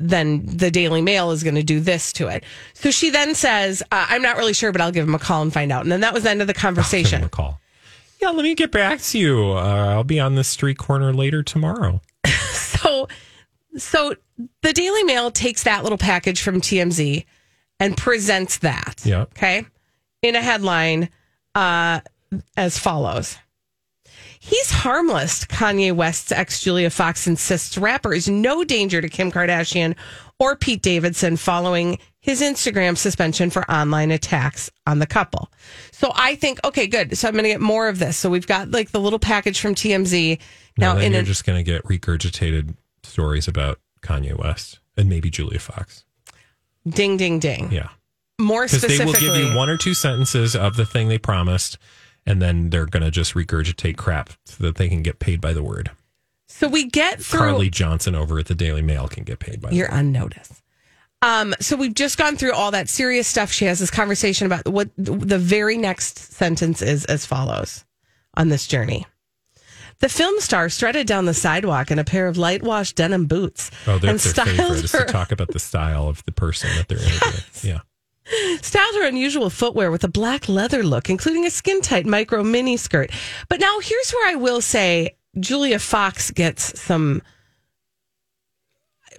then 0.00 0.44
the 0.46 0.70
daily 0.70 1.02
mail 1.02 1.30
is 1.30 1.42
going 1.44 1.54
to 1.54 1.62
do 1.62 1.78
this 1.80 2.12
to 2.14 2.26
it 2.28 2.42
so 2.72 2.90
she 2.90 3.10
then 3.10 3.34
says 3.34 3.82
uh, 3.92 4.06
i'm 4.08 4.22
not 4.22 4.36
really 4.36 4.52
sure 4.54 4.72
but 4.72 4.80
i'll 4.80 4.90
give 4.90 5.06
him 5.06 5.14
a 5.14 5.18
call 5.18 5.42
and 5.42 5.52
find 5.52 5.70
out 5.70 5.82
and 5.82 5.92
then 5.92 6.00
that 6.00 6.12
was 6.14 6.22
the 6.24 6.30
end 6.30 6.40
of 6.40 6.46
the 6.46 6.54
conversation 6.54 7.22
a 7.22 7.28
call. 7.28 7.60
Yeah, 8.22 8.30
let 8.30 8.42
me 8.44 8.54
get 8.54 8.70
back 8.70 9.00
to 9.00 9.18
you. 9.18 9.50
Uh, 9.52 9.88
I'll 9.90 10.04
be 10.04 10.18
on 10.18 10.34
the 10.34 10.44
street 10.44 10.78
corner 10.78 11.12
later 11.12 11.42
tomorrow. 11.42 12.00
so 12.52 13.06
so 13.76 14.14
the 14.62 14.72
daily 14.72 15.02
mail 15.04 15.30
takes 15.30 15.62
that 15.64 15.82
little 15.82 15.98
package 15.98 16.42
from 16.42 16.60
tmz 16.60 17.24
and 17.80 17.96
presents 17.96 18.58
that 18.58 19.00
Yeah. 19.04 19.22
okay 19.22 19.66
in 20.22 20.36
a 20.36 20.42
headline 20.42 21.08
uh 21.54 22.00
as 22.56 22.78
follows 22.78 23.36
He's 24.40 24.70
harmless, 24.70 25.46
Kanye 25.46 25.94
West's 25.94 26.30
ex 26.30 26.60
Julia 26.60 26.90
Fox 26.90 27.26
insists 27.26 27.78
rapper 27.78 28.12
is 28.12 28.28
no 28.28 28.62
danger 28.62 29.00
to 29.00 29.08
Kim 29.08 29.32
Kardashian 29.32 29.96
or 30.38 30.54
Pete 30.54 30.82
Davidson 30.82 31.38
following 31.38 31.98
his 32.20 32.42
Instagram 32.42 32.98
suspension 32.98 33.48
for 33.48 33.68
online 33.70 34.10
attacks 34.10 34.70
on 34.86 34.98
the 34.98 35.06
couple. 35.06 35.50
So 35.92 36.12
I 36.14 36.34
think, 36.34 36.60
okay, 36.62 36.86
good. 36.86 37.16
So 37.16 37.26
I'm 37.26 37.32
going 37.32 37.44
to 37.44 37.48
get 37.48 37.62
more 37.62 37.88
of 37.88 37.98
this. 37.98 38.18
So 38.18 38.28
we've 38.28 38.46
got 38.46 38.70
like 38.70 38.90
the 38.90 39.00
little 39.00 39.18
package 39.18 39.60
from 39.60 39.74
TMZ. 39.74 40.38
Now, 40.76 40.96
then 40.96 41.04
in 41.04 41.12
you're 41.12 41.20
an, 41.20 41.26
just 41.26 41.46
going 41.46 41.56
to 41.56 41.62
get 41.62 41.82
regurgitated 41.84 42.74
stories 43.04 43.46
about 43.48 43.78
Kanye 44.02 44.36
West 44.38 44.80
and 44.96 45.08
maybe 45.08 45.30
Julia 45.30 45.58
Fox. 45.58 46.04
ding, 46.88 47.16
ding, 47.16 47.38
ding. 47.38 47.70
Yeah. 47.72 47.88
More 48.40 48.64
Because 48.64 48.82
they 48.82 48.88
specifically, 48.96 49.28
will 49.28 49.36
give 49.36 49.50
you 49.52 49.56
one 49.56 49.68
or 49.70 49.76
two 49.76 49.94
sentences 49.94 50.56
of 50.56 50.76
the 50.76 50.84
thing 50.84 51.08
they 51.08 51.18
promised, 51.18 51.78
and 52.26 52.42
then 52.42 52.70
they're 52.70 52.86
going 52.86 53.02
to 53.04 53.10
just 53.10 53.34
regurgitate 53.34 53.96
crap 53.96 54.30
so 54.44 54.64
that 54.64 54.74
they 54.76 54.88
can 54.88 55.02
get 55.02 55.18
paid 55.20 55.40
by 55.40 55.52
the 55.52 55.62
word. 55.62 55.90
so 56.48 56.66
we 56.68 56.84
get 56.84 57.20
through. 57.22 57.38
Carly 57.38 57.70
Johnson 57.70 58.14
over 58.14 58.38
at 58.38 58.46
the 58.46 58.54
Daily 58.54 58.82
Mail 58.82 59.06
can 59.08 59.22
get 59.24 59.38
paid 59.38 59.60
by 59.60 59.70
the 59.70 59.76
You're 59.76 59.88
word. 59.88 59.96
on 59.98 60.12
notice. 60.12 60.62
Um, 61.22 61.54
so 61.60 61.74
we've 61.76 61.94
just 61.94 62.18
gone 62.18 62.36
through 62.36 62.52
all 62.52 62.70
that 62.72 62.88
serious 62.88 63.26
stuff. 63.26 63.50
She 63.50 63.64
has 63.64 63.78
this 63.78 63.90
conversation 63.90 64.46
about 64.46 64.68
what 64.68 64.90
the 64.98 65.38
very 65.38 65.78
next 65.78 66.18
sentence 66.18 66.82
is 66.82 67.04
as 67.06 67.24
follows 67.24 67.84
on 68.36 68.48
this 68.50 68.66
journey. 68.66 69.06
The 70.00 70.08
film 70.08 70.38
star 70.40 70.68
strutted 70.68 71.06
down 71.06 71.24
the 71.24 71.34
sidewalk 71.34 71.90
in 71.90 71.98
a 71.98 72.04
pair 72.04 72.26
of 72.28 72.36
light 72.36 72.62
wash 72.62 72.92
denim 72.92 73.26
boots 73.26 73.70
Oh, 73.86 73.98
they're 73.98 74.10
and 74.10 74.18
their 74.18 74.44
favorite 74.44 74.84
is 74.84 74.90
to 74.92 75.04
talk 75.04 75.32
about 75.32 75.48
the 75.48 75.58
style 75.58 76.08
of 76.08 76.24
the 76.24 76.32
person 76.32 76.70
that 76.76 76.88
they're 76.88 76.98
interviewing. 76.98 77.44
Yeah. 77.62 78.58
styled 78.60 78.94
her 78.96 79.06
unusual 79.06 79.50
footwear 79.50 79.90
with 79.90 80.04
a 80.04 80.08
black 80.08 80.48
leather 80.48 80.82
look, 80.82 81.08
including 81.10 81.46
a 81.46 81.50
skin 81.50 81.80
tight 81.80 82.06
micro 82.06 82.42
mini 82.42 82.76
skirt. 82.76 83.10
But 83.48 83.60
now 83.60 83.78
here's 83.80 84.10
where 84.12 84.28
I 84.30 84.34
will 84.34 84.60
say 84.60 85.16
Julia 85.38 85.78
Fox 85.78 86.30
gets 86.30 86.78
some 86.80 87.22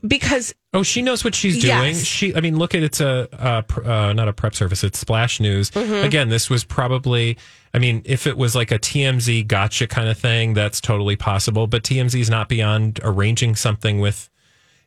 because 0.06 0.54
Oh, 0.76 0.84
she 0.84 1.02
knows 1.02 1.24
what 1.24 1.34
she's 1.34 1.56
doing. 1.62 1.96
Yes. 1.96 2.04
She, 2.04 2.36
I 2.36 2.42
mean, 2.42 2.58
look 2.58 2.76
at 2.76 2.84
it's 2.84 3.00
a, 3.02 3.28
uh 3.34 3.62
pr- 3.64 3.86
uh, 3.86 4.14
not 4.14 4.28
a 4.28 4.34
prep 4.34 4.54
service. 4.54 4.84
It's 4.84 5.00
Splash 5.00 5.40
News. 5.40 5.72
Mhm. 5.72 6.04
Again, 6.04 6.30
this 6.30 6.50
was 6.50 6.64
probably. 6.64 7.38
I 7.74 7.80
mean, 7.80 8.02
if 8.06 8.26
it 8.28 8.38
was 8.38 8.56
like 8.56 8.72
a 8.72 8.80
TMZ 8.80 9.48
gotcha 9.48 9.88
kind 9.88 10.08
of 10.08 10.18
thing, 10.18 10.54
that's 10.54 10.80
totally 10.80 11.16
possible. 11.16 11.68
But 11.68 11.84
TMZ 11.84 12.20
is 12.20 12.30
not 12.30 12.48
beyond 12.48 13.00
arranging 13.04 13.56
something 13.58 14.00
with, 14.00 14.30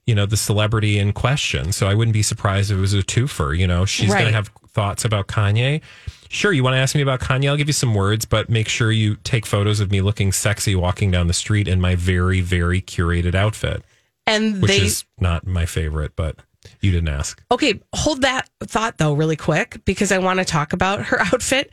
you 0.07 0.15
know, 0.15 0.25
the 0.25 0.39
celebrity 0.39 0.99
in 0.99 1.13
question. 1.13 1.73
So 1.73 1.87
I 1.87 1.95
wouldn't 1.95 2.15
be 2.15 2.23
surprised 2.23 2.71
if 2.71 2.79
it 2.79 2.81
was 2.81 2.95
a 2.95 3.03
twofer. 3.03 3.57
You 3.59 3.67
know, 3.67 3.85
she's 3.85 4.09
going 4.21 4.27
to 4.27 4.33
have 4.33 4.51
thoughts 4.73 5.05
about 5.05 5.27
Kanye. 5.29 5.83
Sure, 6.31 6.53
you 6.53 6.63
want 6.63 6.75
to 6.75 6.79
ask 6.79 6.95
me 6.95 7.01
about 7.03 7.21
Kanye? 7.21 7.49
I'll 7.49 7.57
give 7.57 7.69
you 7.69 7.73
some 7.75 7.95
words, 7.95 8.25
but 8.27 8.49
make 8.51 8.69
sure 8.69 8.91
you 8.93 9.17
take 9.25 9.45
photos 9.47 9.81
of 9.81 9.91
me 9.91 10.01
looking 10.03 10.31
sexy 10.33 10.75
walking 10.75 11.11
down 11.11 11.27
the 11.27 11.33
street 11.35 11.67
in 11.69 11.81
my 11.81 11.95
very, 11.95 12.41
very 12.43 12.81
curated 12.83 13.35
outfit, 13.35 13.83
and 14.29 14.63
which 14.63 14.71
they 14.71 14.81
is 14.81 15.05
not 15.21 15.47
my 15.47 15.67
favorite, 15.67 16.13
but 16.17 16.37
you 16.81 16.91
didn't 16.91 17.09
ask. 17.09 17.43
Okay, 17.51 17.81
hold 17.95 18.23
that 18.23 18.49
thought 18.61 18.99
though 18.99 19.15
really 19.15 19.37
quick 19.37 19.81
because 19.85 20.13
I 20.13 20.19
want 20.19 20.39
to 20.39 20.45
talk 20.45 20.73
about 20.73 21.07
her 21.07 21.21
outfit. 21.33 21.71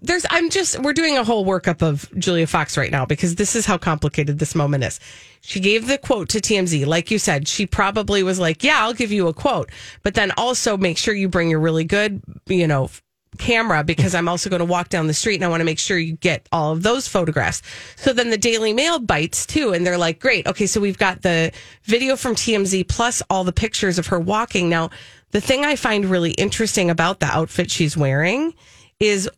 There's 0.00 0.26
I'm 0.30 0.50
just 0.50 0.78
we're 0.80 0.92
doing 0.92 1.16
a 1.16 1.24
whole 1.24 1.44
workup 1.44 1.82
of 1.82 2.08
Julia 2.18 2.46
Fox 2.46 2.76
right 2.76 2.90
now 2.90 3.06
because 3.06 3.36
this 3.36 3.56
is 3.56 3.66
how 3.66 3.78
complicated 3.78 4.38
this 4.38 4.54
moment 4.54 4.84
is. 4.84 5.00
She 5.40 5.60
gave 5.60 5.86
the 5.86 5.98
quote 5.98 6.28
to 6.30 6.38
TMZ. 6.38 6.86
Like 6.86 7.10
you 7.10 7.18
said, 7.18 7.48
she 7.48 7.66
probably 7.66 8.22
was 8.22 8.38
like, 8.38 8.62
"Yeah, 8.62 8.82
I'll 8.82 8.94
give 8.94 9.12
you 9.12 9.28
a 9.28 9.34
quote." 9.34 9.70
But 10.02 10.14
then 10.14 10.32
also 10.36 10.76
make 10.76 10.98
sure 10.98 11.14
you 11.14 11.28
bring 11.28 11.50
your 11.50 11.60
really 11.60 11.84
good, 11.84 12.22
you 12.46 12.66
know, 12.66 12.90
camera 13.36 13.84
because 13.84 14.14
I'm 14.14 14.28
also 14.28 14.50
going 14.50 14.60
to 14.60 14.64
walk 14.66 14.88
down 14.88 15.06
the 15.06 15.14
street 15.14 15.36
and 15.36 15.44
I 15.44 15.48
want 15.48 15.60
to 15.60 15.64
make 15.64 15.78
sure 15.78 15.98
you 15.98 16.16
get 16.16 16.48
all 16.52 16.72
of 16.72 16.82
those 16.82 17.06
photographs. 17.08 17.62
So 17.96 18.12
then 18.12 18.30
the 18.30 18.38
Daily 18.38 18.72
Mail 18.72 18.98
bites 18.98 19.46
too 19.46 19.72
and 19.72 19.86
they're 19.86 19.98
like, 19.98 20.18
"Great. 20.20 20.46
Okay, 20.46 20.66
so 20.66 20.80
we've 20.80 20.98
got 20.98 21.22
the 21.22 21.52
video 21.84 22.16
from 22.16 22.34
TMZ 22.34 22.88
plus 22.88 23.22
all 23.30 23.44
the 23.44 23.52
pictures 23.52 23.98
of 23.98 24.08
her 24.08 24.18
walking." 24.18 24.68
Now, 24.68 24.90
the 25.32 25.40
thing 25.40 25.64
I 25.64 25.76
find 25.76 26.04
really 26.06 26.32
interesting 26.32 26.90
about 26.90 27.20
the 27.20 27.26
outfit 27.26 27.70
she's 27.70 27.96
wearing 27.96 28.54
is 29.00 29.28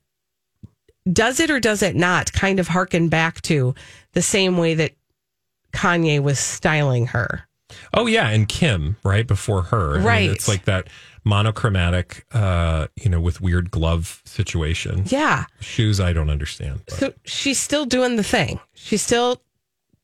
does 1.11 1.41
it 1.41 1.51
or 1.51 1.59
does 1.61 1.83
it 1.83 1.97
not 1.97 2.33
kind 2.33 2.61
of 2.61 2.69
harken 2.69 3.09
back 3.09 3.41
to 3.43 3.75
the 4.13 4.23
same 4.23 4.59
way 4.59 4.75
that 4.75 4.93
Kanye 5.73 6.21
was 6.21 6.39
styling 6.39 7.07
her? 7.09 7.45
Oh 7.95 8.07
yeah, 8.07 8.29
and 8.29 8.49
Kim 8.49 8.97
right 9.05 9.27
before 9.27 9.63
her. 9.63 9.95
I 9.95 9.97
mean, 9.99 10.07
Right. 10.07 10.31
it's 10.31 10.49
like 10.49 10.65
that 10.65 10.89
monochromatic, 11.29 12.25
uh, 12.33 12.89
you 12.97 13.09
know, 13.11 13.21
with 13.21 13.41
weird 13.41 13.71
glove 13.71 14.23
situation. 14.25 15.05
Yeah. 15.07 15.45
Shoes, 15.61 16.01
I 16.01 16.13
don't 16.13 16.31
understand. 16.31 16.81
So 16.89 17.13
she's 17.25 17.59
still 17.61 17.85
doing 17.85 18.17
the 18.17 18.23
thing. 18.25 18.59
She's 18.75 19.03
still 19.03 19.43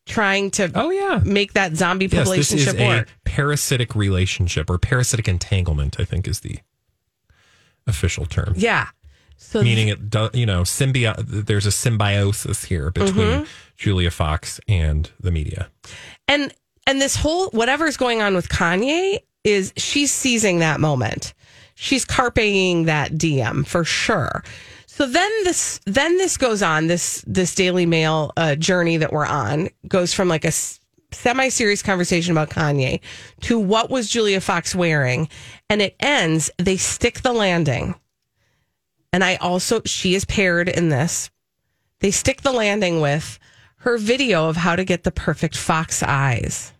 trying 0.06 0.50
to 0.50 0.70
oh 0.74 0.90
yeah 0.90 1.22
make 1.24 1.54
that 1.54 1.74
zombie 1.76 2.04
Yes, 2.04 2.28
this 2.28 2.52
is 2.52 2.66
relationship 2.66 2.78
a 2.78 2.88
work. 2.88 3.08
parasitic 3.24 3.94
relationship 3.94 4.68
or 4.68 4.76
parasitic 4.78 5.26
entanglement. 5.28 5.98
I 5.98 6.04
think 6.04 6.28
is 6.28 6.40
the 6.40 6.58
official 7.86 8.26
term. 8.26 8.52
Yeah. 8.56 8.88
So 9.36 9.62
Meaning 9.62 9.88
it, 9.88 10.10
do, 10.10 10.30
you 10.32 10.46
know, 10.46 10.62
symbio- 10.62 11.16
There's 11.18 11.66
a 11.66 11.72
symbiosis 11.72 12.64
here 12.64 12.90
between 12.90 13.14
Mhm. 13.44 13.46
Julia 13.76 14.10
Fox 14.10 14.60
and 14.68 15.10
the 15.20 15.30
media. 15.30 15.68
and 16.28 16.52
and 16.86 17.00
this 17.00 17.16
whole 17.16 17.48
whatever's 17.50 17.96
going 17.96 18.20
on 18.20 18.34
with 18.34 18.48
Kanye 18.50 19.20
is 19.44 19.72
she's 19.76 20.10
seizing 20.10 20.58
that 20.58 20.80
moment. 20.80 21.34
She's 21.74 22.04
carping 22.04 22.84
that 22.84 23.12
DM 23.12 23.66
for 23.66 23.84
sure. 23.84 24.42
So 24.86 25.06
then 25.06 25.30
this 25.44 25.80
then 25.86 26.18
this 26.18 26.36
goes 26.36 26.62
on 26.62 26.86
this 26.86 27.24
this 27.26 27.54
Daily 27.54 27.86
Mail 27.86 28.32
uh, 28.36 28.54
journey 28.54 28.96
that 28.98 29.12
we're 29.12 29.26
on 29.26 29.68
goes 29.88 30.12
from 30.12 30.28
like 30.28 30.44
a 30.44 30.52
semi 31.14 31.48
serious 31.48 31.82
conversation 31.82 32.32
about 32.32 32.50
Kanye 32.50 33.00
to 33.42 33.58
what 33.58 33.90
was 33.90 34.08
Julia 34.08 34.40
Fox 34.40 34.74
wearing, 34.74 35.28
and 35.68 35.82
it 35.82 35.96
ends. 35.98 36.50
They 36.58 36.76
stick 36.76 37.22
the 37.22 37.32
landing, 37.32 37.94
and 39.12 39.24
I 39.24 39.36
also 39.36 39.82
she 39.84 40.14
is 40.14 40.24
paired 40.24 40.68
in 40.68 40.90
this. 40.90 41.30
They 42.00 42.10
stick 42.10 42.42
the 42.42 42.52
landing 42.52 43.00
with 43.00 43.38
her 43.78 43.98
video 43.98 44.48
of 44.48 44.56
how 44.56 44.76
to 44.76 44.84
get 44.84 45.04
the 45.04 45.12
perfect 45.12 45.56
fox 45.56 46.02
eyes. 46.02 46.73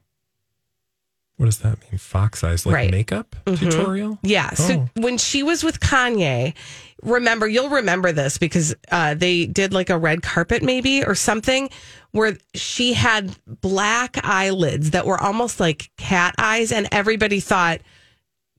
What 1.37 1.47
does 1.47 1.59
that 1.59 1.78
mean? 1.91 1.99
Fox 1.99 2.45
eyes, 2.45 2.64
like 2.64 2.74
Right. 2.74 2.91
makeup 2.91 3.35
Mhm. 3.47 3.59
tutorial? 3.59 4.18
Yeah. 4.22 4.51
So 4.55 4.72
Oh. 4.97 5.01
when 5.01 5.18
she 5.18 5.43
was 5.43 5.64
with 5.64 5.80
Kanye, 5.80 6.55
remember, 7.03 7.49
you'll 7.49 7.70
remember 7.70 8.12
this 8.12 8.39
because 8.39 8.74
uh, 8.93 9.14
they 9.14 9.47
did 9.47 9.72
like 9.72 9.91
a 9.91 9.99
red 9.99 10.22
carpet 10.22 10.62
maybe 10.62 11.03
or 11.05 11.14
something 11.16 11.68
where 12.12 12.37
she 12.55 12.93
had 12.93 13.37
black 13.61 14.16
eyelids 14.24 14.91
that 14.91 15.07
were 15.07 15.20
almost 15.20 15.59
like 15.59 15.91
cat 15.99 16.35
eyes, 16.39 16.70
and 16.70 16.87
everybody 16.93 17.41
thought 17.41 17.80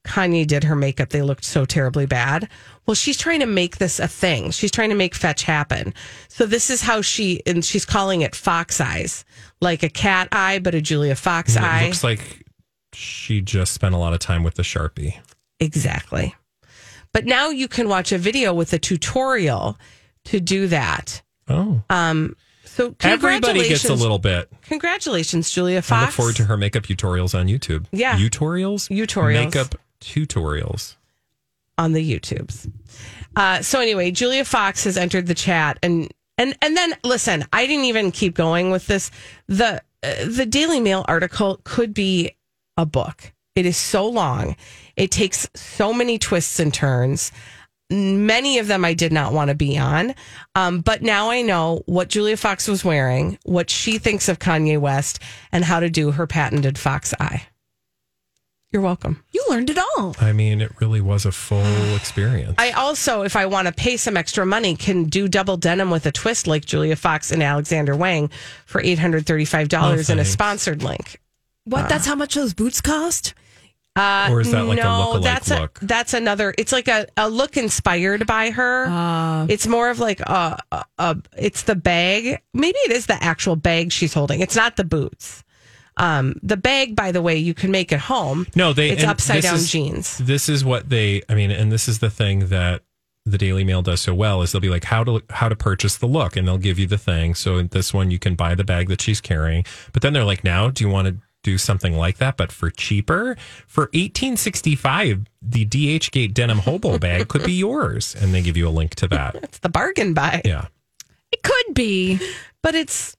Kanye 0.05 0.45
did 0.45 0.65
her 0.65 0.75
makeup. 0.75 1.09
They 1.09 1.21
looked 1.23 1.45
so 1.45 1.65
terribly 1.65 2.05
bad. 2.05 2.47
Well, 2.85 2.93
she's 2.93 3.17
trying 3.17 3.39
to 3.39 3.45
make 3.47 3.77
this 3.77 3.99
a 3.99 4.07
thing. 4.07 4.51
She's 4.51 4.69
trying 4.69 4.89
to 4.89 4.95
make 4.95 5.15
fetch 5.15 5.43
happen. 5.43 5.93
So 6.27 6.45
this 6.45 6.69
is 6.69 6.81
how 6.81 7.01
she, 7.01 7.41
and 7.47 7.65
she's 7.65 7.85
calling 7.85 8.21
it 8.21 8.35
fox 8.35 8.79
eyes, 8.79 9.25
like 9.61 9.81
a 9.81 9.89
cat 9.89 10.27
eye, 10.31 10.59
but 10.59 10.75
a 10.75 10.81
Julia 10.81 11.15
Fox 11.15 11.55
it 11.55 11.63
eye. 11.63 11.85
looks 11.85 12.03
like 12.03 12.44
she 12.95 13.41
just 13.41 13.73
spent 13.73 13.93
a 13.93 13.97
lot 13.97 14.13
of 14.13 14.19
time 14.19 14.43
with 14.43 14.55
the 14.55 14.63
Sharpie. 14.63 15.15
Exactly. 15.59 16.35
But 17.13 17.25
now 17.25 17.49
you 17.49 17.67
can 17.67 17.87
watch 17.87 18.11
a 18.11 18.17
video 18.17 18.53
with 18.53 18.73
a 18.73 18.79
tutorial 18.79 19.77
to 20.25 20.39
do 20.39 20.67
that. 20.67 21.21
Oh. 21.47 21.81
Um, 21.89 22.35
so 22.65 22.95
Everybody 23.01 23.67
gets 23.69 23.85
a 23.85 23.93
little 23.93 24.19
bit. 24.19 24.51
Congratulations, 24.63 25.49
Julia 25.51 25.81
Fox. 25.81 26.01
I 26.01 26.05
look 26.05 26.13
forward 26.13 26.35
to 26.37 26.43
her 26.45 26.57
makeup 26.57 26.83
tutorials 26.83 27.37
on 27.37 27.47
YouTube. 27.47 27.85
Yeah. 27.91 28.17
Tutorials? 28.17 28.89
Tutorials. 28.89 29.45
Makeup 29.45 29.75
tutorials. 30.01 30.95
on 31.77 31.93
the 31.93 32.19
YouTubes. 32.19 32.71
Uh, 33.35 33.61
so 33.61 33.79
anyway, 33.79 34.11
Julia 34.11 34.43
Fox 34.45 34.83
has 34.85 34.97
entered 34.97 35.27
the 35.27 35.33
chat, 35.33 35.77
and 35.83 36.11
and 36.37 36.57
and 36.61 36.75
then 36.75 36.95
listen, 37.03 37.45
I 37.53 37.65
didn't 37.67 37.85
even 37.85 38.11
keep 38.11 38.33
going 38.33 38.71
with 38.71 38.87
this. 38.87 39.11
the 39.47 39.81
uh, 40.03 40.25
The 40.27 40.45
Daily 40.45 40.79
Mail 40.79 41.05
article 41.07 41.59
could 41.63 41.93
be 41.93 42.31
a 42.77 42.85
book. 42.85 43.33
It 43.55 43.65
is 43.65 43.77
so 43.77 44.07
long. 44.07 44.55
It 44.95 45.11
takes 45.11 45.47
so 45.55 45.93
many 45.93 46.17
twists 46.19 46.59
and 46.59 46.73
turns. 46.73 47.31
Many 47.91 48.57
of 48.57 48.67
them 48.67 48.83
I 48.83 48.93
did 48.95 49.13
not 49.13 49.31
want 49.31 49.49
to 49.49 49.55
be 49.55 49.77
on, 49.77 50.15
um, 50.55 50.81
but 50.81 51.03
now 51.03 51.29
I 51.29 51.43
know 51.43 51.83
what 51.85 52.09
Julia 52.09 52.35
Fox 52.35 52.67
was 52.67 52.83
wearing, 52.83 53.37
what 53.43 53.69
she 53.69 53.99
thinks 53.99 54.27
of 54.27 54.39
Kanye 54.39 54.79
West, 54.79 55.19
and 55.51 55.63
how 55.63 55.79
to 55.79 55.89
do 55.89 56.11
her 56.11 56.25
patented 56.25 56.79
fox 56.79 57.13
eye. 57.19 57.43
You're 58.71 58.81
welcome. 58.81 59.23
You 59.31 59.45
learned 59.49 59.69
it 59.69 59.77
all. 59.77 60.15
I 60.19 60.33
mean, 60.33 60.59
it 60.61 60.71
really 60.81 60.99
was 60.99 61.25
a 61.25 61.31
full 61.31 61.95
experience. 61.95 62.55
I 62.57 62.71
also, 62.71 63.21
if 63.21 63.35
I 63.35 63.45
want 63.45 63.67
to 63.67 63.73
pay 63.73 63.95
some 63.97 64.17
extra 64.17 64.45
money, 64.45 64.75
can 64.75 65.05
do 65.05 65.27
double 65.27 65.55
denim 65.55 65.91
with 65.91 66.05
a 66.07 66.11
twist 66.11 66.47
like 66.47 66.65
Julia 66.65 66.95
Fox 66.95 67.31
and 67.31 67.41
Alexander 67.43 67.95
Wang 67.95 68.29
for 68.65 68.81
eight 68.81 68.99
hundred 68.99 69.25
thirty-five 69.27 69.69
dollars 69.69 70.09
Oh, 70.09 70.13
in 70.13 70.19
a 70.19 70.25
sponsored 70.25 70.81
link. 70.83 71.21
What? 71.65 71.89
That's 71.89 72.05
how 72.05 72.15
much 72.15 72.35
those 72.35 72.53
boots 72.53 72.81
cost? 72.81 73.33
Uh, 73.97 74.27
Or 74.29 74.41
is 74.41 74.51
that 74.51 74.63
like 74.63 74.77
a 74.79 74.83
no, 74.83 74.89
lookalike 74.89 75.23
that's 75.23 75.49
look? 75.49 75.81
A, 75.81 75.85
that's 75.85 76.13
another. 76.13 76.53
It's 76.57 76.71
like 76.73 76.87
a, 76.89 77.07
a 77.15 77.29
look 77.29 77.55
inspired 77.55 78.27
by 78.27 78.51
her. 78.51 79.45
it's 79.49 79.67
more 79.67 79.89
of 79.89 79.99
like 79.99 80.19
a, 80.19 80.59
a, 80.71 80.85
a. 80.99 81.17
It's 81.37 81.63
the 81.63 81.75
bag. 81.75 82.41
Maybe 82.53 82.77
it 82.79 82.91
is 82.91 83.05
the 83.05 83.21
actual 83.23 83.55
bag 83.55 83.91
she's 83.93 84.13
holding. 84.13 84.41
It's 84.41 84.55
not 84.55 84.75
the 84.75 84.83
boots. 84.83 85.43
Um, 85.97 86.35
the 86.43 86.57
bag, 86.57 86.93
by 86.95 87.13
the 87.13 87.21
way, 87.21 87.37
you 87.37 87.53
can 87.53 87.71
make 87.71 87.93
at 87.93 88.01
home. 88.01 88.45
No, 88.53 88.73
they 88.73 88.89
It's 88.89 89.01
and 89.03 89.11
upside 89.11 89.43
down 89.43 89.55
is- 89.55 89.71
jeans. 89.71 90.17
This 90.17 90.49
is 90.49 90.65
what 90.65 90.89
they. 90.89 91.21
I 91.29 91.35
mean, 91.35 91.51
and 91.51 91.71
this 91.71 91.87
is 91.87 91.99
the 91.99 92.09
thing 92.09 92.47
that 92.49 92.81
the 93.25 93.37
Daily 93.37 93.63
Mail 93.63 93.81
does 93.81 94.01
so 94.01 94.13
well 94.13 94.41
is 94.41 94.51
they'll 94.51 94.59
be 94.61 94.67
like 94.69 94.83
how 94.83 95.05
to 95.05 95.23
how 95.29 95.47
to 95.47 95.55
purchase 95.55 95.95
the 95.97 96.05
look, 96.05 96.35
and 96.35 96.45
they'll 96.45 96.57
give 96.57 96.77
you 96.77 96.85
the 96.85 96.97
thing. 96.97 97.33
So 97.33 97.57
in 97.57 97.67
this 97.69 97.93
one, 97.93 98.11
you 98.11 98.19
can 98.19 98.35
buy 98.35 98.55
the 98.55 98.65
bag 98.65 98.89
that 98.89 99.01
she's 99.01 99.21
carrying. 99.21 99.63
But 99.93 100.01
then 100.01 100.11
they're 100.11 100.25
like, 100.25 100.43
now, 100.43 100.69
do 100.69 100.83
you 100.83 100.89
want 100.89 101.07
to 101.07 101.15
do 101.45 101.57
something 101.57 101.95
like 101.95 102.17
that, 102.17 102.35
but 102.37 102.51
for 102.51 102.69
cheaper? 102.69 103.37
For 103.67 103.89
eighteen 103.93 104.35
sixty 104.35 104.75
five, 104.75 105.25
the 105.41 105.63
DH 105.65 106.11
Gate 106.11 106.33
denim 106.33 106.59
hobo 106.59 106.97
bag 106.97 107.27
could 107.29 107.43
be 107.45 107.53
yours, 107.53 108.15
and 108.19 108.33
they 108.33 108.41
give 108.41 108.57
you 108.57 108.67
a 108.67 108.69
link 108.69 108.95
to 108.95 109.07
that. 109.07 109.35
It's 109.43 109.59
the 109.59 109.69
bargain 109.69 110.13
buy. 110.13 110.41
Yeah. 110.43 110.67
It 111.31 111.41
could 111.43 111.73
be, 111.73 112.19
but 112.61 112.75
it's. 112.75 113.15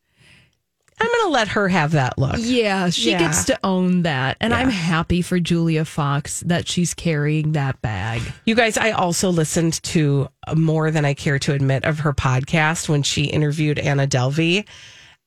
I'm 0.99 1.09
going 1.09 1.25
to 1.25 1.29
let 1.29 1.49
her 1.49 1.69
have 1.69 1.93
that 1.93 2.17
look. 2.17 2.37
Yeah, 2.39 2.89
she 2.89 3.11
Yeah. 3.11 3.19
gets 3.19 3.45
to 3.45 3.59
own 3.63 4.05
that. 4.05 4.39
And 4.41 4.53
Yeah. 4.53 4.61
I'm 4.61 4.71
happy 4.71 5.21
for 5.21 5.39
Julia 5.39 5.85
Fox 5.85 6.41
that 6.47 6.67
she's 6.67 6.95
carrying 6.95 7.53
that 7.53 7.83
bag. 7.83 8.23
You 8.47 8.55
guys, 8.55 8.79
I 8.79 8.93
also 8.93 9.29
listened 9.29 9.83
to 9.83 10.29
more 10.55 10.91
than 10.91 11.05
I 11.05 11.13
care 11.13 11.39
to 11.41 11.53
admit 11.53 11.85
of 11.85 11.99
her 11.99 12.15
podcast 12.15 12.89
when 12.89 13.03
she 13.03 13.25
interviewed 13.25 13.79
Anna 13.79 14.07
Delvey. 14.07 14.67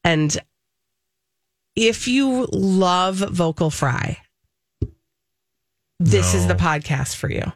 And 0.04 0.36
if 1.76 2.07
you 2.07 2.47
love 2.51 3.17
Vocal 3.17 3.70
Fry, 3.70 4.17
this 5.99 6.34
is 6.34 6.47
the 6.47 6.55
podcast 6.55 7.15
for 7.15 7.30
you. 7.32 7.51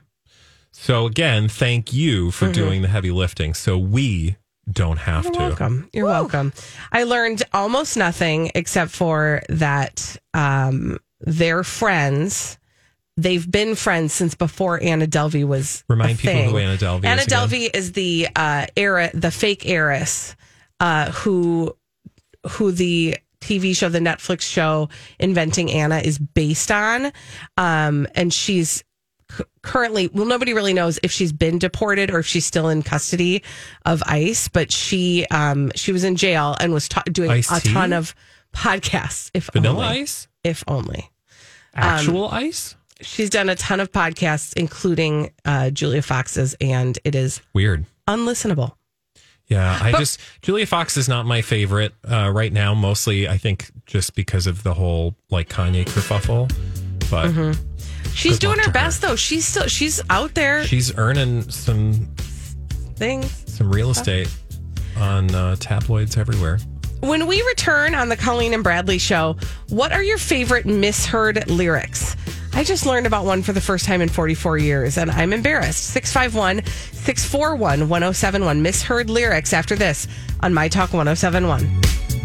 So 0.72 1.05
again, 1.05 1.47
thank 1.47 1.93
you 1.93 2.32
for 2.32 2.47
Mhm. 2.49 2.53
doing 2.53 2.82
the 2.82 2.88
heavy 2.88 3.11
lifting, 3.11 3.53
so 3.53 3.78
we 3.78 4.38
don't 4.72 4.97
have 4.97 5.26
You're 5.26 5.34
to. 5.34 5.39
welcome. 5.39 5.89
You're 5.93 6.05
welcome. 6.05 6.53
I 6.91 7.03
learned 7.03 7.43
almost 7.53 7.95
nothing 7.97 8.51
except 8.55 8.91
for 8.91 9.41
that 9.49 10.18
um, 10.34 10.99
they're 11.20 11.64
friends. 11.64 12.57
They've 13.16 13.49
been 13.49 13.76
friends 13.76 14.14
since 14.14 14.34
before 14.34 14.82
Anna 14.82 15.05
Delvey 15.05 15.45
was. 15.45 15.84
Remind 15.88 16.18
people 16.18 16.34
thing. 16.34 16.49
who 16.49 16.57
Anna 16.57 16.78
Delvey 16.78 17.05
Anna 17.05 17.22
is 17.22 17.28
again. 17.28 17.39
Delvey 17.47 17.70
is 17.76 17.91
the 17.91 18.28
uh, 18.36 18.66
heir, 18.76 19.11
the 19.14 19.30
fake 19.32 19.68
heiress, 19.68 20.36
uh, 20.80 21.11
who 21.11 21.76
who 22.49 22.72
the 22.72 23.18
TV 23.44 23.76
show, 23.76 23.89
the 23.89 24.00
Netflix 24.00 24.41
show 24.41 24.89
Inventing 25.20 25.72
Anna 25.72 25.98
is 26.00 26.18
based 26.18 26.72
on. 26.72 27.12
Um, 27.58 28.08
and 28.16 28.34
she's 28.34 28.84
c- 29.32 29.44
currently, 29.62 30.08
well, 30.14 30.26
nobody 30.26 30.54
really 30.54 30.74
knows 30.74 31.00
if 31.04 31.12
she's 31.12 31.32
been 31.32 31.60
deported 31.60 32.10
or 32.12 32.20
if 32.20 32.26
she's 32.26 32.46
still 32.46 32.70
in 32.70 32.82
custody 32.84 33.44
of 33.86 34.02
ICE, 34.06 34.48
but 34.50 34.72
she 34.72 35.26
um, 35.32 35.72
she 35.76 35.91
was 35.91 36.04
in 36.04 36.16
jail 36.16 36.56
and 36.60 36.74
was 36.74 36.88
ta- 36.89 37.04
doing 37.12 37.32
Ice-T? 37.32 37.70
a 37.70 37.74
ton 37.74 37.94
of 37.94 38.16
podcasts. 38.56 39.30
If 39.34 39.50
Vanilla 39.54 39.84
only. 39.86 40.00
Ice? 40.02 40.28
If 40.44 40.64
only. 40.68 41.10
Actual 41.76 42.26
Um, 42.26 42.34
ice? 42.34 42.76
She's 43.02 43.30
done 43.30 43.50
a 43.50 43.56
ton 43.56 43.80
of 43.80 43.91
podcasts, 43.91 44.54
including 44.56 45.32
uh, 45.44 45.72
Julia 45.72 46.02
Fox's, 46.02 46.56
and 46.62 46.98
it 47.04 47.16
is 47.16 47.41
Weird. 47.54 47.86
unlistenable. 48.08 48.74
Yeah, 49.48 49.78
I 49.82 49.91
But- 49.91 50.00
just 50.00 50.20
Julia 50.41 50.66
Fox 50.66 50.98
is 50.98 51.08
not 51.10 51.26
my 51.26 51.41
favorite 51.41 51.94
uh, 52.10 52.30
right 52.34 52.52
now. 52.52 52.74
Mostly, 52.74 53.28
I 53.28 53.38
think 53.38 53.70
just 53.86 54.16
because 54.16 54.48
of 54.48 54.64
the 54.64 54.74
whole 54.74 55.16
like 55.30 55.50
Kanye 55.50 55.86
kerfuffle. 55.86 56.52
But 57.12 57.32
Mhm. 57.32 57.58
She's 58.16 58.39
doing 58.39 58.58
her 58.58 58.64
to 58.64 58.70
her. 58.70 58.74
best 58.74 59.02
though. 59.02 59.16
She's 59.16 59.46
still 59.46 59.68
she's 59.68 60.02
out 60.10 60.34
there. 60.36 60.66
she's 60.66 60.96
earning 60.98 61.50
some 61.50 62.10
things. 62.96 63.44
some 63.48 63.72
real 63.72 63.91
estate 63.91 64.30
on 64.98 65.34
uh, 65.34 65.56
tabloids 65.60 66.18
everywhere. 66.18 66.60
When 67.02 67.28
we 67.28 67.41
return 67.41 67.96
on 67.96 68.08
the 68.10 68.16
Colleen 68.16 68.54
and 68.54 68.64
Bradley 68.64 68.98
show, 68.98 69.36
what 69.70 69.91
are 69.91 70.02
your 70.04 70.18
favorite 70.18 70.66
misheard 70.66 71.50
lyrics? 71.50 72.16
I 72.56 72.64
just 72.64 72.86
learned 72.86 73.08
about 73.08 73.26
one 73.26 73.41
for 73.41 73.51
the 73.51 73.62
first 73.62 73.86
time 73.86 74.01
in 74.01 74.10
44 74.10 74.60
years 74.60 74.97
and 74.97 75.10
I'm 75.10 75.34
embarrassed. 75.34 75.86
651 75.86 76.64
641 76.66 77.89
1071. 77.89 78.62
Misheard 78.62 79.10
lyrics 79.10 79.54
after 79.54 79.76
this 79.76 80.08
on 80.39 80.54
My 80.54 80.68
Talk 80.68 80.93
1071. 80.93 82.23